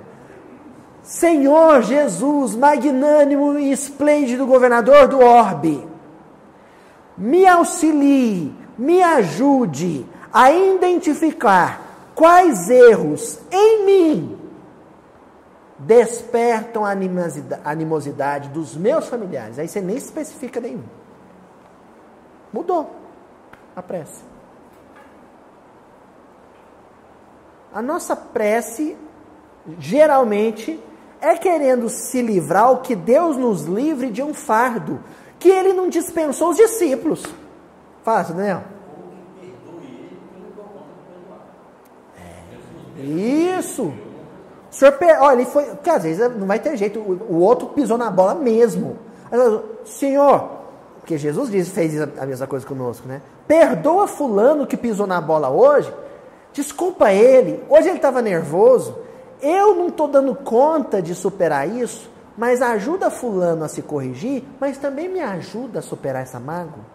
Senhor 1.01 1.81
Jesus, 1.81 2.55
magnânimo 2.55 3.57
e 3.57 3.71
esplêndido 3.71 4.45
governador 4.45 5.07
do 5.07 5.19
orbe, 5.19 5.87
me 7.17 7.47
auxilie, 7.47 8.53
me 8.77 9.01
ajude 9.01 10.05
a 10.31 10.51
identificar 10.51 11.81
quais 12.13 12.69
erros 12.69 13.39
em 13.51 13.85
mim 13.85 14.36
despertam 15.79 16.83
a 16.85 16.91
animosidade 17.63 18.49
dos 18.49 18.75
meus 18.75 19.07
familiares. 19.07 19.59
Aí 19.59 19.67
você 19.67 19.81
nem 19.81 19.95
especifica 19.95 20.59
nenhum. 20.59 20.83
Mudou 22.51 22.89
a 23.75 23.81
prece. 23.81 24.23
A 27.73 27.81
nossa 27.81 28.15
prece, 28.15 28.97
geralmente, 29.77 30.79
é 31.21 31.35
querendo 31.35 31.89
se 31.89 32.21
livrar, 32.21 32.71
o 32.71 32.77
que 32.77 32.95
Deus 32.95 33.37
nos 33.37 33.65
livre 33.65 34.09
de 34.09 34.23
um 34.23 34.33
fardo 34.33 34.99
que 35.37 35.49
ele 35.49 35.73
não 35.73 35.87
dispensou 35.87 36.49
os 36.49 36.57
discípulos. 36.57 37.23
Fácil, 38.03 38.35
né? 38.35 38.63
É. 42.97 43.01
Isso. 43.03 43.93
Senhor, 44.77 44.95
olha, 45.21 45.41
ele 45.41 45.45
foi, 45.45 45.63
porque 45.63 45.89
às 45.89 46.03
vezes 46.03 46.35
não 46.35 46.45
vai 46.45 46.59
ter 46.59 46.77
jeito, 46.77 46.99
o, 46.99 47.33
o 47.33 47.39
outro 47.39 47.69
pisou 47.69 47.97
na 47.97 48.11
bola 48.11 48.35
mesmo. 48.35 48.95
Senhor, 49.83 50.51
porque 50.99 51.17
Jesus 51.17 51.49
disse, 51.49 51.71
fez 51.71 51.99
a 51.99 52.25
mesma 52.27 52.45
coisa 52.45 52.63
conosco, 52.63 53.07
né? 53.07 53.23
Perdoa 53.47 54.05
fulano 54.05 54.67
que 54.67 54.77
pisou 54.77 55.07
na 55.07 55.19
bola 55.19 55.49
hoje, 55.49 55.91
desculpa 56.53 57.11
ele, 57.11 57.63
hoje 57.67 57.87
ele 57.87 57.97
estava 57.97 58.21
nervoso, 58.21 58.95
eu 59.41 59.73
não 59.73 59.87
estou 59.87 60.07
dando 60.07 60.35
conta 60.35 61.01
de 61.01 61.15
superar 61.15 61.67
isso, 61.67 62.07
mas 62.37 62.61
ajuda 62.61 63.09
fulano 63.09 63.63
a 63.63 63.67
se 63.67 63.81
corrigir, 63.81 64.43
mas 64.59 64.77
também 64.77 65.09
me 65.09 65.21
ajuda 65.21 65.79
a 65.79 65.81
superar 65.81 66.21
essa 66.21 66.39
mágoa. 66.39 66.85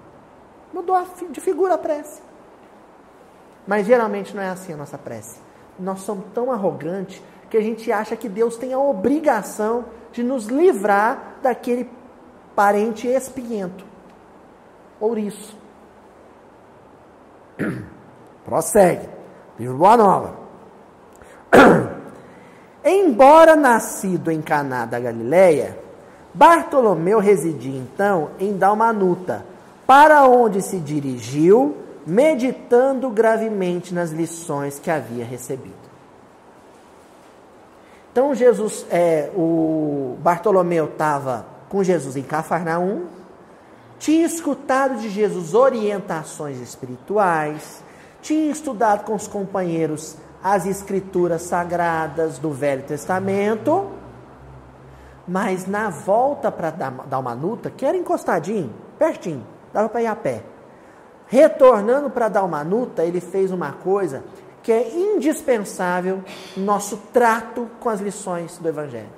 Mudou 0.72 0.97
de 1.30 1.41
figura 1.41 1.74
a 1.74 1.78
prece. 1.78 2.22
Mas 3.66 3.87
geralmente 3.87 4.37
não 4.37 4.43
é 4.43 4.51
assim 4.51 4.72
a 4.72 4.76
nossa 4.76 4.97
prece. 4.97 5.41
Nós 5.76 6.03
somos 6.03 6.26
tão 6.33 6.53
arrogantes 6.53 7.20
que 7.53 7.59
a 7.59 7.63
gente 7.63 7.93
acha 7.93 8.17
que 8.17 8.31
Deus 8.31 8.57
tem 8.57 8.73
a 8.73 8.79
obrigação 8.79 9.85
de 10.11 10.23
nos 10.23 10.47
livrar 10.47 11.35
daquele 11.43 11.87
parente 12.57 13.07
espinhento. 13.07 13.85
Ouriço. 14.99 15.55
Prossegue. 18.43 19.07
Livro 19.59 19.77
Boa 19.77 19.99
Nova. 19.99 20.35
Embora 22.83 23.55
nascido 23.55 24.31
em 24.31 24.41
Caná 24.41 24.87
da 24.87 24.99
Galileia, 24.99 25.79
Bartolomeu 26.33 27.19
residia 27.19 27.79
então 27.79 28.31
em 28.41 28.57
Dalmanuta, 28.57 29.45
para 29.87 30.27
onde 30.27 30.63
se 30.63 30.79
dirigiu, 30.79 31.77
meditando 32.07 33.11
gravemente 33.11 33.93
nas 33.93 34.11
lições 34.11 34.79
que 34.79 34.91
havia 34.91 35.27
recebido. 35.27 35.82
Então 38.13 38.35
Jesus, 38.35 38.85
é, 38.91 39.31
o 39.35 40.19
Bartolomeu 40.21 40.85
estava 40.85 41.47
com 41.71 41.83
Jesus 41.83 42.15
em 42.15 42.23
Cafarnaum, 42.23 43.07
tinha 43.99 44.27
escutado 44.27 45.01
de 45.01 45.09
Jesus 45.09 45.55
orientações 45.55 46.61
espirituais, 46.61 47.83
tinha 48.21 48.53
estudado 48.53 49.05
com 49.05 49.15
os 49.15 49.27
companheiros 49.27 50.17
as 50.45 50.67
escrituras 50.67 51.43
sagradas 51.43 52.37
do 52.37 52.51
Velho 52.51 52.83
Testamento, 52.83 53.91
mas 55.27 55.67
na 55.67 55.89
volta 55.89 56.53
para 56.53 56.71
Dalmanuta, 56.71 57.71
que 57.71 57.87
era 57.87 57.97
encostadinho, 57.97 58.75
pertinho, 58.99 59.47
dava 59.73 59.89
para 59.89 60.03
ir 60.03 60.07
a 60.07 60.17
pé. 60.17 60.43
Retornando 61.29 62.11
para 62.11 62.29
Dalmanuta, 62.29 63.05
ele 63.05 63.21
fez 63.21 63.51
uma 63.51 63.73
coisa 63.73 64.23
que 64.63 64.71
é 64.71 64.95
indispensável 64.95 66.23
no 66.57 66.65
nosso 66.65 66.97
trato 67.13 67.69
com 67.81 67.89
as 67.89 68.01
lições 68.01 68.59
do 68.59 68.69
Evangelho. 68.69 69.11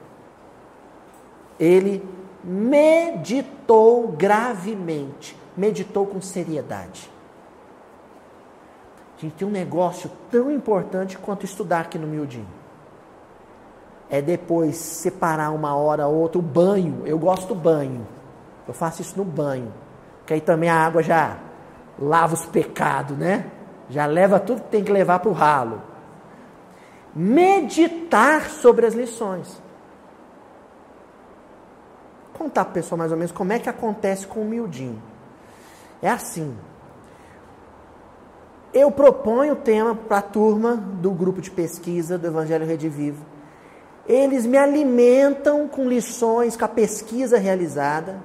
Ele 1.60 2.02
meditou 2.42 4.08
gravemente, 4.08 5.36
meditou 5.56 6.06
com 6.06 6.20
seriedade. 6.20 7.10
A 9.16 9.20
gente 9.20 9.34
tem 9.34 9.46
um 9.46 9.50
negócio 9.50 10.10
tão 10.30 10.50
importante 10.50 11.16
quanto 11.16 11.44
estudar 11.44 11.80
aqui 11.80 11.98
no 11.98 12.06
Miudinho. 12.06 12.48
É 14.10 14.20
depois 14.20 14.76
separar 14.76 15.50
uma 15.50 15.74
hora 15.74 16.06
ou 16.06 16.16
outra 16.16 16.38
o 16.38 16.42
banho. 16.42 17.02
Eu 17.06 17.18
gosto 17.18 17.48
do 17.48 17.54
banho. 17.54 18.06
Eu 18.66 18.74
faço 18.74 19.00
isso 19.02 19.16
no 19.16 19.24
banho. 19.24 19.72
Que 20.26 20.34
aí 20.34 20.40
também 20.40 20.68
a 20.68 20.76
água 20.76 21.02
já 21.02 21.38
lava 21.98 22.34
os 22.34 22.44
pecados, 22.44 23.16
né? 23.16 23.50
Já 23.88 24.06
leva 24.06 24.40
tudo 24.40 24.62
que 24.62 24.68
tem 24.68 24.84
que 24.84 24.92
levar 24.92 25.18
para 25.18 25.30
o 25.30 25.34
ralo. 25.34 25.82
Meditar 27.14 28.50
sobre 28.50 28.86
as 28.86 28.94
lições. 28.94 29.62
Contar 32.32 32.64
para 32.64 32.70
a 32.72 32.74
pessoa 32.74 32.98
mais 32.98 33.12
ou 33.12 33.16
menos 33.16 33.32
como 33.32 33.52
é 33.52 33.58
que 33.58 33.68
acontece 33.68 34.26
com 34.26 34.40
o. 34.40 35.00
É 36.02 36.10
assim. 36.10 36.56
Eu 38.72 38.90
proponho 38.90 39.52
o 39.52 39.56
tema 39.56 39.94
para 39.94 40.18
a 40.18 40.22
turma 40.22 40.74
do 40.74 41.12
grupo 41.12 41.40
de 41.40 41.50
pesquisa 41.50 42.18
do 42.18 42.26
Evangelho 42.26 42.66
Redivivo. 42.66 43.24
Eles 44.06 44.44
me 44.44 44.58
alimentam 44.58 45.68
com 45.68 45.88
lições, 45.88 46.56
com 46.56 46.64
a 46.64 46.68
pesquisa 46.68 47.38
realizada. 47.38 48.20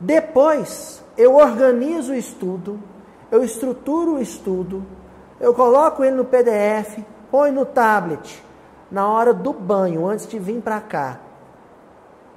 Depois, 0.00 1.04
eu 1.16 1.36
organizo 1.36 2.12
o 2.12 2.16
estudo, 2.16 2.80
eu 3.32 3.42
estruturo 3.42 4.16
o 4.16 4.18
estudo, 4.20 4.84
eu 5.40 5.54
coloco 5.54 6.04
ele 6.04 6.14
no 6.14 6.24
PDF, 6.26 6.98
põe 7.30 7.50
no 7.50 7.64
tablet. 7.64 8.44
Na 8.90 9.08
hora 9.08 9.32
do 9.32 9.54
banho, 9.54 10.06
antes 10.06 10.26
de 10.26 10.38
vir 10.38 10.60
para 10.60 10.78
cá, 10.82 11.18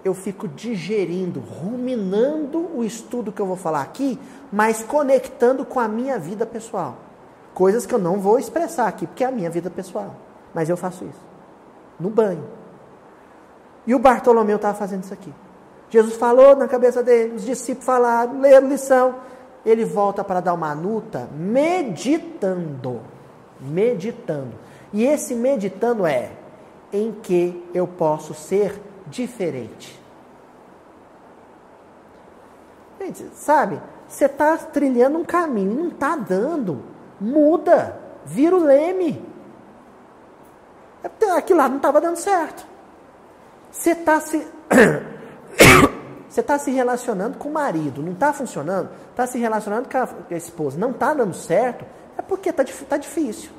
eu 0.05 0.13
fico 0.13 0.47
digerindo, 0.47 1.41
ruminando 1.41 2.59
o 2.73 2.81
estudo 2.81 3.29
que 3.29 3.41
eu 3.41 3.45
vou 3.45 3.57
falar 3.57 3.81
aqui, 3.81 4.17
mas 4.49 4.83
conectando 4.83 5.65
com 5.65 5.81
a 5.81 5.87
minha 5.87 6.17
vida 6.17 6.45
pessoal. 6.45 6.95
Coisas 7.53 7.85
que 7.85 7.93
eu 7.93 7.99
não 7.99 8.21
vou 8.21 8.39
expressar 8.39 8.87
aqui, 8.87 9.05
porque 9.05 9.25
é 9.25 9.27
a 9.27 9.31
minha 9.31 9.49
vida 9.49 9.69
pessoal. 9.69 10.15
Mas 10.53 10.69
eu 10.69 10.77
faço 10.77 11.03
isso. 11.03 11.21
No 11.99 12.09
banho. 12.09 12.45
E 13.85 13.93
o 13.93 13.99
Bartolomeu 13.99 14.55
estava 14.55 14.77
fazendo 14.77 15.03
isso 15.03 15.13
aqui. 15.13 15.33
Jesus 15.89 16.15
falou 16.15 16.55
na 16.55 16.69
cabeça 16.69 17.03
dele, 17.03 17.35
os 17.35 17.43
discípulos 17.43 17.85
falaram, 17.85 18.39
leram 18.39 18.69
lição 18.69 19.15
ele 19.65 19.83
volta 19.83 20.23
para 20.23 20.39
dar 20.39 20.53
uma 20.53 20.75
nuta 20.75 21.27
meditando. 21.33 23.01
Meditando. 23.59 24.53
E 24.93 25.03
esse 25.03 25.33
meditando 25.33 26.05
é 26.05 26.31
em 26.93 27.11
que 27.11 27.67
eu 27.73 27.87
posso 27.87 28.33
ser 28.33 28.79
diferente. 29.07 29.99
Gente, 32.99 33.29
sabe? 33.33 33.81
Você 34.07 34.25
está 34.25 34.55
trilhando 34.57 35.17
um 35.17 35.25
caminho, 35.25 35.75
não 35.75 35.87
está 35.89 36.15
dando. 36.15 36.81
Muda. 37.19 37.99
Vira 38.25 38.55
o 38.55 38.63
leme. 38.63 39.23
Aquilo 41.35 41.59
lá 41.59 41.69
não 41.69 41.77
estava 41.77 41.99
dando 42.01 42.17
certo. 42.17 42.65
Você 43.71 43.91
está 43.91 44.19
se. 44.19 44.47
Você 46.29 46.41
está 46.41 46.57
se 46.57 46.71
relacionando 46.71 47.37
com 47.37 47.49
o 47.49 47.53
marido, 47.53 48.01
não 48.01 48.13
está 48.13 48.33
funcionando? 48.33 48.89
Está 49.11 49.25
se 49.27 49.37
relacionando 49.37 49.87
com 49.89 50.33
a 50.33 50.37
esposa, 50.37 50.77
não 50.77 50.91
está 50.91 51.13
dando 51.13 51.33
certo? 51.33 51.85
É 52.17 52.21
porque 52.21 52.49
está 52.49 52.63
tá 52.63 52.97
difícil. 52.97 53.51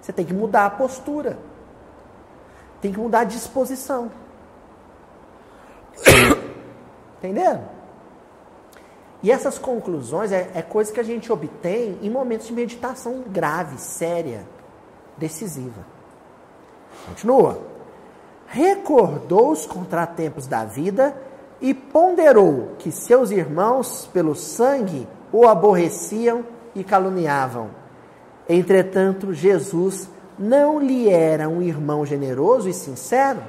Você 0.00 0.12
tem 0.12 0.24
que 0.24 0.34
mudar 0.34 0.66
a 0.66 0.70
postura. 0.70 1.38
Tem 2.80 2.92
que 2.92 2.98
mudar 2.98 3.20
a 3.20 3.24
disposição. 3.24 4.10
Entendendo? 7.18 7.62
E 9.22 9.30
essas 9.30 9.56
conclusões 9.56 10.32
é, 10.32 10.50
é 10.54 10.62
coisa 10.62 10.92
que 10.92 10.98
a 10.98 11.04
gente 11.04 11.30
obtém 11.30 11.96
em 12.02 12.10
momentos 12.10 12.48
de 12.48 12.52
meditação 12.52 13.22
grave, 13.28 13.78
séria, 13.78 14.44
decisiva. 15.16 15.86
Continua. 17.06 17.60
Recordou 18.48 19.52
os 19.52 19.64
contratempos 19.64 20.48
da 20.48 20.64
vida 20.64 21.16
e 21.62 21.72
ponderou 21.72 22.72
que 22.76 22.90
seus 22.90 23.30
irmãos, 23.30 24.10
pelo 24.12 24.34
sangue, 24.34 25.06
o 25.32 25.46
aborreciam 25.46 26.44
e 26.74 26.82
caluniavam. 26.82 27.70
Entretanto, 28.48 29.32
Jesus 29.32 30.10
não 30.36 30.80
lhe 30.80 31.08
era 31.08 31.48
um 31.48 31.62
irmão 31.62 32.04
generoso 32.04 32.68
e 32.68 32.74
sincero? 32.74 33.40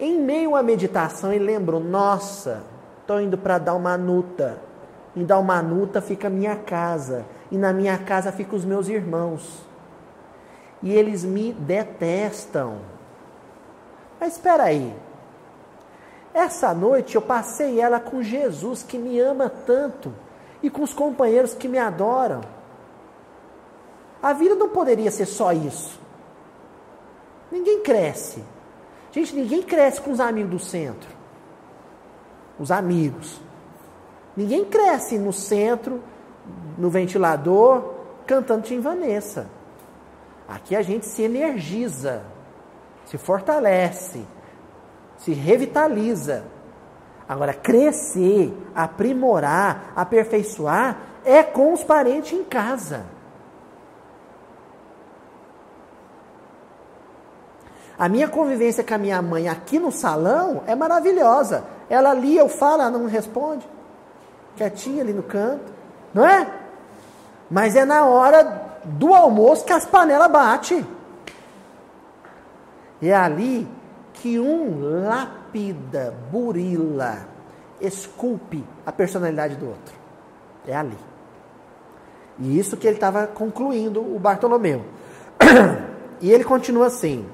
Em 0.00 0.20
meio 0.20 0.56
à 0.56 0.62
meditação, 0.62 1.32
ele 1.32 1.44
lembrou: 1.44 1.78
Nossa, 1.78 2.62
estou 3.00 3.20
indo 3.20 3.38
para 3.38 3.58
Dalmanuta. 3.58 4.58
Em 5.14 5.24
Dalmanuta 5.24 6.00
fica 6.00 6.26
a 6.26 6.30
minha 6.30 6.56
casa, 6.56 7.24
e 7.52 7.56
na 7.56 7.72
minha 7.72 7.98
casa 7.98 8.32
ficam 8.32 8.58
os 8.58 8.64
meus 8.64 8.88
irmãos. 8.88 9.64
E 10.82 10.92
eles 10.92 11.24
me 11.24 11.52
detestam. 11.52 12.78
Mas 14.18 14.32
espera 14.32 14.64
aí, 14.64 14.94
essa 16.32 16.72
noite 16.72 17.16
eu 17.16 17.22
passei 17.22 17.80
ela 17.80 17.98
com 17.98 18.22
Jesus, 18.22 18.82
que 18.82 18.96
me 18.96 19.18
ama 19.18 19.48
tanto, 19.48 20.12
e 20.62 20.70
com 20.70 20.82
os 20.82 20.92
companheiros 20.92 21.54
que 21.54 21.68
me 21.68 21.78
adoram. 21.78 22.40
A 24.22 24.32
vida 24.32 24.54
não 24.54 24.68
poderia 24.68 25.10
ser 25.10 25.26
só 25.26 25.52
isso. 25.52 25.98
Ninguém 27.50 27.80
cresce. 27.80 28.44
Gente, 29.10 29.34
ninguém 29.34 29.62
cresce 29.62 30.00
com 30.00 30.12
os 30.12 30.20
amigos 30.20 30.50
do 30.50 30.58
centro. 30.58 31.08
Os 32.58 32.70
amigos. 32.70 33.40
Ninguém 34.36 34.64
cresce 34.64 35.18
no 35.18 35.32
centro, 35.32 36.00
no 36.78 36.90
ventilador, 36.90 37.94
cantando 38.26 38.62
Tim 38.62 38.80
Vanessa. 38.80 39.48
Aqui 40.46 40.76
a 40.76 40.82
gente 40.82 41.06
se 41.06 41.22
energiza, 41.22 42.22
se 43.06 43.18
fortalece, 43.18 44.24
se 45.20 45.32
revitaliza. 45.32 46.44
Agora, 47.28 47.54
crescer, 47.54 48.52
aprimorar, 48.74 49.92
aperfeiçoar 49.94 50.96
é 51.24 51.42
com 51.42 51.72
os 51.72 51.84
parentes 51.84 52.32
em 52.32 52.42
casa. 52.42 53.04
A 57.98 58.08
minha 58.08 58.28
convivência 58.28 58.82
com 58.82 58.94
a 58.94 58.98
minha 58.98 59.20
mãe 59.20 59.46
aqui 59.46 59.78
no 59.78 59.92
salão 59.92 60.62
é 60.66 60.74
maravilhosa. 60.74 61.64
Ela 61.88 62.10
ali, 62.10 62.36
eu 62.36 62.48
falo, 62.48 62.82
ela 62.82 62.90
não 62.90 63.06
responde. 63.06 63.68
Quietinha 64.56 65.02
ali 65.02 65.12
no 65.12 65.22
canto. 65.22 65.70
Não 66.14 66.26
é? 66.26 66.50
Mas 67.50 67.76
é 67.76 67.84
na 67.84 68.06
hora 68.06 68.78
do 68.84 69.14
almoço 69.14 69.66
que 69.66 69.72
as 69.72 69.84
panelas 69.84 70.30
batem. 70.30 70.86
É 73.02 73.14
ali 73.14 73.68
que 74.20 74.38
um 74.38 75.04
lapida, 75.06 76.14
burila, 76.30 77.26
esculpe 77.80 78.62
a 78.84 78.92
personalidade 78.92 79.56
do 79.56 79.66
outro. 79.66 79.94
É 80.66 80.76
ali. 80.76 80.96
E 82.38 82.58
isso 82.58 82.76
que 82.76 82.86
ele 82.86 82.96
estava 82.96 83.26
concluindo, 83.26 84.00
o 84.00 84.18
Bartolomeu. 84.18 84.84
E 86.22 86.30
ele 86.30 86.44
continua 86.44 86.88
assim. 86.88 87.26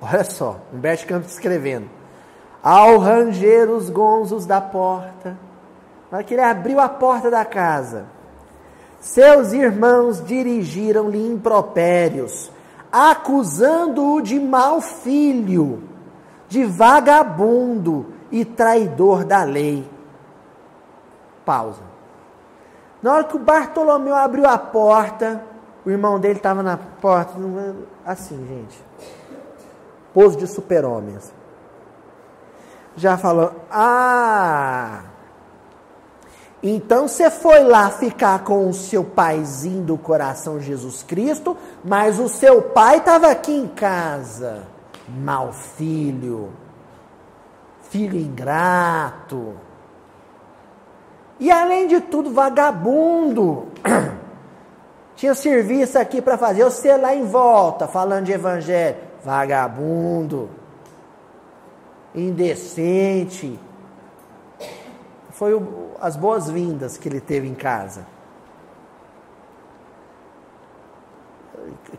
Olha 0.00 0.24
só, 0.24 0.58
Humberto 0.72 1.06
Campos 1.06 1.30
escrevendo. 1.30 1.88
Ao 2.60 2.98
ranger 2.98 3.70
os 3.70 3.88
gonzos 3.88 4.44
da 4.44 4.60
porta, 4.60 5.38
na 6.10 6.18
hora 6.18 6.24
que 6.24 6.34
ele 6.34 6.42
abriu 6.42 6.80
a 6.80 6.88
porta 6.88 7.30
da 7.30 7.44
casa, 7.44 8.06
seus 9.00 9.52
irmãos 9.52 10.20
dirigiram-lhe 10.24 11.24
impropérios, 11.24 12.50
acusando-o 12.92 14.20
de 14.20 14.38
mau 14.38 14.82
filho, 14.82 15.82
de 16.48 16.64
vagabundo 16.64 18.06
e 18.30 18.44
traidor 18.44 19.24
da 19.24 19.42
lei. 19.42 19.88
Pausa. 21.44 21.82
Na 23.02 23.14
hora 23.14 23.24
que 23.24 23.36
o 23.36 23.40
Bartolomeu 23.40 24.14
abriu 24.14 24.46
a 24.46 24.58
porta, 24.58 25.42
o 25.84 25.90
irmão 25.90 26.20
dele 26.20 26.36
estava 26.36 26.62
na 26.62 26.76
porta, 26.76 27.32
assim, 28.04 28.46
gente. 28.46 28.84
Pose 30.14 30.36
de 30.36 30.46
super-homens. 30.46 31.32
Já 32.94 33.16
falou, 33.16 33.52
ah, 33.70 35.00
então 36.62 37.08
você 37.08 37.28
foi 37.28 37.64
lá 37.64 37.90
ficar 37.90 38.44
com 38.44 38.68
o 38.68 38.72
seu 38.72 39.02
paizinho 39.02 39.82
do 39.82 39.98
coração 39.98 40.60
Jesus 40.60 41.02
Cristo, 41.02 41.56
mas 41.84 42.20
o 42.20 42.28
seu 42.28 42.62
pai 42.62 42.98
estava 42.98 43.28
aqui 43.28 43.52
em 43.52 43.66
casa. 43.66 44.62
Mal 45.08 45.52
filho, 45.52 46.50
filho 47.90 48.16
ingrato. 48.16 49.54
E 51.40 51.50
além 51.50 51.88
de 51.88 52.00
tudo, 52.00 52.32
vagabundo. 52.32 53.66
Tinha 55.16 55.34
serviço 55.34 55.98
aqui 55.98 56.22
para 56.22 56.38
fazer, 56.38 56.62
você 56.62 56.96
lá 56.96 57.12
em 57.12 57.24
volta, 57.24 57.88
falando 57.88 58.26
de 58.26 58.32
evangelho. 58.32 58.96
Vagabundo. 59.24 60.48
Indecente. 62.14 63.58
Foi 65.30 65.54
o, 65.54 65.91
as 66.02 66.16
boas-vindas 66.16 66.98
que 66.98 67.08
ele 67.08 67.20
teve 67.20 67.46
em 67.46 67.54
casa. 67.54 68.04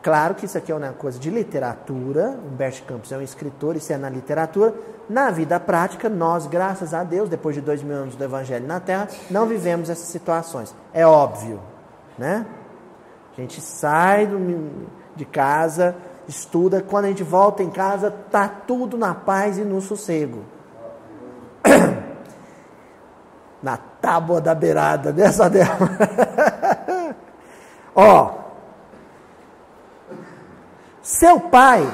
Claro 0.01 0.35
que 0.35 0.45
isso 0.45 0.57
aqui 0.57 0.73
é 0.73 0.75
uma 0.75 0.91
coisa 0.91 1.17
de 1.17 1.29
literatura, 1.29 2.37
Humberto 2.45 2.83
Campos 2.83 3.13
é 3.13 3.17
um 3.17 3.21
escritor, 3.21 3.77
isso 3.77 3.93
é 3.93 3.97
na 3.97 4.09
literatura. 4.09 4.75
Na 5.09 5.31
vida 5.31 5.57
prática, 5.57 6.09
nós, 6.09 6.45
graças 6.45 6.93
a 6.93 7.05
Deus, 7.05 7.29
depois 7.29 7.55
de 7.55 7.61
dois 7.61 7.81
mil 7.81 7.95
anos 7.95 8.15
do 8.15 8.23
Evangelho 8.23 8.67
na 8.67 8.81
Terra, 8.81 9.07
não 9.31 9.45
vivemos 9.45 9.89
essas 9.89 10.07
situações. 10.07 10.75
É 10.93 11.07
óbvio, 11.07 11.61
né? 12.17 12.45
A 13.37 13.39
gente 13.39 13.61
sai 13.61 14.27
do, 14.27 14.69
de 15.15 15.23
casa, 15.23 15.95
estuda, 16.27 16.81
quando 16.81 17.05
a 17.05 17.07
gente 17.07 17.23
volta 17.23 17.63
em 17.63 17.69
casa, 17.69 18.11
tá 18.11 18.49
tudo 18.49 18.97
na 18.97 19.15
paz 19.15 19.57
e 19.57 19.63
no 19.63 19.79
sossego. 19.79 20.43
Na 23.63 23.77
tábua 23.77 24.41
da 24.41 24.53
beirada, 24.53 25.13
dessa 25.13 25.49
dela. 25.49 25.89
Ó, 27.95 28.31
seu 31.01 31.39
pai 31.39 31.89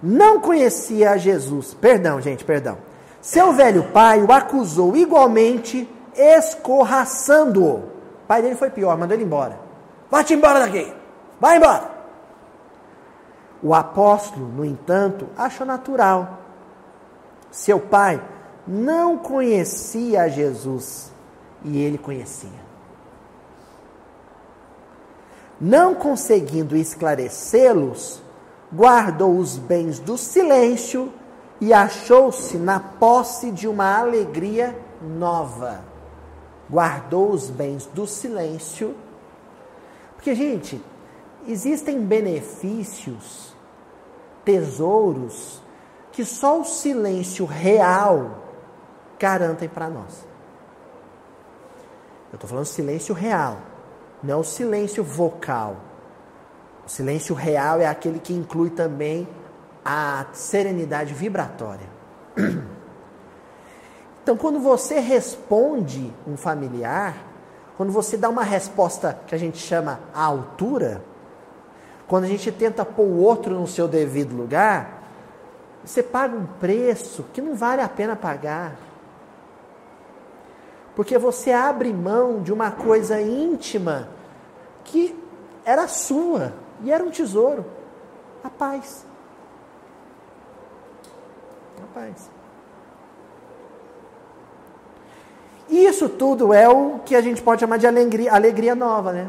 não 0.00 0.40
conhecia 0.40 1.18
Jesus. 1.18 1.74
Perdão, 1.74 2.20
gente, 2.20 2.44
perdão. 2.44 2.78
Seu 3.20 3.52
velho 3.52 3.84
pai 3.92 4.22
o 4.22 4.32
acusou 4.32 4.96
igualmente, 4.96 5.88
escorraçando-o. 6.14 7.76
O 7.76 8.26
pai 8.26 8.40
dele 8.40 8.54
foi 8.54 8.70
pior, 8.70 8.96
mandou 8.96 9.16
ele 9.16 9.24
embora. 9.24 9.58
Vai-te 10.10 10.34
embora 10.34 10.60
daqui. 10.60 10.92
Vai 11.40 11.56
embora. 11.56 11.90
O 13.62 13.74
apóstolo, 13.74 14.46
no 14.48 14.64
entanto, 14.64 15.28
achou 15.36 15.66
natural. 15.66 16.38
Seu 17.50 17.78
pai 17.78 18.20
não 18.66 19.18
conhecia 19.18 20.28
Jesus 20.28 21.12
e 21.64 21.78
ele 21.78 21.98
conhecia. 21.98 22.62
Não 25.60 25.94
conseguindo 25.94 26.76
esclarecê-los, 26.76 28.20
guardou 28.72 29.36
os 29.36 29.56
bens 29.58 29.98
do 29.98 30.16
silêncio 30.16 31.12
e 31.60 31.72
achou-se 31.72 32.56
na 32.56 32.80
posse 32.80 33.50
de 33.50 33.68
uma 33.68 33.96
alegria 33.96 34.76
nova. 35.00 35.84
Guardou 36.68 37.30
os 37.30 37.50
bens 37.50 37.86
do 37.86 38.06
silêncio. 38.06 38.94
Porque, 40.16 40.34
gente, 40.34 40.82
existem 41.46 42.00
benefícios, 42.00 43.54
tesouros, 44.44 45.62
que 46.10 46.24
só 46.24 46.60
o 46.60 46.64
silêncio 46.64 47.44
real 47.44 48.41
garantem 49.22 49.68
para 49.68 49.88
nós. 49.88 50.26
Eu 52.32 52.34
estou 52.34 52.50
falando 52.50 52.64
silêncio 52.64 53.14
real, 53.14 53.58
não 54.20 54.40
o 54.40 54.44
silêncio 54.44 55.04
vocal. 55.04 55.76
O 56.84 56.90
silêncio 56.90 57.32
real 57.32 57.80
é 57.80 57.86
aquele 57.86 58.18
que 58.18 58.32
inclui 58.32 58.70
também 58.70 59.28
a 59.84 60.26
serenidade 60.32 61.14
vibratória. 61.14 61.86
Então, 64.24 64.36
quando 64.36 64.60
você 64.60 65.00
responde 65.00 66.14
um 66.24 66.36
familiar, 66.36 67.16
quando 67.76 67.90
você 67.90 68.16
dá 68.16 68.28
uma 68.28 68.44
resposta 68.44 69.18
que 69.26 69.34
a 69.34 69.38
gente 69.38 69.58
chama 69.58 69.98
à 70.14 70.22
altura, 70.22 71.02
quando 72.06 72.22
a 72.22 72.28
gente 72.28 72.52
tenta 72.52 72.84
pôr 72.84 73.02
o 73.02 73.18
outro 73.18 73.52
no 73.52 73.66
seu 73.66 73.88
devido 73.88 74.36
lugar, 74.36 75.02
você 75.84 76.04
paga 76.04 76.36
um 76.36 76.46
preço 76.46 77.24
que 77.32 77.40
não 77.42 77.56
vale 77.56 77.82
a 77.82 77.88
pena 77.88 78.14
pagar. 78.14 78.76
Porque 80.94 81.16
você 81.18 81.52
abre 81.52 81.92
mão 81.92 82.42
de 82.42 82.52
uma 82.52 82.70
coisa 82.70 83.20
íntima 83.20 84.08
que 84.84 85.18
era 85.64 85.88
sua 85.88 86.52
e 86.82 86.90
era 86.90 87.02
um 87.02 87.10
tesouro 87.10 87.64
a 88.42 88.50
paz. 88.50 89.06
A 91.82 91.94
paz. 91.94 92.30
Isso 95.68 96.08
tudo 96.08 96.52
é 96.52 96.68
o 96.68 96.98
que 97.04 97.14
a 97.14 97.20
gente 97.20 97.40
pode 97.40 97.60
chamar 97.60 97.78
de 97.78 97.86
alegria, 97.86 98.32
alegria 98.32 98.74
nova, 98.74 99.12
né? 99.12 99.28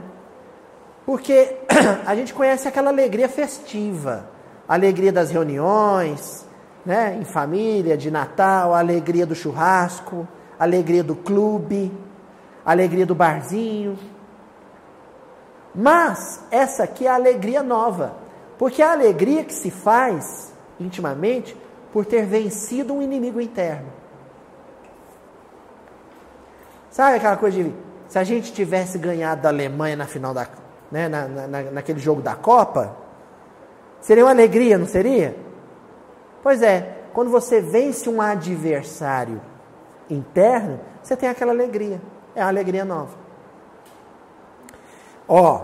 Porque 1.05 1.57
a 2.05 2.15
gente 2.15 2.33
conhece 2.33 2.67
aquela 2.67 2.89
alegria 2.89 3.29
festiva, 3.29 4.29
a 4.67 4.73
alegria 4.73 5.11
das 5.11 5.31
reuniões, 5.31 6.45
né, 6.85 7.17
em 7.19 7.23
família, 7.23 7.95
de 7.95 8.09
Natal, 8.11 8.73
a 8.73 8.79
alegria 8.79 9.25
do 9.25 9.35
churrasco, 9.35 10.27
alegria 10.59 11.03
do 11.03 11.15
clube, 11.15 11.91
alegria 12.65 13.05
do 13.05 13.15
barzinho. 13.15 13.97
Mas 15.73 16.43
essa 16.51 16.83
aqui 16.83 17.07
é 17.07 17.09
a 17.09 17.15
alegria 17.15 17.63
nova, 17.63 18.15
porque 18.57 18.81
é 18.81 18.85
a 18.85 18.91
alegria 18.91 19.43
que 19.43 19.53
se 19.53 19.71
faz 19.71 20.53
intimamente 20.79 21.57
por 21.91 22.05
ter 22.05 22.25
vencido 22.25 22.93
um 22.93 23.01
inimigo 23.01 23.41
interno. 23.41 23.91
Sabe 26.89 27.17
aquela 27.17 27.37
coisa 27.37 27.63
de 27.63 27.73
se 28.07 28.19
a 28.19 28.23
gente 28.23 28.53
tivesse 28.53 28.99
ganhado 28.99 29.41
da 29.41 29.49
Alemanha 29.49 29.95
na 29.95 30.05
final 30.05 30.33
da, 30.33 30.47
né, 30.91 31.07
na, 31.07 31.27
na, 31.27 31.61
naquele 31.71 31.99
jogo 31.99 32.21
da 32.21 32.35
Copa, 32.35 33.03
Seria 34.03 34.25
uma 34.25 34.31
alegria, 34.31 34.77
não 34.77 34.85
seria? 34.85 35.33
Pois 36.43 36.61
é, 36.61 37.03
quando 37.13 37.31
você 37.31 37.61
vence 37.61 38.09
um 38.09 38.21
adversário 38.21 39.41
interno, 40.13 40.79
você 41.01 41.15
tem 41.15 41.29
aquela 41.29 41.51
alegria. 41.51 42.01
É 42.35 42.41
uma 42.41 42.49
alegria 42.49 42.85
nova. 42.85 43.15
Ó, 45.27 45.61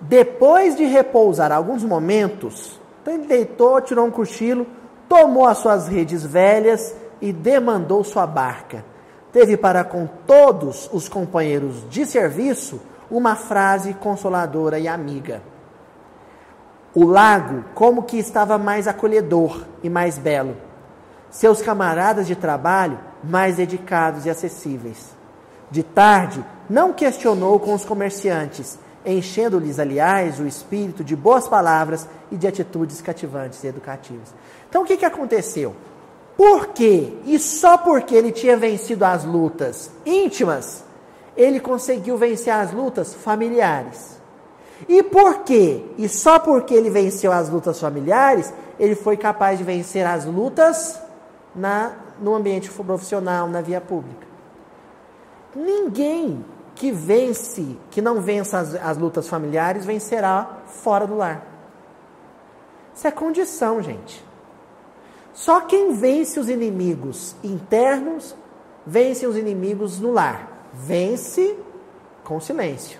depois 0.00 0.76
de 0.76 0.84
repousar 0.84 1.52
alguns 1.52 1.82
momentos, 1.82 2.80
então 3.00 3.14
ele 3.14 3.26
deitou, 3.26 3.80
tirou 3.80 4.06
um 4.06 4.10
cochilo, 4.10 4.66
tomou 5.08 5.46
as 5.46 5.58
suas 5.58 5.88
redes 5.88 6.24
velhas 6.24 6.94
e 7.20 7.32
demandou 7.32 8.04
sua 8.04 8.26
barca. 8.26 8.84
Teve 9.32 9.56
para 9.56 9.84
com 9.84 10.06
todos 10.26 10.88
os 10.92 11.08
companheiros 11.08 11.88
de 11.88 12.06
serviço 12.06 12.80
uma 13.10 13.36
frase 13.36 13.94
consoladora 13.94 14.78
e 14.78 14.88
amiga. 14.88 15.42
O 16.94 17.04
lago, 17.04 17.64
como 17.74 18.02
que 18.02 18.18
estava 18.18 18.56
mais 18.56 18.88
acolhedor 18.88 19.62
e 19.82 19.90
mais 19.90 20.18
belo. 20.18 20.56
Seus 21.30 21.60
camaradas 21.60 22.26
de 22.26 22.34
trabalho, 22.34 22.98
mais 23.28 23.56
dedicados 23.56 24.26
e 24.26 24.30
acessíveis. 24.30 25.14
De 25.70 25.82
tarde, 25.82 26.44
não 26.70 26.92
questionou 26.92 27.58
com 27.58 27.74
os 27.74 27.84
comerciantes, 27.84 28.78
enchendo-lhes, 29.04 29.78
aliás, 29.78 30.40
o 30.40 30.46
espírito 30.46 31.04
de 31.04 31.14
boas 31.14 31.48
palavras 31.48 32.08
e 32.30 32.36
de 32.36 32.46
atitudes 32.46 33.00
cativantes 33.00 33.62
e 33.62 33.66
educativas. 33.66 34.34
Então, 34.68 34.82
o 34.82 34.84
que, 34.86 34.96
que 34.96 35.04
aconteceu? 35.04 35.74
Por 36.36 36.68
quê? 36.68 37.14
E 37.24 37.38
só 37.38 37.78
porque 37.78 38.14
ele 38.14 38.30
tinha 38.30 38.56
vencido 38.56 39.04
as 39.04 39.24
lutas 39.24 39.90
íntimas, 40.04 40.84
ele 41.36 41.60
conseguiu 41.60 42.16
vencer 42.16 42.52
as 42.52 42.72
lutas 42.72 43.14
familiares. 43.14 44.16
E 44.88 45.02
por 45.02 45.38
quê? 45.38 45.82
E 45.96 46.08
só 46.08 46.38
porque 46.38 46.74
ele 46.74 46.90
venceu 46.90 47.32
as 47.32 47.48
lutas 47.48 47.80
familiares, 47.80 48.52
ele 48.78 48.94
foi 48.94 49.16
capaz 49.16 49.58
de 49.58 49.64
vencer 49.64 50.06
as 50.06 50.26
lutas 50.26 51.00
na, 51.54 51.92
no 52.20 52.34
ambiente 52.34 52.70
profissional, 52.70 53.48
na 53.48 53.60
via 53.60 53.80
pública. 53.80 54.26
Ninguém 55.54 56.44
que 56.74 56.92
vence, 56.92 57.76
que 57.90 58.02
não 58.02 58.20
vença 58.20 58.58
as, 58.58 58.74
as 58.74 58.98
lutas 58.98 59.28
familiares, 59.28 59.84
vencerá 59.84 60.60
fora 60.66 61.06
do 61.06 61.16
lar. 61.16 61.46
Isso 62.94 63.06
é 63.06 63.10
condição, 63.10 63.82
gente. 63.82 64.24
Só 65.32 65.60
quem 65.62 65.92
vence 65.92 66.40
os 66.40 66.48
inimigos 66.48 67.36
internos, 67.42 68.34
vence 68.86 69.26
os 69.26 69.36
inimigos 69.36 70.00
no 70.00 70.12
lar. 70.12 70.68
Vence 70.72 71.58
com 72.24 72.40
silêncio. 72.40 72.98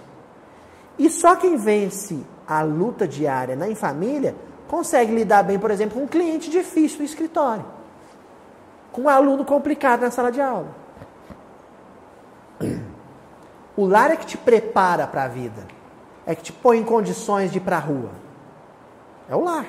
E 0.98 1.10
só 1.10 1.36
quem 1.36 1.56
vence 1.56 2.18
a 2.46 2.62
luta 2.62 3.06
diária 3.06 3.56
na 3.56 3.74
família 3.74 4.34
consegue 4.68 5.14
lidar 5.14 5.42
bem, 5.42 5.58
por 5.58 5.70
exemplo, 5.70 5.98
com 5.98 6.04
um 6.04 6.08
cliente 6.08 6.50
difícil 6.50 6.98
no 6.98 7.04
escritório, 7.04 7.64
com 8.96 9.02
um 9.02 9.08
aluno 9.10 9.44
complicado 9.44 10.00
na 10.00 10.10
sala 10.10 10.32
de 10.32 10.40
aula. 10.40 10.74
O 13.76 13.84
lar 13.84 14.10
é 14.10 14.16
que 14.16 14.24
te 14.24 14.38
prepara 14.38 15.06
para 15.06 15.24
a 15.24 15.28
vida, 15.28 15.66
é 16.24 16.34
que 16.34 16.42
te 16.42 16.50
põe 16.50 16.78
em 16.78 16.82
condições 16.82 17.52
de 17.52 17.58
ir 17.58 17.60
para 17.60 17.76
a 17.76 17.80
rua. 17.80 18.08
É 19.28 19.36
o 19.36 19.44
lar. 19.44 19.66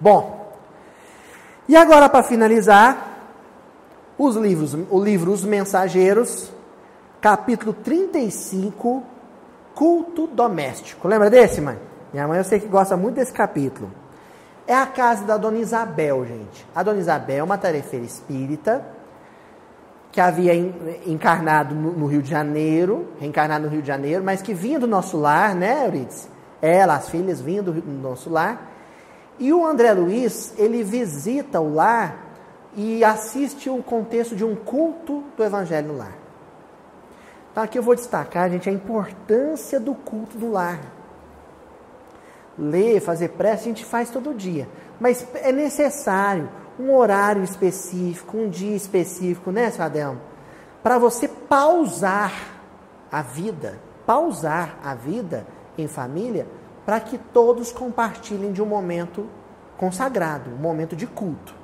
Bom, 0.00 0.52
e 1.68 1.76
agora 1.76 2.08
para 2.08 2.24
finalizar, 2.24 3.20
os 4.18 4.34
livros, 4.34 4.74
o 4.90 5.00
livro 5.00 5.30
Os 5.30 5.44
Mensageiros, 5.44 6.50
capítulo 7.20 7.72
35, 7.72 9.04
culto 9.76 10.26
doméstico. 10.26 11.06
Lembra 11.06 11.30
desse, 11.30 11.60
mãe? 11.60 11.78
Minha 12.12 12.26
mãe 12.26 12.38
eu 12.38 12.44
sei 12.44 12.58
que 12.58 12.66
gosta 12.66 12.96
muito 12.96 13.14
desse 13.14 13.32
capítulo. 13.32 13.92
É 14.66 14.74
a 14.74 14.86
casa 14.86 15.24
da 15.24 15.36
Dona 15.36 15.58
Isabel, 15.58 16.26
gente. 16.26 16.66
A 16.74 16.82
Dona 16.82 16.98
Isabel 16.98 17.38
é 17.38 17.42
uma 17.42 17.56
tarefeira 17.56 18.04
espírita 18.04 18.84
que 20.10 20.20
havia 20.20 20.54
encarnado 21.06 21.74
no, 21.74 22.06
Rio 22.06 22.22
de 22.22 22.30
Janeiro, 22.30 23.08
reencarnado 23.20 23.66
no 23.66 23.70
Rio 23.70 23.82
de 23.82 23.88
Janeiro, 23.88 24.24
mas 24.24 24.40
que 24.40 24.54
vinha 24.54 24.80
do 24.80 24.86
nosso 24.86 25.18
lar, 25.18 25.54
né, 25.54 25.84
Euridice? 25.84 26.28
Ela, 26.60 26.96
as 26.96 27.08
filhas 27.08 27.40
vinham 27.40 27.62
do, 27.62 27.72
do 27.72 27.92
nosso 27.92 28.30
lar. 28.30 28.72
E 29.38 29.52
o 29.52 29.66
André 29.66 29.92
Luiz, 29.92 30.54
ele 30.56 30.82
visita 30.82 31.60
o 31.60 31.74
lar 31.74 32.16
e 32.74 33.04
assiste 33.04 33.68
o 33.68 33.82
contexto 33.82 34.34
de 34.34 34.44
um 34.44 34.56
culto 34.56 35.22
do 35.36 35.44
Evangelho 35.44 35.88
no 35.88 35.98
lar. 35.98 36.16
Então 37.52 37.62
aqui 37.62 37.78
eu 37.78 37.82
vou 37.82 37.94
destacar, 37.94 38.50
gente, 38.50 38.68
a 38.68 38.72
importância 38.72 39.78
do 39.78 39.94
culto 39.94 40.36
do 40.38 40.50
lar. 40.50 40.80
Ler, 42.58 43.00
fazer 43.00 43.30
prece, 43.30 43.64
a 43.64 43.68
gente 43.68 43.84
faz 43.84 44.10
todo 44.10 44.34
dia. 44.34 44.68
Mas 44.98 45.26
é 45.34 45.52
necessário 45.52 46.48
um 46.78 46.94
horário 46.94 47.42
específico, 47.42 48.36
um 48.36 48.48
dia 48.48 48.76
específico, 48.76 49.50
né, 49.50 49.70
seu 49.70 49.84
Adelmo? 49.84 50.20
Para 50.82 50.98
você 50.98 51.28
pausar 51.28 52.32
a 53.10 53.22
vida, 53.22 53.78
pausar 54.06 54.78
a 54.82 54.94
vida 54.94 55.46
em 55.76 55.88
família, 55.88 56.46
para 56.84 57.00
que 57.00 57.18
todos 57.18 57.72
compartilhem 57.72 58.52
de 58.52 58.62
um 58.62 58.66
momento 58.66 59.26
consagrado, 59.76 60.50
um 60.50 60.58
momento 60.58 60.94
de 60.94 61.06
culto. 61.06 61.54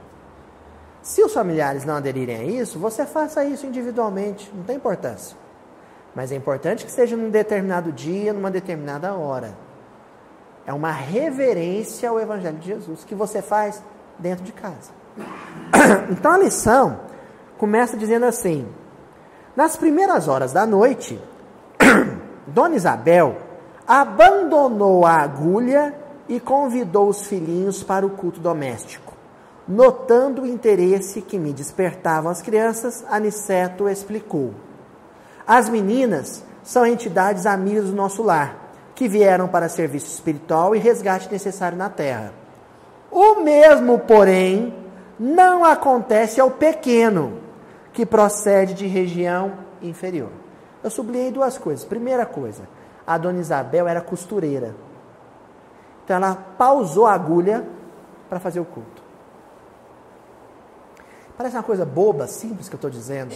Se 1.00 1.22
os 1.22 1.32
familiares 1.32 1.84
não 1.84 1.96
aderirem 1.96 2.36
a 2.36 2.44
isso, 2.44 2.78
você 2.78 3.04
faça 3.06 3.44
isso 3.44 3.66
individualmente, 3.66 4.50
não 4.54 4.62
tem 4.62 4.76
importância. 4.76 5.36
Mas 6.14 6.30
é 6.30 6.36
importante 6.36 6.84
que 6.84 6.92
seja 6.92 7.16
num 7.16 7.30
determinado 7.30 7.90
dia, 7.90 8.32
numa 8.32 8.50
determinada 8.50 9.14
hora. 9.14 9.54
É 10.66 10.72
uma 10.72 10.92
reverência 10.92 12.08
ao 12.08 12.20
Evangelho 12.20 12.58
de 12.58 12.66
Jesus 12.68 13.04
que 13.04 13.14
você 13.14 13.42
faz 13.42 13.82
dentro 14.18 14.44
de 14.44 14.52
casa. 14.52 14.90
Então 16.10 16.32
a 16.32 16.38
lição 16.38 17.00
começa 17.58 17.96
dizendo 17.96 18.26
assim: 18.26 18.66
nas 19.56 19.76
primeiras 19.76 20.28
horas 20.28 20.52
da 20.52 20.64
noite, 20.64 21.20
Dona 22.46 22.76
Isabel 22.76 23.36
abandonou 23.86 25.04
a 25.04 25.16
agulha 25.16 25.94
e 26.28 26.40
convidou 26.40 27.08
os 27.08 27.26
filhinhos 27.26 27.82
para 27.82 28.06
o 28.06 28.10
culto 28.10 28.40
doméstico. 28.40 29.12
Notando 29.66 30.42
o 30.42 30.46
interesse 30.46 31.20
que 31.20 31.38
me 31.38 31.52
despertavam 31.52 32.30
as 32.30 32.42
crianças, 32.42 33.04
Aniceto 33.10 33.88
explicou. 33.88 34.54
As 35.46 35.68
meninas 35.68 36.44
são 36.62 36.86
entidades 36.86 37.46
amigas 37.46 37.86
do 37.86 37.94
nosso 37.94 38.22
lar, 38.22 38.61
que 38.94 39.08
vieram 39.08 39.48
para 39.48 39.68
serviço 39.68 40.06
espiritual 40.06 40.74
e 40.76 40.78
resgate 40.78 41.30
necessário 41.30 41.76
na 41.76 41.88
terra. 41.88 42.32
O 43.10 43.36
mesmo, 43.40 43.98
porém, 44.00 44.74
não 45.18 45.64
acontece 45.64 46.40
ao 46.40 46.50
pequeno, 46.50 47.40
que 47.92 48.06
procede 48.06 48.74
de 48.74 48.86
região 48.86 49.52
inferior. 49.82 50.30
Eu 50.82 50.90
sublinhei 50.90 51.30
duas 51.30 51.58
coisas. 51.58 51.84
Primeira 51.84 52.24
coisa, 52.24 52.62
a 53.06 53.18
dona 53.18 53.40
Isabel 53.40 53.86
era 53.86 54.00
costureira. 54.00 54.74
Então 56.04 56.16
ela 56.16 56.34
pausou 56.34 57.06
a 57.06 57.12
agulha 57.12 57.64
para 58.28 58.40
fazer 58.40 58.60
o 58.60 58.64
culto. 58.64 59.02
Parece 61.36 61.56
uma 61.56 61.62
coisa 61.62 61.84
boba, 61.84 62.26
simples 62.26 62.68
que 62.68 62.74
eu 62.74 62.78
estou 62.78 62.90
dizendo. 62.90 63.34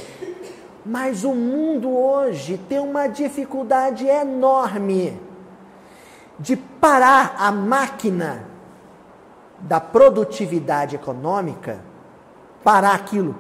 Mas 0.85 1.25
o 1.25 1.35
mundo 1.35 1.91
hoje 1.91 2.59
tem 2.69 2.79
uma 2.79 3.07
dificuldade 3.07 4.07
enorme 4.07 5.26
de 6.39 6.57
parar 6.57 7.37
a 7.39 7.51
máquina 7.51 8.45
da 9.59 9.81
produtividade 9.81 10.97
econômica, 10.97 11.81
parar 12.63 12.95
aquilo, 12.95 13.37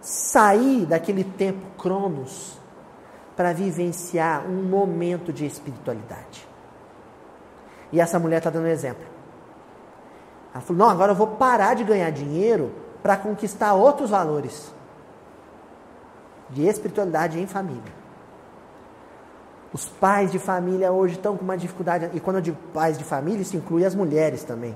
sair 0.00 0.86
daquele 0.86 1.24
tempo 1.24 1.66
cronos 1.76 2.58
para 3.36 3.52
vivenciar 3.52 4.46
um 4.46 4.62
momento 4.62 5.32
de 5.32 5.46
espiritualidade. 5.46 6.46
E 7.92 8.00
essa 8.00 8.18
mulher 8.18 8.38
está 8.38 8.50
dando 8.50 8.64
um 8.64 8.68
exemplo. 8.68 9.04
Ela 10.52 10.60
falou: 10.60 10.86
não, 10.86 10.90
agora 10.90 11.12
eu 11.12 11.16
vou 11.16 11.26
parar 11.26 11.74
de 11.74 11.84
ganhar 11.84 12.10
dinheiro 12.10 12.72
para 13.02 13.16
conquistar 13.16 13.74
outros 13.74 14.10
valores 14.10 14.72
de 16.50 16.66
espiritualidade 16.66 17.38
em 17.38 17.46
família. 17.46 17.97
Os 19.72 19.86
pais 19.86 20.32
de 20.32 20.38
família 20.38 20.90
hoje 20.92 21.14
estão 21.16 21.36
com 21.36 21.44
uma 21.44 21.56
dificuldade, 21.56 22.10
e 22.14 22.20
quando 22.20 22.36
eu 22.36 22.42
digo 22.42 22.56
pais 22.72 22.96
de 22.96 23.04
família, 23.04 23.42
isso 23.42 23.56
inclui 23.56 23.84
as 23.84 23.94
mulheres 23.94 24.42
também. 24.42 24.74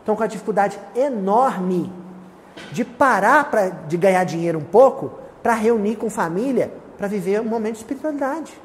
Estão 0.00 0.16
com 0.16 0.22
uma 0.22 0.28
dificuldade 0.28 0.78
enorme 0.94 1.92
de 2.72 2.84
parar 2.84 3.50
pra, 3.50 3.68
de 3.68 3.96
ganhar 3.96 4.24
dinheiro 4.24 4.58
um 4.58 4.64
pouco 4.64 5.12
para 5.42 5.54
reunir 5.54 5.96
com 5.96 6.10
família 6.10 6.72
para 6.96 7.08
viver 7.08 7.40
um 7.40 7.44
momento 7.44 7.74
de 7.74 7.78
espiritualidade. 7.80 8.58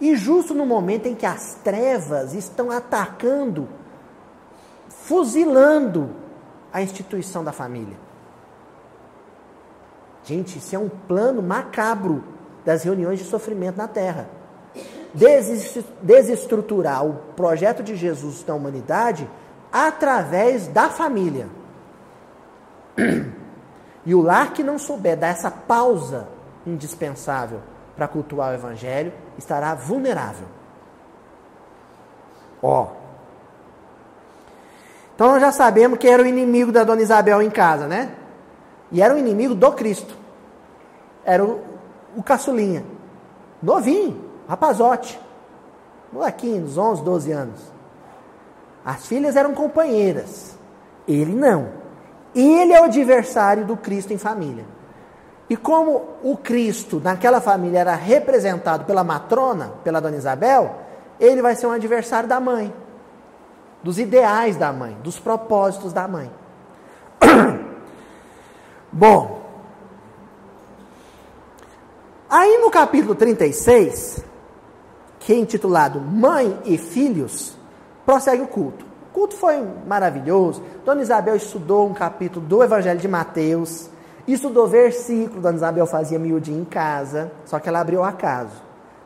E 0.00 0.16
justo 0.16 0.54
no 0.54 0.66
momento 0.66 1.06
em 1.06 1.14
que 1.14 1.26
as 1.26 1.54
trevas 1.62 2.34
estão 2.34 2.70
atacando, 2.70 3.68
fuzilando 4.88 6.10
a 6.72 6.82
instituição 6.82 7.44
da 7.44 7.52
família. 7.52 7.96
Gente, 10.24 10.58
isso 10.58 10.74
é 10.74 10.78
um 10.78 10.88
plano 10.88 11.42
macabro 11.42 12.24
das 12.64 12.82
reuniões 12.82 13.18
de 13.18 13.24
sofrimento 13.24 13.76
na 13.76 13.88
Terra. 13.88 14.28
desestruturar 16.02 17.04
o 17.04 17.14
projeto 17.36 17.82
de 17.82 17.96
Jesus 17.96 18.44
na 18.46 18.54
humanidade 18.54 19.28
através 19.70 20.66
da 20.68 20.88
família. 20.88 21.48
E 24.04 24.16
o 24.16 24.20
lar 24.20 24.52
que 24.52 24.64
não 24.64 24.80
souber 24.80 25.16
dar 25.16 25.28
essa 25.28 25.48
pausa 25.48 26.26
indispensável 26.66 27.60
para 27.96 28.08
cultuar 28.08 28.50
o 28.50 28.54
evangelho 28.54 29.12
estará 29.38 29.76
vulnerável. 29.76 30.48
Ó. 32.60 32.88
Então 35.14 35.28
nós 35.28 35.40
já 35.40 35.52
sabemos 35.52 36.00
que 36.00 36.08
era 36.08 36.20
o 36.20 36.26
inimigo 36.26 36.72
da 36.72 36.82
dona 36.82 37.00
Isabel 37.00 37.40
em 37.42 37.50
casa, 37.50 37.86
né? 37.86 38.12
E 38.90 39.00
era 39.00 39.14
o 39.14 39.18
inimigo 39.18 39.54
do 39.54 39.70
Cristo. 39.72 40.16
Era 41.24 41.44
o, 41.44 41.60
o 42.16 42.22
caçulinha. 42.22 42.84
Novinho, 43.62 44.20
rapazote. 44.48 45.18
Molequinho, 46.12 46.64
uns 46.64 46.76
11, 46.76 47.02
12 47.02 47.32
anos. 47.32 47.72
As 48.84 49.06
filhas 49.06 49.36
eram 49.36 49.54
companheiras. 49.54 50.56
Ele 51.06 51.34
não. 51.34 51.68
Ele 52.34 52.72
é 52.72 52.80
o 52.80 52.84
adversário 52.84 53.64
do 53.64 53.76
Cristo 53.76 54.12
em 54.12 54.18
família. 54.18 54.64
E 55.48 55.56
como 55.56 56.16
o 56.22 56.36
Cristo 56.36 57.00
naquela 57.02 57.40
família 57.40 57.80
era 57.80 57.94
representado 57.94 58.84
pela 58.84 59.04
matrona, 59.04 59.72
pela 59.84 60.00
dona 60.00 60.16
Isabel, 60.16 60.76
ele 61.20 61.42
vai 61.42 61.54
ser 61.54 61.66
um 61.66 61.72
adversário 61.72 62.28
da 62.28 62.40
mãe, 62.40 62.72
dos 63.82 63.98
ideais 63.98 64.56
da 64.56 64.72
mãe, 64.72 64.96
dos 65.02 65.18
propósitos 65.18 65.92
da 65.92 66.08
mãe. 66.08 66.30
Bom, 68.90 69.41
aí 72.32 72.56
no 72.56 72.70
capítulo 72.70 73.14
36, 73.14 74.24
que 75.20 75.34
é 75.34 75.36
intitulado 75.36 76.00
Mãe 76.00 76.58
e 76.64 76.78
Filhos, 76.78 77.58
prossegue 78.06 78.40
o 78.40 78.46
culto. 78.46 78.86
O 79.10 79.12
culto 79.12 79.36
foi 79.36 79.62
maravilhoso. 79.86 80.62
Dona 80.82 81.02
Isabel 81.02 81.36
estudou 81.36 81.86
um 81.86 81.92
capítulo 81.92 82.46
do 82.46 82.62
Evangelho 82.62 82.98
de 82.98 83.06
Mateus, 83.06 83.90
estudou 84.26 84.66
versículo. 84.66 85.42
Dona 85.42 85.56
Isabel 85.56 85.84
fazia 85.84 86.18
miudinho 86.18 86.62
em 86.62 86.64
casa, 86.64 87.30
só 87.44 87.60
que 87.60 87.68
ela 87.68 87.80
abriu 87.80 88.02
acaso. 88.02 88.62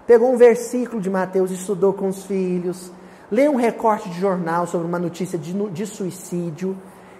Pegou 0.06 0.32
um 0.32 0.36
versículo 0.36 1.02
de 1.02 1.10
Mateus, 1.10 1.50
estudou 1.50 1.92
com 1.92 2.06
os 2.06 2.22
filhos, 2.26 2.92
leu 3.28 3.50
um 3.50 3.56
recorte 3.56 4.08
de 4.08 4.20
jornal 4.20 4.68
sobre 4.68 4.86
uma 4.86 5.00
notícia 5.00 5.36
de, 5.36 5.52
de 5.52 5.84
suicídio, 5.84 6.78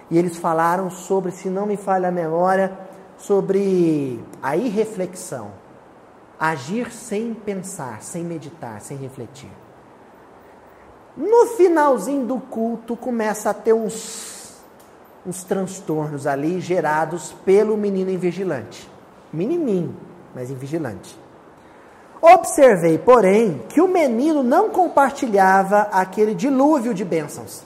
e 0.09 0.17
eles 0.17 0.37
falaram 0.37 0.89
sobre, 0.89 1.33
se 1.33 1.49
não 1.49 1.65
me 1.65 1.75
falha 1.75 2.07
a 2.07 2.11
memória, 2.11 2.71
sobre 3.17 4.23
a 4.41 4.55
irreflexão. 4.55 5.66
Agir 6.39 6.91
sem 6.91 7.33
pensar, 7.33 8.01
sem 8.01 8.23
meditar, 8.23 8.79
sem 8.81 8.97
refletir. 8.97 9.49
No 11.15 11.47
finalzinho 11.47 12.25
do 12.27 12.39
culto 12.39 12.95
começa 12.95 13.49
a 13.49 13.53
ter 13.53 13.73
uns, 13.73 14.53
uns 15.25 15.43
transtornos 15.43 16.27
ali 16.27 16.61
gerados 16.61 17.33
pelo 17.43 17.75
menino 17.75 18.11
invigilante. 18.11 18.87
Menininho, 19.33 19.95
mas 20.35 20.51
invigilante. 20.51 21.17
Observei, 22.21 22.99
porém, 22.99 23.63
que 23.69 23.81
o 23.81 23.87
menino 23.87 24.43
não 24.43 24.69
compartilhava 24.69 25.87
aquele 25.91 26.35
dilúvio 26.35 26.93
de 26.93 27.03
bênçãos. 27.03 27.63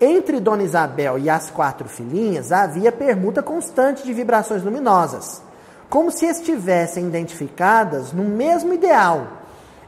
Entre 0.00 0.40
Dona 0.40 0.62
Isabel 0.62 1.18
e 1.18 1.28
as 1.28 1.50
quatro 1.50 1.88
filhinhas 1.88 2.52
havia 2.52 2.92
permuta 2.92 3.42
constante 3.42 4.04
de 4.04 4.12
vibrações 4.12 4.62
luminosas, 4.62 5.42
como 5.88 6.10
se 6.10 6.26
estivessem 6.26 7.06
identificadas 7.06 8.12
no 8.12 8.24
mesmo 8.24 8.74
ideal 8.74 9.26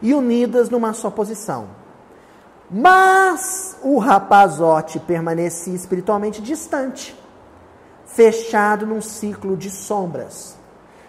e 0.01 0.15
unidas 0.15 0.71
numa 0.71 0.93
só 0.93 1.11
posição. 1.11 1.69
Mas 2.71 3.77
o 3.83 3.99
rapazote 3.99 5.01
permanecia 5.01 5.75
espiritualmente 5.75 6.41
distante, 6.41 7.17
fechado 8.07 8.87
num 8.87 9.01
ciclo 9.01 9.57
de 9.57 9.71
sombras. 9.71 10.57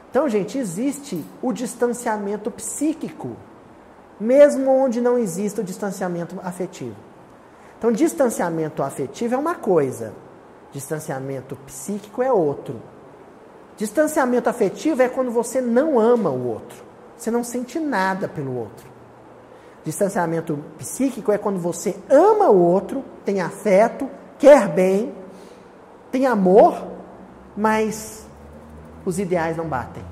Então, 0.09 0.27
gente, 0.27 0.57
existe 0.57 1.23
o 1.41 1.53
distanciamento 1.53 2.51
psíquico, 2.51 3.37
mesmo 4.19 4.71
onde 4.71 4.99
não 4.99 5.17
existe 5.17 5.61
o 5.61 5.63
distanciamento 5.63 6.37
afetivo. 6.43 6.95
Então, 7.77 7.91
distanciamento 7.91 8.83
afetivo 8.83 9.35
é 9.35 9.37
uma 9.37 9.55
coisa, 9.55 10.13
distanciamento 10.71 11.55
psíquico 11.65 12.21
é 12.21 12.31
outro. 12.31 12.81
Distanciamento 13.81 14.47
afetivo 14.47 15.01
é 15.01 15.09
quando 15.09 15.31
você 15.31 15.59
não 15.59 15.99
ama 15.99 16.29
o 16.29 16.47
outro, 16.49 16.83
você 17.17 17.31
não 17.31 17.43
sente 17.43 17.79
nada 17.79 18.27
pelo 18.27 18.55
outro. 18.55 18.87
Distanciamento 19.83 20.63
psíquico 20.77 21.31
é 21.31 21.37
quando 21.39 21.57
você 21.57 21.97
ama 22.07 22.47
o 22.47 22.59
outro, 22.59 23.03
tem 23.25 23.41
afeto, 23.41 24.07
quer 24.37 24.67
bem, 24.67 25.11
tem 26.11 26.27
amor, 26.27 26.89
mas 27.57 28.23
os 29.03 29.17
ideais 29.17 29.57
não 29.57 29.67
batem. 29.67 30.05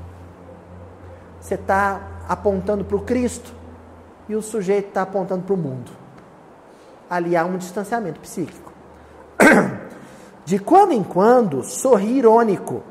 Você 1.39 1.53
está 1.53 2.23
apontando 2.27 2.83
para 2.83 2.97
o 2.97 3.01
Cristo 3.01 3.53
e 4.27 4.35
o 4.35 4.41
sujeito 4.41 4.87
está 4.87 5.03
apontando 5.03 5.43
para 5.43 5.53
o 5.53 5.57
mundo. 5.57 5.91
Ali 7.07 7.37
há 7.37 7.45
um 7.45 7.55
distanciamento 7.55 8.19
psíquico. 8.19 8.73
De 10.43 10.57
quando 10.57 10.91
em 10.91 11.03
quando, 11.03 11.63
sorri 11.63 12.17
irônico, 12.17 12.81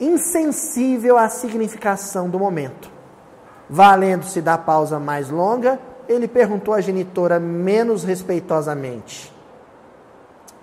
insensível 0.00 1.16
à 1.16 1.28
significação 1.28 2.28
do 2.28 2.38
momento. 2.38 2.90
Valendo-se 3.68 4.42
da 4.42 4.58
pausa 4.58 4.98
mais 4.98 5.30
longa, 5.30 5.78
ele 6.08 6.28
perguntou 6.28 6.74
à 6.74 6.80
genitora 6.80 7.40
menos 7.40 8.04
respeitosamente: 8.04 9.32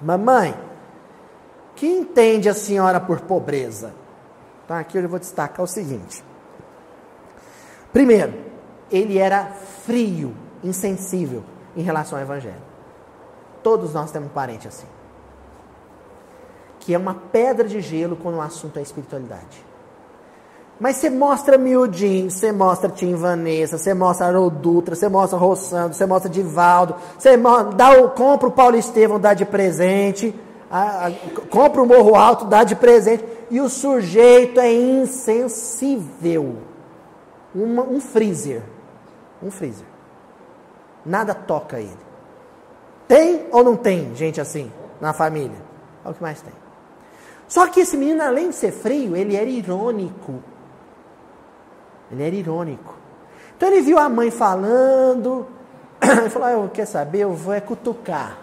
Mamãe, 0.02 0.56
que 1.76 1.88
entende 1.88 2.48
a 2.48 2.54
senhora 2.54 3.00
por 3.00 3.22
pobreza? 3.22 3.94
Então 4.64 4.78
aqui 4.78 4.98
eu 4.98 5.10
vou 5.10 5.20
destacar 5.20 5.64
o 5.64 5.68
seguinte. 5.68 6.24
Primeiro, 7.92 8.34
ele 8.92 9.18
era 9.18 9.46
frio, 9.86 10.36
insensível 10.64 11.44
em 11.76 11.82
relação 11.82 12.18
ao 12.18 12.24
evangelho. 12.24 12.62
Todos 13.64 13.94
nós 13.94 14.12
temos 14.12 14.32
parente 14.32 14.68
assim. 14.68 14.88
Que 16.82 16.94
é 16.94 16.98
uma 16.98 17.14
pedra 17.14 17.66
de 17.68 17.80
gelo 17.80 18.18
quando 18.18 18.36
o 18.36 18.42
assunto 18.42 18.78
é 18.78 18.82
espiritualidade. 18.82 19.72
Mas 20.82 20.98
você 20.98 21.12
mostra 21.12 21.60
miudinho, 21.60 22.32
você 22.32 22.52
mostra 22.52 22.90
Tim 22.90 23.14
Vanessa, 23.14 23.78
você 23.78 23.94
mostra 23.94 24.26
Haroldo 24.26 24.58
Dutra, 24.58 24.96
você 24.96 25.08
mostra 25.08 25.38
Rossando, 25.38 25.94
você 25.94 26.08
mostra 26.08 26.28
Divaldo, 26.28 26.96
você 27.20 27.38
dá 27.76 28.02
o, 28.02 28.10
compra 28.10 28.48
o 28.48 28.52
Paulo 28.52 28.76
Estevão, 28.76 29.20
dá 29.20 29.36
de 29.36 29.46
presente, 29.46 30.34
a, 30.72 31.06
a, 31.06 31.12
compra 31.52 31.84
o 31.84 31.86
Morro 31.86 32.16
Alto, 32.16 32.46
dá 32.46 32.64
de 32.64 32.76
presente, 32.76 33.24
e 33.52 33.62
o 33.62 33.70
sujeito 33.70 34.60
é 34.60 34.74
insensível. 34.74 36.58
Uma, 37.54 37.84
um 37.84 38.02
freezer. 38.02 38.64
Um 39.44 39.52
freezer. 39.52 39.86
Nada 41.06 41.36
toca 41.36 41.80
ele. 41.80 42.00
Tem 43.08 43.46
ou 43.52 43.64
não 43.64 43.76
tem 43.76 44.16
gente 44.16 44.42
assim 44.42 44.72
na 45.00 45.14
família? 45.14 45.58
É 46.04 46.10
o 46.10 46.14
que 46.14 46.24
mais 46.24 46.42
tem. 46.42 46.61
Só 47.52 47.68
que 47.68 47.82
esse 47.82 47.98
menino, 47.98 48.24
além 48.24 48.48
de 48.48 48.56
ser 48.56 48.72
frio, 48.72 49.14
ele 49.14 49.36
era 49.36 49.50
irônico. 49.50 50.42
Ele 52.10 52.24
era 52.24 52.34
irônico. 52.34 52.96
Então 53.58 53.68
ele 53.68 53.82
viu 53.82 54.00
a 54.00 54.08
mãe 54.08 54.32
falando, 54.32 55.46
ele 56.00 56.30
falou: 56.30 56.48
ah, 56.48 56.52
eu 56.52 56.70
quer 56.70 56.86
saber? 56.86 57.20
Eu 57.20 57.34
vou 57.34 57.54
é 57.54 57.60
cutucar. 57.60 58.38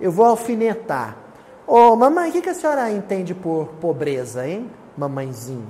Eu 0.00 0.10
vou 0.10 0.24
alfinetar. 0.24 1.18
Ô, 1.66 1.74
oh, 1.76 1.96
mamãe, 1.96 2.30
o 2.30 2.32
que, 2.32 2.40
que 2.40 2.48
a 2.48 2.54
senhora 2.54 2.90
entende 2.90 3.34
por 3.34 3.66
pobreza, 3.78 4.48
hein? 4.48 4.70
Mamãezinho. 4.96 5.68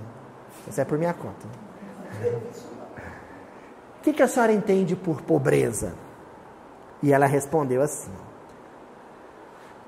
Isso 0.69 0.81
é 0.81 0.85
por 0.85 0.97
minha 0.97 1.15
conta. 1.15 1.45
O 3.99 4.01
que, 4.01 4.13
que 4.13 4.23
a 4.23 4.29
senhora 4.29 4.53
entende 4.53 4.95
por 4.95 5.23
pobreza? 5.23 5.93
E 7.03 7.13
ela 7.13 7.27
respondeu 7.27 7.83
assim: 7.83 8.13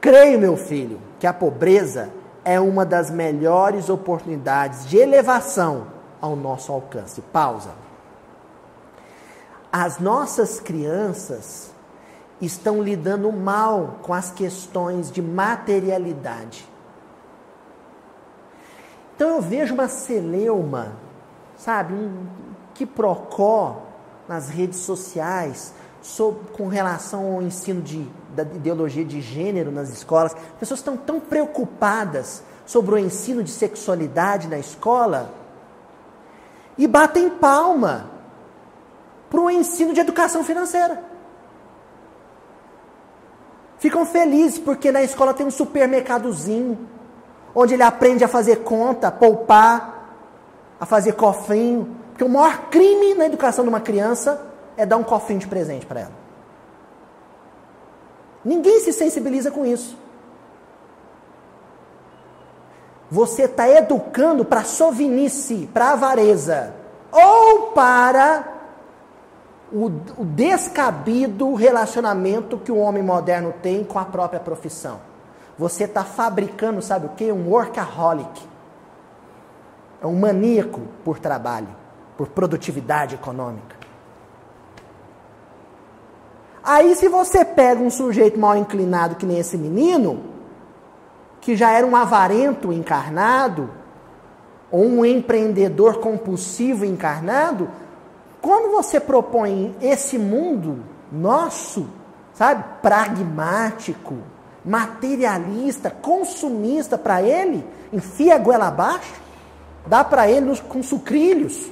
Creio, 0.01 0.39
meu 0.39 0.57
filho, 0.57 1.01
que 1.21 1.29
a 1.29 1.33
pobreza 1.33 2.11
é 2.45 2.59
uma 2.61 2.85
das 2.85 3.11
melhores 3.11 3.89
oportunidades 3.89 4.87
de 4.87 4.97
elevação 4.97 5.87
ao 6.21 6.37
nosso 6.37 6.73
alcance. 6.73 7.21
Pausa. 7.21 7.71
As 9.73 9.99
nossas 9.99 10.59
crianças 10.59 11.71
estão 12.41 12.83
lidando 12.83 13.31
mal 13.31 13.99
com 14.03 14.13
as 14.13 14.31
questões 14.31 15.11
de 15.11 15.23
materialidade. 15.23 16.67
Então 19.15 19.37
eu 19.37 19.43
vejo 19.43 19.75
uma 19.75 19.87
celeuma, 19.87 20.93
sabe, 21.57 21.93
um 21.93 22.27
que 22.75 22.87
procó 22.87 23.83
nas 24.27 24.49
redes 24.49 24.79
sociais 24.79 25.75
sobre, 26.03 26.51
com 26.53 26.69
relação 26.69 27.35
ao 27.35 27.43
ensino 27.43 27.83
de, 27.83 28.07
da 28.35 28.43
ideologia 28.43 29.05
de 29.05 29.21
gênero 29.21 29.71
nas 29.71 29.91
escolas. 29.91 30.35
As 30.35 30.59
pessoas 30.59 30.81
estão 30.81 30.97
tão 30.97 31.21
preocupadas 31.21 32.43
sobre 32.65 32.95
o 32.95 32.99
ensino 32.99 33.43
de 33.43 33.51
sexualidade 33.51 34.49
na 34.49 34.59
escola 34.59 35.35
e 36.79 36.87
batem 36.87 37.29
palma 37.29 38.11
para 39.29 39.41
o 39.41 39.51
ensino 39.51 39.93
de 39.93 40.01
educação 40.01 40.43
financeira. 40.43 41.03
Ficam 43.79 44.05
felizes 44.05 44.59
porque 44.59 44.93
na 44.93 45.03
escola 45.03 45.33
tem 45.33 45.47
um 45.47 45.51
supermercadozinho, 45.51 46.79
onde 47.55 47.75
ele 47.75 47.83
aprende 47.83 48.23
a 48.25 48.29
fazer 48.29 48.57
conta, 48.57 49.09
a 49.09 49.11
poupar, 49.11 50.17
a 50.79 50.85
fazer 50.85 51.13
cofrinho. 51.13 51.97
Porque 52.11 52.25
o 52.25 52.29
maior 52.29 52.69
crime 52.71 53.15
na 53.15 53.27
educação 53.27 53.65
de 53.65 53.71
uma 53.71 53.81
criança 53.81 54.50
é 54.77 54.87
dar 54.87 54.97
um 54.97 55.05
cofrinho 55.05 55.41
de 55.41 55.47
presente 55.47 55.87
para 55.87 56.01
ela. 56.01 56.13
Ninguém 58.45 58.81
se 58.81 58.93
sensibiliza 58.93 59.51
com 59.51 59.67
isso. 59.67 59.97
Você 63.11 63.43
está 63.43 63.69
educando 63.69 64.45
para 64.45 64.65
sovinice, 64.65 65.69
para 65.75 65.93
avareza, 65.93 66.75
ou 67.11 67.73
para 67.73 68.45
o, 69.73 69.87
o 70.19 70.25
descabido 70.25 71.55
relacionamento 71.55 72.59
que 72.59 72.71
o 72.71 72.79
homem 72.79 73.03
moderno 73.03 73.53
tem 73.61 73.85
com 73.85 73.99
a 73.99 74.05
própria 74.05 74.41
profissão. 74.41 75.01
Você 75.59 75.85
está 75.85 76.05
fabricando, 76.05 76.81
sabe 76.81 77.07
o 77.07 77.11
que? 77.11 77.31
Um 77.31 77.51
workaholic. 77.51 78.49
É 80.01 80.07
um 80.07 80.19
maníaco 80.19 80.81
por 81.05 81.19
trabalho, 81.19 81.69
por 82.17 82.29
produtividade 82.29 83.17
econômica. 83.17 83.80
Aí, 86.63 86.95
se 86.95 87.09
você 87.09 87.45
pega 87.45 87.81
um 87.81 87.91
sujeito 87.91 88.39
mal 88.39 88.57
inclinado 88.57 89.17
que 89.17 89.25
nem 89.25 89.39
esse 89.39 89.57
menino, 89.57 90.23
que 91.41 91.57
já 91.57 91.71
era 91.71 91.87
um 91.87 91.97
avarento 91.97 92.73
encarnado, 92.73 93.71
ou 94.71 94.85
um 94.85 95.05
empreendedor 95.05 95.99
compulsivo 95.99 96.85
encarnado, 96.85 97.69
quando 98.41 98.71
você 98.71 99.01
propõe 99.01 99.75
esse 99.81 100.19
mundo 100.19 100.85
nosso, 101.11 101.89
sabe, 102.33 102.65
pragmático, 102.81 104.19
materialista, 104.65 105.91
consumista 105.91 106.97
para 106.97 107.23
ele, 107.23 107.67
enfia 107.93 108.37
a 108.37 108.39
goela 108.39 108.69
abaixo, 108.69 109.21
dá 109.87 110.05
para 110.05 110.31
ele 110.31 110.57
com 110.69 110.83
sucrilhos. 110.83 111.71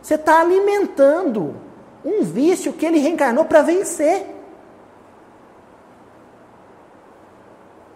Você 0.00 0.14
está 0.14 0.40
alimentando 0.40 1.56
um 2.04 2.22
vício 2.22 2.72
que 2.72 2.84
ele 2.84 2.98
reencarnou 2.98 3.44
para 3.44 3.62
vencer. 3.62 4.26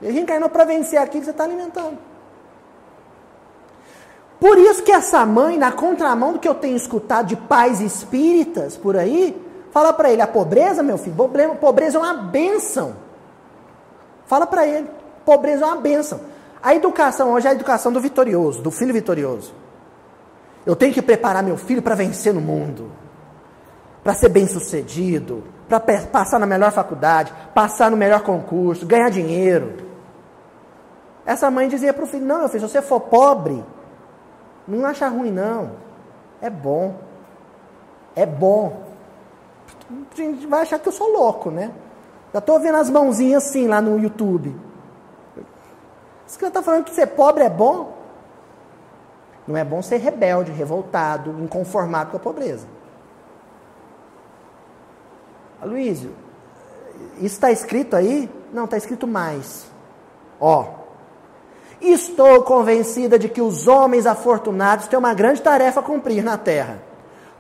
Ele 0.01 0.13
reencarnou 0.13 0.49
para 0.49 0.65
vencer 0.65 0.99
aquilo 0.99 1.21
que 1.21 1.25
você 1.27 1.31
está 1.31 1.45
alimentando. 1.45 1.99
Por 4.41 4.57
isso 4.57 4.83
que 4.83 4.93
essa 4.93 5.27
mãe, 5.27 5.59
na 5.59 5.73
contramão 5.73 6.33
do 6.33 6.39
que 6.39 6.49
eu 6.49 6.55
tenho 6.55 6.77
escutado 6.77 7.27
de 7.27 7.37
pais 7.37 7.81
espíritas 7.81 8.77
por 8.77 8.97
aí, 8.97 9.37
fala 9.73 9.93
para 9.93 10.11
ele, 10.11 10.23
a 10.23 10.27
pobreza, 10.27 10.83
meu 10.83 10.97
filho, 10.97 11.17
pobreza, 11.17 11.55
pobreza 11.57 11.99
é 11.99 12.01
uma 12.01 12.15
benção. 12.15 12.95
Fala 14.27 14.47
para 14.47 14.67
ele, 14.67 14.89
pobreza 15.25 15.65
é 15.65 15.67
uma 15.67 15.77
benção. 15.77 16.21
A 16.63 16.75
educação 16.75 17.33
hoje 17.33 17.47
é 17.47 17.51
a 17.51 17.55
educação 17.55 17.93
do 17.93 18.01
vitorioso, 18.01 18.63
do 18.63 18.71
filho 18.71 18.95
vitorioso. 18.95 19.53
Eu 20.65 20.77
tenho 20.77 20.93
que 20.93 21.03
preparar 21.03 21.43
meu 21.43 21.57
filho 21.57 21.83
para 21.83 21.95
vencer 21.95 22.33
no 22.33 22.41
mundo, 22.41 22.93
para 24.09 24.15
ser 24.15 24.31
bem 24.31 24.47
sucedido, 24.47 25.45
para 25.69 25.81
passar 25.81 26.39
na 26.39 26.47
melhor 26.47 26.73
faculdade, 26.73 27.31
passar 27.55 27.91
no 27.91 27.97
melhor 27.99 28.23
concurso, 28.23 28.87
ganhar 28.87 29.11
dinheiro. 29.11 29.87
Essa 31.27 31.51
mãe 31.51 31.69
dizia 31.69 31.93
para 31.93 32.05
o 32.05 32.07
filho: 32.07 32.25
Não, 32.25 32.39
meu 32.39 32.49
filho, 32.49 32.67
se 32.67 32.73
você 32.73 32.81
for 32.81 33.01
pobre, 33.01 33.63
não 34.67 34.87
acha 34.87 35.07
ruim, 35.09 35.31
não. 35.31 35.73
É 36.41 36.49
bom. 36.49 36.95
É 38.17 38.25
bom. 38.25 38.81
A 39.91 40.17
gente 40.17 40.47
vai 40.47 40.63
achar 40.63 40.79
que 40.79 40.89
eu 40.89 40.93
sou 40.93 41.13
louco, 41.13 41.51
né? 41.51 41.71
Já 42.33 42.39
estou 42.39 42.59
vendo 42.59 42.77
as 42.77 42.89
mãozinhas 42.89 43.45
assim 43.45 43.69
lá 43.69 43.83
no 43.83 43.99
YouTube. 43.99 44.59
Você 46.27 46.47
está 46.47 46.63
falando 46.63 46.85
que 46.85 46.95
ser 46.95 47.09
pobre 47.09 47.45
é 47.45 47.51
bom? 47.51 47.93
Não 49.47 49.55
é 49.55 49.65
bom 49.65 49.83
ser 49.83 49.99
rebelde, 49.99 50.51
revoltado, 50.51 51.31
inconformado 51.43 52.11
com 52.13 52.17
a 52.17 52.21
pobreza. 52.21 52.78
Aloysio, 55.61 56.15
isso 57.17 57.35
está 57.35 57.51
escrito 57.51 57.97
aí? 57.97 58.31
Não, 58.53 58.65
está 58.65 58.77
escrito 58.77 59.07
mais. 59.07 59.67
Ó, 60.41 60.79
Estou 61.81 62.43
convencida 62.43 63.19
de 63.19 63.29
que 63.29 63.41
os 63.41 63.69
homens 63.69 64.05
afortunados 64.05 64.89
têm 64.89 64.99
uma 64.99 65.15
grande 65.15 65.41
tarefa 65.41 65.79
a 65.79 65.83
cumprir 65.83 66.25
na 66.25 66.37
terra, 66.37 66.83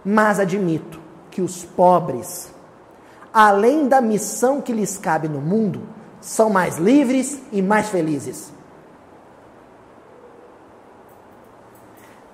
mas 0.04 0.38
admito 0.38 1.00
que 1.28 1.42
os 1.42 1.64
pobres, 1.64 2.52
além 3.34 3.88
da 3.88 4.00
missão 4.00 4.60
que 4.60 4.72
lhes 4.72 4.96
cabe 4.96 5.28
no 5.28 5.40
mundo, 5.40 5.82
são 6.20 6.50
mais 6.50 6.78
livres 6.78 7.40
e 7.50 7.60
mais 7.60 7.88
felizes. 7.88 8.52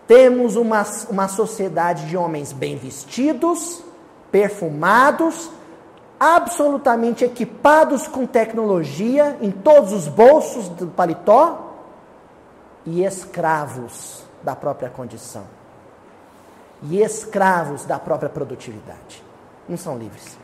Temos 0.07 0.57
uma, 0.57 0.85
uma 1.09 1.28
sociedade 1.28 2.07
de 2.07 2.18
homens 2.18 2.53
bem 2.53 2.76
vestidos, 2.76 3.82
perfumados, 4.30 5.51
absolutamente 6.19 7.25
equipados 7.25 8.07
com 8.07 8.27
tecnologia 8.27 9.37
em 9.41 9.51
todos 9.51 9.93
os 9.93 10.09
bolsos 10.09 10.69
do 10.69 10.87
paletó, 10.89 11.75
e 12.87 13.05
escravos 13.05 14.25
da 14.43 14.55
própria 14.55 14.91
condição. 14.91 15.45
E 16.83 17.01
escravos 17.01 17.85
da 17.85 17.99
própria 17.99 18.29
produtividade. 18.29 19.25
Não 19.69 19.77
são 19.77 19.97
livres. 19.97 20.39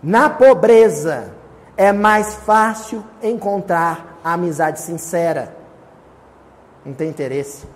Na 0.00 0.30
pobreza 0.30 1.34
é 1.76 1.90
mais 1.90 2.34
fácil 2.34 3.04
encontrar 3.20 4.18
a 4.22 4.34
amizade 4.34 4.80
sincera. 4.80 5.56
Não 6.84 6.94
tem 6.94 7.10
interesse. 7.10 7.66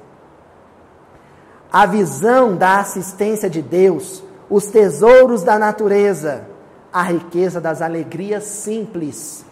A 1.72 1.86
visão 1.86 2.54
da 2.54 2.80
assistência 2.80 3.48
de 3.48 3.62
Deus, 3.62 4.22
os 4.50 4.66
tesouros 4.66 5.42
da 5.42 5.58
natureza, 5.58 6.46
a 6.92 7.02
riqueza 7.02 7.60
das 7.60 7.80
alegrias 7.80 8.44
simples 8.44 9.44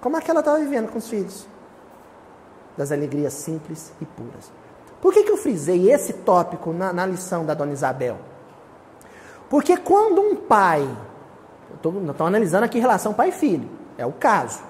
como 0.00 0.16
é 0.16 0.20
que 0.20 0.30
ela 0.30 0.40
estava 0.40 0.58
vivendo 0.58 0.90
com 0.90 0.98
os 0.98 1.08
filhos? 1.08 1.46
Das 2.76 2.90
alegrias 2.90 3.34
simples 3.34 3.92
e 4.00 4.06
puras. 4.06 4.50
Por 5.00 5.12
que, 5.12 5.22
que 5.22 5.30
eu 5.30 5.36
frisei 5.36 5.90
esse 5.90 6.12
tópico 6.12 6.72
na, 6.72 6.92
na 6.92 7.04
lição 7.04 7.44
da 7.44 7.54
dona 7.54 7.72
Isabel? 7.72 8.16
Porque 9.48 9.76
quando 9.76 10.20
um 10.20 10.36
pai, 10.36 10.88
estou 11.74 12.26
analisando 12.26 12.64
aqui 12.64 12.78
relação 12.78 13.12
pai 13.12 13.28
e 13.28 13.32
filho, 13.32 13.68
é 13.98 14.06
o 14.06 14.12
caso. 14.12 14.60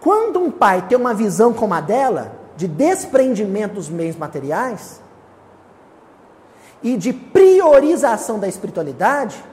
Quando 0.00 0.40
um 0.40 0.50
pai 0.50 0.82
tem 0.88 0.98
uma 0.98 1.14
visão 1.14 1.52
como 1.52 1.74
a 1.74 1.80
dela, 1.80 2.32
de 2.56 2.66
desprendimento 2.66 3.74
dos 3.74 3.88
meios 3.88 4.16
materiais 4.16 5.00
e 6.86 6.96
de 6.96 7.12
priorização 7.12 8.38
da 8.38 8.46
espiritualidade, 8.46 9.44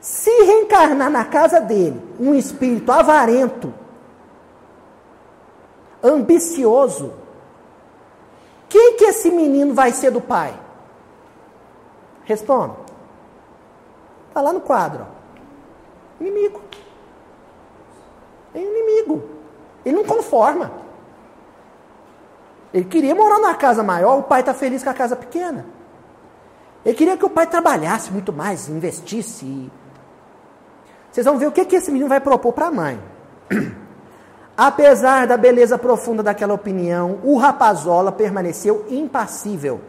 se 0.00 0.28
reencarnar 0.42 1.08
na 1.08 1.24
casa 1.24 1.60
dele 1.60 2.02
um 2.18 2.34
espírito 2.34 2.90
avarento, 2.90 3.72
ambicioso. 6.02 7.12
Quem 8.68 8.96
que 8.96 9.04
esse 9.04 9.30
menino 9.30 9.74
vai 9.74 9.92
ser 9.92 10.10
do 10.10 10.20
pai? 10.20 10.58
Responda. 12.24 12.74
Está 14.26 14.40
lá 14.40 14.52
no 14.52 14.60
quadro. 14.60 15.06
Inimigo. 16.20 16.60
É 18.52 18.58
inimigo. 18.58 19.22
Ele 19.84 19.94
não 19.94 20.04
conforma. 20.04 20.72
Ele 22.74 22.86
queria 22.86 23.14
morar 23.14 23.38
numa 23.38 23.54
casa 23.54 23.84
maior, 23.84 24.18
o 24.18 24.24
pai 24.24 24.40
está 24.40 24.52
feliz 24.52 24.82
com 24.82 24.90
a 24.90 24.94
casa 24.94 25.14
pequena. 25.14 25.75
Ele 26.86 26.94
queria 26.94 27.16
que 27.16 27.24
o 27.24 27.30
pai 27.30 27.48
trabalhasse 27.48 28.12
muito 28.12 28.32
mais, 28.32 28.68
investisse. 28.68 29.68
Vocês 31.10 31.26
vão 31.26 31.36
ver 31.36 31.48
o 31.48 31.52
que, 31.52 31.64
que 31.64 31.74
esse 31.74 31.90
menino 31.90 32.08
vai 32.08 32.20
propor 32.20 32.52
para 32.52 32.68
a 32.68 32.70
mãe. 32.70 33.00
Apesar 34.56 35.26
da 35.26 35.36
beleza 35.36 35.76
profunda 35.76 36.22
daquela 36.22 36.54
opinião, 36.54 37.18
o 37.24 37.36
rapazola 37.38 38.12
permaneceu 38.12 38.86
impassível, 38.88 39.80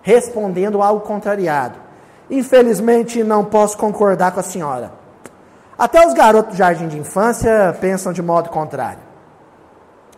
respondendo 0.00 0.80
ao 0.80 1.00
contrariado. 1.00 1.80
Infelizmente, 2.30 3.24
não 3.24 3.44
posso 3.44 3.76
concordar 3.76 4.30
com 4.30 4.38
a 4.38 4.44
senhora. 4.44 4.92
Até 5.76 6.06
os 6.06 6.14
garotos 6.14 6.52
do 6.52 6.58
jardim 6.58 6.86
de 6.86 6.96
infância 6.96 7.76
pensam 7.80 8.12
de 8.12 8.22
modo 8.22 8.50
contrário. 8.50 9.00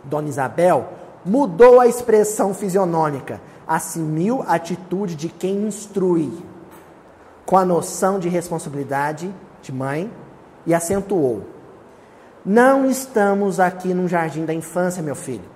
Dona 0.03 0.29
Isabel 0.29 0.89
mudou 1.25 1.79
a 1.79 1.87
expressão 1.87 2.53
fisionômica, 2.53 3.41
assumiu 3.75 4.43
a 4.43 4.55
atitude 4.55 5.15
de 5.15 5.29
quem 5.29 5.65
instrui, 5.67 6.31
com 7.45 7.57
a 7.57 7.65
noção 7.65 8.19
de 8.19 8.27
responsabilidade 8.27 9.33
de 9.61 9.71
mãe, 9.71 10.11
e 10.65 10.73
acentuou: 10.73 11.43
não 12.43 12.87
estamos 12.87 13.59
aqui 13.59 13.93
no 13.93 14.07
jardim 14.07 14.45
da 14.45 14.53
infância, 14.53 15.03
meu 15.03 15.15
filho. 15.15 15.47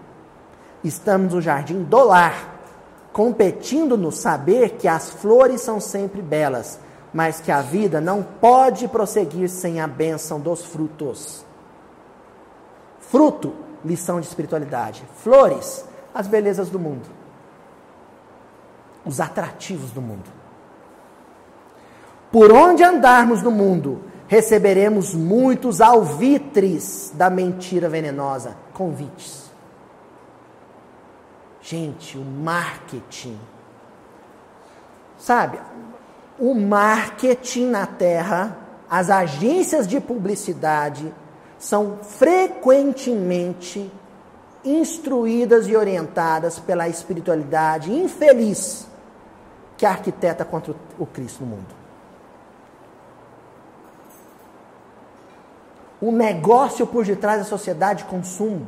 Estamos 0.83 1.33
no 1.33 1.41
jardim 1.41 1.81
do 1.81 2.03
lar, 2.03 2.59
competindo 3.11 3.97
no 3.97 4.11
saber 4.11 4.71
que 4.77 4.87
as 4.87 5.09
flores 5.09 5.61
são 5.61 5.79
sempre 5.79 6.21
belas, 6.21 6.79
mas 7.11 7.39
que 7.39 7.51
a 7.51 7.61
vida 7.61 7.99
não 7.99 8.21
pode 8.21 8.87
prosseguir 8.87 9.49
sem 9.49 9.81
a 9.81 9.87
bênção 9.87 10.39
dos 10.39 10.63
frutos. 10.63 11.43
Fruto, 12.99 13.51
lição 13.83 14.21
de 14.21 14.27
espiritualidade. 14.27 15.03
Flores, 15.15 15.83
as 16.13 16.27
belezas 16.27 16.69
do 16.69 16.77
mundo. 16.77 17.24
Os 19.05 19.19
atrativos 19.19 19.91
do 19.91 20.01
mundo. 20.01 20.29
Por 22.31 22.51
onde 22.51 22.83
andarmos 22.83 23.41
no 23.41 23.51
mundo, 23.51 24.01
receberemos 24.27 25.13
muitos 25.13 25.79
alvitres 25.79 27.13
da 27.13 27.29
mentira 27.29 27.87
venenosa, 27.87 28.57
convites. 28.73 29.49
Gente, 31.61 32.17
o 32.17 32.25
marketing. 32.25 33.39
Sabe, 35.17 35.59
o 36.37 36.53
marketing 36.53 37.67
na 37.67 37.85
Terra, 37.85 38.57
as 38.89 39.09
agências 39.09 39.87
de 39.87 40.01
publicidade 40.01 41.13
são 41.57 41.99
frequentemente 42.01 43.89
instruídas 44.63 45.67
e 45.67 45.75
orientadas 45.75 46.59
pela 46.59 46.89
espiritualidade 46.89 47.91
infeliz 47.93 48.87
que 49.77 49.85
arquiteta 49.85 50.45
contra 50.45 50.73
o 50.97 51.05
Cristo 51.05 51.43
no 51.43 51.51
mundo. 51.51 51.85
O 56.01 56.11
negócio 56.11 56.85
por 56.85 57.05
detrás 57.05 57.39
da 57.39 57.45
sociedade 57.45 58.03
de 58.03 58.09
consumo 58.09 58.67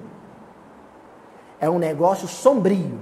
é 1.60 1.70
um 1.70 1.80
negócio 1.80 2.28
sombrio. 2.28 3.00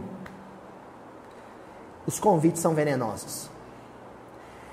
Os 2.05 2.19
convites 2.19 2.61
são 2.61 2.73
venenosos. 2.73 3.49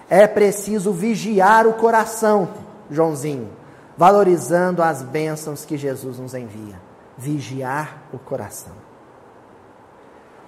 É 0.08 0.26
preciso 0.26 0.92
vigiar 0.92 1.66
o 1.66 1.74
coração, 1.74 2.48
Joãozinho, 2.90 3.50
valorizando 3.96 4.82
as 4.82 5.02
bênçãos 5.02 5.64
que 5.64 5.78
Jesus 5.78 6.18
nos 6.18 6.34
envia. 6.34 6.80
Vigiar 7.16 8.02
o 8.12 8.18
coração. 8.18 8.81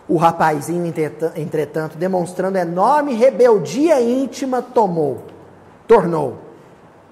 O 0.06 0.16
rapazinho, 0.16 0.92
entretanto, 1.34 1.96
demonstrando 1.96 2.58
enorme 2.58 3.14
rebeldia 3.14 4.00
íntima, 4.02 4.60
tomou, 4.60 5.22
tornou. 5.88 6.36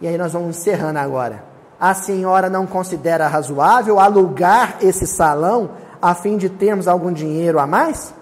E 0.00 0.06
aí 0.06 0.18
nós 0.18 0.34
vamos 0.34 0.58
encerrando 0.58 0.98
agora. 0.98 1.42
A 1.80 1.94
senhora 1.94 2.50
não 2.50 2.66
considera 2.66 3.26
razoável 3.28 3.98
alugar 3.98 4.76
esse 4.82 5.06
salão 5.06 5.70
a 6.02 6.14
fim 6.14 6.36
de 6.36 6.50
termos 6.50 6.86
algum 6.86 7.12
dinheiro 7.12 7.58
a 7.58 7.66
mais? 7.66 8.12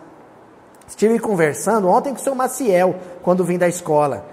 Estive 0.87 1.19
conversando 1.19 1.89
ontem 1.89 2.11
com 2.11 2.21
o 2.21 2.23
seu 2.23 2.35
Maciel, 2.35 2.95
quando 3.23 3.45
vim 3.45 3.59
da 3.59 3.69
escola. 3.69 4.25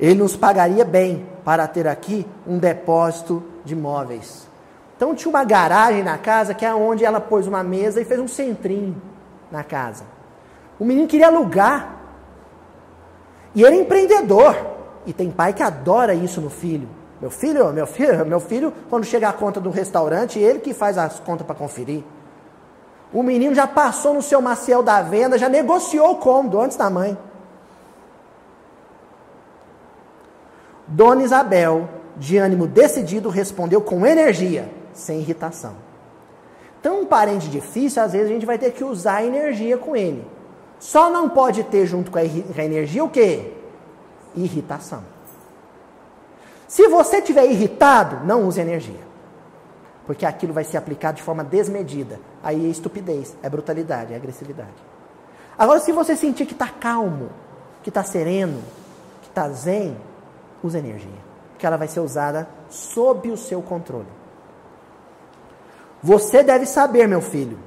Ele 0.00 0.14
nos 0.14 0.36
pagaria 0.36 0.84
bem 0.84 1.26
para 1.44 1.66
ter 1.66 1.86
aqui 1.86 2.26
um 2.46 2.58
depósito 2.58 3.42
de 3.64 3.76
móveis. 3.76 4.48
Então 4.96 5.14
tinha 5.14 5.30
uma 5.30 5.44
garagem 5.44 6.02
na 6.02 6.16
casa 6.16 6.54
que 6.54 6.64
é 6.64 6.74
onde 6.74 7.04
ela 7.04 7.20
pôs 7.20 7.46
uma 7.46 7.62
mesa 7.62 8.00
e 8.00 8.04
fez 8.04 8.18
um 8.18 8.28
centrinho 8.28 9.11
na 9.52 9.62
casa. 9.62 10.04
O 10.80 10.84
menino 10.84 11.06
queria 11.06 11.28
alugar. 11.28 12.00
E 13.54 13.62
ele 13.62 13.76
é 13.76 13.80
empreendedor. 13.82 14.56
E 15.06 15.12
tem 15.12 15.30
pai 15.30 15.52
que 15.52 15.62
adora 15.62 16.14
isso 16.14 16.40
no 16.40 16.50
filho. 16.50 16.88
Meu 17.20 17.30
filho, 17.30 17.72
meu 17.72 17.86
filho, 17.86 18.26
meu 18.26 18.40
filho, 18.40 18.72
quando 18.90 19.04
chega 19.04 19.28
a 19.28 19.32
conta 19.32 19.60
do 19.60 19.70
restaurante, 19.70 20.40
ele 20.40 20.58
que 20.58 20.74
faz 20.74 20.98
as 20.98 21.20
contas 21.20 21.46
para 21.46 21.54
conferir. 21.54 22.02
O 23.12 23.22
menino 23.22 23.54
já 23.54 23.66
passou 23.66 24.14
no 24.14 24.22
seu 24.22 24.40
maciel 24.40 24.82
da 24.82 25.02
venda, 25.02 25.38
já 25.38 25.48
negociou 25.48 26.12
o 26.12 26.16
cômodo 26.16 26.58
antes 26.58 26.76
da 26.76 26.88
mãe. 26.88 27.16
Dona 30.88 31.22
Isabel, 31.22 31.88
de 32.16 32.38
ânimo 32.38 32.66
decidido, 32.66 33.28
respondeu 33.28 33.80
com 33.80 34.04
energia, 34.06 34.68
sem 34.92 35.20
irritação. 35.20 35.91
Um 36.84 37.06
parente 37.06 37.48
difícil, 37.48 38.02
às 38.02 38.12
vezes 38.12 38.28
a 38.28 38.32
gente 38.32 38.46
vai 38.46 38.58
ter 38.58 38.72
que 38.72 38.82
usar 38.82 39.24
energia 39.24 39.78
com 39.78 39.94
ele. 39.94 40.26
Só 40.78 41.10
não 41.10 41.28
pode 41.28 41.62
ter 41.64 41.86
junto 41.86 42.10
com 42.10 42.18
a 42.18 42.24
energia 42.64 43.04
o 43.04 43.08
quê? 43.08 43.52
Irritação. 44.34 45.04
Se 46.66 46.88
você 46.88 47.18
estiver 47.18 47.46
irritado, 47.46 48.26
não 48.26 48.46
use 48.46 48.60
energia 48.60 49.12
porque 50.06 50.26
aquilo 50.26 50.52
vai 50.52 50.64
ser 50.64 50.76
aplicado 50.76 51.16
de 51.16 51.22
forma 51.22 51.44
desmedida. 51.44 52.18
Aí 52.42 52.66
é 52.66 52.68
estupidez, 52.68 53.36
é 53.42 53.48
brutalidade, 53.48 54.12
é 54.12 54.16
agressividade. 54.16 54.70
Agora, 55.56 55.80
se 55.80 55.92
você 55.92 56.16
sentir 56.16 56.46
que 56.46 56.52
está 56.52 56.68
calmo, 56.68 57.30
que 57.82 57.88
está 57.88 58.02
sereno, 58.02 58.60
que 59.22 59.28
está 59.28 59.48
zen, 59.50 59.96
use 60.62 60.76
energia, 60.76 61.10
que 61.58 61.66
ela 61.66 61.76
vai 61.76 61.88
ser 61.88 62.00
usada 62.00 62.48
sob 62.68 63.30
o 63.30 63.36
seu 63.36 63.62
controle. 63.62 64.08
Você 66.02 66.42
deve 66.42 66.66
saber, 66.66 67.06
meu 67.06 67.20
filho, 67.20 67.58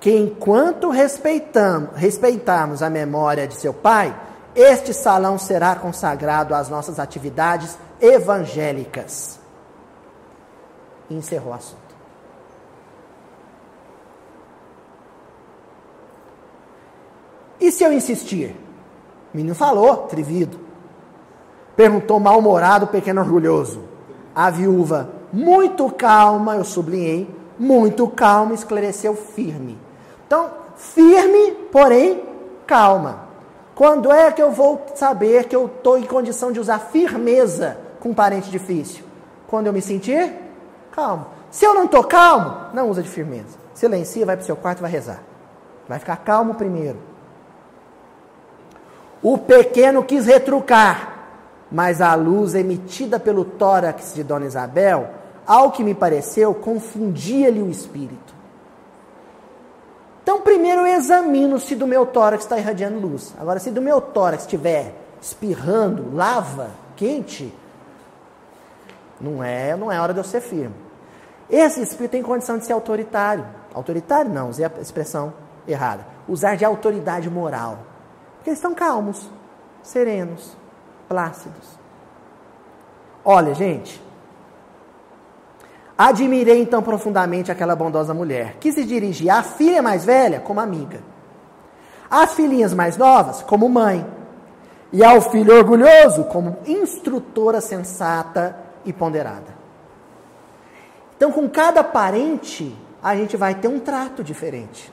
que 0.00 0.10
enquanto 0.16 0.90
respeitarmos 0.90 2.82
a 2.82 2.88
memória 2.88 3.46
de 3.46 3.54
seu 3.54 3.74
pai, 3.74 4.14
este 4.54 4.94
salão 4.94 5.38
será 5.38 5.74
consagrado 5.76 6.54
às 6.54 6.68
nossas 6.68 6.98
atividades 6.98 7.76
evangélicas 8.00 9.40
e 11.10 11.14
encerrou 11.14 11.52
o 11.52 11.56
assunto. 11.56 11.82
E 17.60 17.72
se 17.72 17.82
eu 17.82 17.92
insistir? 17.92 18.56
O 19.32 19.36
menino 19.36 19.54
falou, 19.54 20.06
trivido. 20.06 20.60
Perguntou 21.76 22.20
mal-humorado, 22.20 22.86
pequeno 22.86 23.20
orgulhoso. 23.20 23.82
A 24.34 24.50
viúva, 24.50 25.10
muito 25.32 25.90
calma, 25.90 26.56
eu 26.56 26.64
sublinhei, 26.64 27.28
muito 27.58 28.08
calma, 28.08 28.54
esclareceu 28.54 29.14
firme. 29.14 29.78
Então, 30.26 30.50
firme, 30.76 31.52
porém, 31.70 32.22
calma. 32.66 33.24
Quando 33.74 34.12
é 34.12 34.30
que 34.30 34.42
eu 34.42 34.50
vou 34.50 34.86
saber 34.94 35.44
que 35.44 35.56
eu 35.56 35.66
estou 35.66 35.98
em 35.98 36.04
condição 36.04 36.52
de 36.52 36.60
usar 36.60 36.78
firmeza 36.78 37.76
com 38.00 38.10
um 38.10 38.14
parente 38.14 38.50
difícil? 38.50 39.04
Quando 39.48 39.66
eu 39.66 39.72
me 39.72 39.82
sentir 39.82 40.32
calmo. 40.92 41.26
Se 41.50 41.64
eu 41.64 41.74
não 41.74 41.84
estou 41.84 42.04
calmo, 42.04 42.56
não 42.72 42.88
usa 42.88 43.02
de 43.02 43.08
firmeza. 43.08 43.58
Silencia, 43.74 44.24
vai 44.24 44.36
para 44.36 44.42
o 44.42 44.46
seu 44.46 44.56
quarto 44.56 44.78
e 44.78 44.82
vai 44.82 44.90
rezar. 44.90 45.20
Vai 45.88 45.98
ficar 45.98 46.16
calmo 46.16 46.54
primeiro. 46.54 46.98
O 49.22 49.38
pequeno 49.38 50.04
quis 50.04 50.26
retrucar, 50.26 51.14
mas 51.70 52.00
a 52.00 52.14
luz 52.14 52.54
emitida 52.54 53.18
pelo 53.18 53.44
tórax 53.44 54.14
de 54.14 54.22
Dona 54.22 54.46
Isabel, 54.46 55.10
ao 55.46 55.70
que 55.70 55.84
me 55.84 55.94
pareceu, 55.94 56.54
confundia-lhe 56.54 57.60
o 57.60 57.70
espírito. 57.70 58.34
Então, 60.22 60.40
primeiro 60.40 60.80
eu 60.80 60.86
examino 60.86 61.60
se 61.60 61.74
do 61.74 61.86
meu 61.86 62.06
tórax 62.06 62.44
está 62.44 62.58
irradiando 62.58 62.98
luz. 62.98 63.34
Agora, 63.38 63.58
se 63.58 63.70
do 63.70 63.82
meu 63.82 64.00
tórax 64.00 64.44
estiver 64.44 64.94
espirrando 65.20 66.14
lava 66.14 66.70
quente, 66.96 67.52
não 69.20 69.44
é, 69.44 69.76
não 69.76 69.92
é 69.92 70.00
hora 70.00 70.12
de 70.14 70.20
eu 70.20 70.24
ser 70.24 70.40
firme. 70.40 70.74
Esse 71.48 71.82
espírito 71.82 72.12
tem 72.12 72.22
condição 72.22 72.58
de 72.58 72.64
ser 72.64 72.72
autoritário. 72.72 73.46
Autoritário 73.74 74.30
não, 74.30 74.48
usei 74.48 74.64
a 74.64 74.70
expressão 74.80 75.32
errada. 75.68 76.06
Usar 76.26 76.56
de 76.56 76.64
autoridade 76.64 77.28
moral. 77.28 77.78
Porque 78.36 78.50
eles 78.50 78.58
estão 78.58 78.74
calmos, 78.74 79.28
serenos, 79.82 80.56
plácidos. 81.08 81.78
Olha, 83.24 83.54
gente. 83.54 84.03
Admirei 85.96 86.60
então 86.60 86.82
profundamente 86.82 87.52
aquela 87.52 87.76
bondosa 87.76 88.12
mulher, 88.12 88.56
que 88.58 88.72
se 88.72 88.84
dirigia 88.84 89.36
à 89.36 89.42
filha 89.42 89.80
mais 89.80 90.04
velha 90.04 90.40
como 90.40 90.60
amiga, 90.60 91.00
às 92.10 92.34
filhinhas 92.34 92.74
mais 92.74 92.96
novas 92.96 93.42
como 93.42 93.68
mãe, 93.68 94.04
e 94.92 95.04
ao 95.04 95.20
filho 95.20 95.56
orgulhoso 95.56 96.24
como 96.24 96.56
instrutora 96.66 97.60
sensata 97.60 98.56
e 98.84 98.92
ponderada. 98.92 99.54
Então, 101.16 101.32
com 101.32 101.48
cada 101.48 101.82
parente, 101.82 102.76
a 103.02 103.16
gente 103.16 103.36
vai 103.36 103.54
ter 103.54 103.66
um 103.66 103.80
trato 103.80 104.22
diferente. 104.22 104.92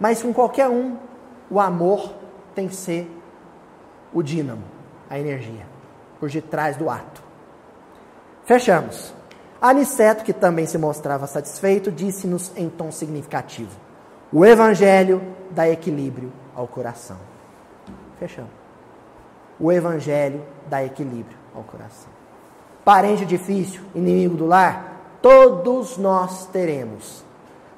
Mas 0.00 0.22
com 0.22 0.32
qualquer 0.32 0.68
um, 0.68 0.96
o 1.50 1.60
amor 1.60 2.12
tem 2.54 2.66
que 2.66 2.74
ser 2.74 3.10
o 4.12 4.22
dínamo, 4.22 4.64
a 5.08 5.18
energia, 5.18 5.66
por 6.18 6.28
detrás 6.28 6.76
do 6.76 6.88
ato. 6.90 7.29
Fechamos. 8.50 9.14
Aniceto, 9.60 10.24
que 10.24 10.32
também 10.32 10.66
se 10.66 10.78
mostrava 10.78 11.26
satisfeito, 11.26 11.92
disse-nos 11.92 12.50
em 12.56 12.68
tom 12.68 12.90
significativo: 12.90 13.78
O 14.32 14.44
Evangelho 14.44 15.22
dá 15.50 15.68
equilíbrio 15.68 16.32
ao 16.54 16.66
coração. 16.66 17.18
Fechamos. 18.18 18.50
O 19.58 19.70
Evangelho 19.70 20.42
dá 20.68 20.82
equilíbrio 20.82 21.36
ao 21.54 21.62
coração 21.62 22.20
parente 22.84 23.24
difícil, 23.24 23.82
inimigo 23.94 24.36
do 24.36 24.46
lar, 24.46 25.18
todos 25.22 25.96
nós 25.96 26.46
teremos. 26.46 27.24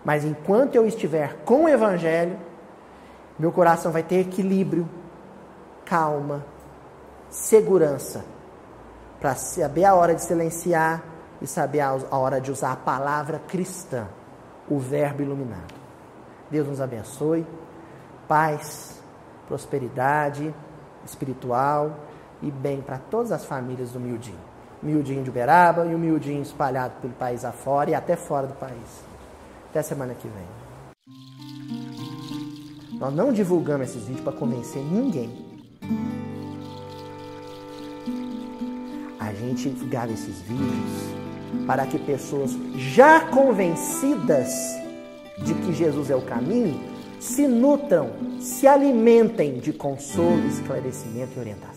Mas 0.03 0.24
enquanto 0.24 0.74
eu 0.74 0.86
estiver 0.86 1.36
com 1.44 1.65
o 1.65 1.69
Evangelho, 1.69 2.39
Meu 3.39 3.51
coração 3.51 3.90
vai 3.90 4.03
ter 4.03 4.20
equilíbrio, 4.20 4.89
calma, 5.85 6.44
segurança, 7.28 8.24
para 9.23 9.36
saber 9.36 9.85
a 9.85 9.94
hora 9.94 10.16
de 10.16 10.23
silenciar 10.23 11.01
e 11.40 11.47
saber 11.47 11.78
a 11.78 11.94
hora 12.11 12.40
de 12.40 12.51
usar 12.51 12.73
a 12.73 12.77
palavra 12.77 13.39
cristã, 13.39 14.09
o 14.69 14.81
Verbo 14.81 15.23
iluminado. 15.23 15.73
Deus 16.51 16.66
nos 16.66 16.81
abençoe, 16.81 17.47
paz, 18.27 19.01
prosperidade 19.47 20.53
espiritual 21.05 22.01
e 22.43 22.51
bem 22.51 22.81
para 22.82 22.99
todas 22.99 23.31
as 23.31 23.44
famílias 23.44 23.93
do 23.93 24.01
Mildinho. 24.01 24.40
Mildinho 24.82 25.23
de 25.23 25.31
Uberaba 25.31 25.86
e 25.86 25.94
o 25.94 25.99
Mildinho 25.99 26.43
espalhado 26.43 26.94
pelo 27.01 27.12
país 27.15 27.44
afora 27.44 27.90
e 27.90 27.94
até 27.94 28.16
fora 28.16 28.49
do 28.49 28.55
país. 28.55 29.05
Até 29.70 29.82
semana 29.82 30.15
que 30.15 30.27
vem. 30.27 30.49
Nós 32.99 33.15
não 33.15 33.32
divulgamos 33.32 33.89
esses 33.89 34.03
vídeos 34.03 34.24
para 34.24 34.32
convencer 34.32 34.82
ninguém. 34.82 35.53
Gente 39.40 39.68
grava 39.86 40.12
esses 40.12 40.40
vídeos 40.42 41.66
para 41.66 41.86
que 41.86 41.98
pessoas 41.98 42.56
já 42.76 43.20
convencidas 43.20 44.48
de 45.38 45.54
que 45.54 45.72
Jesus 45.72 46.10
é 46.10 46.16
o 46.16 46.22
caminho 46.22 46.80
se 47.22 47.46
nutram, 47.46 48.10
se 48.40 48.66
alimentem 48.66 49.59
de 49.59 49.72
consolo, 49.72 50.44
esclarecimento 50.48 51.32
e 51.36 51.40
orientação. 51.40 51.72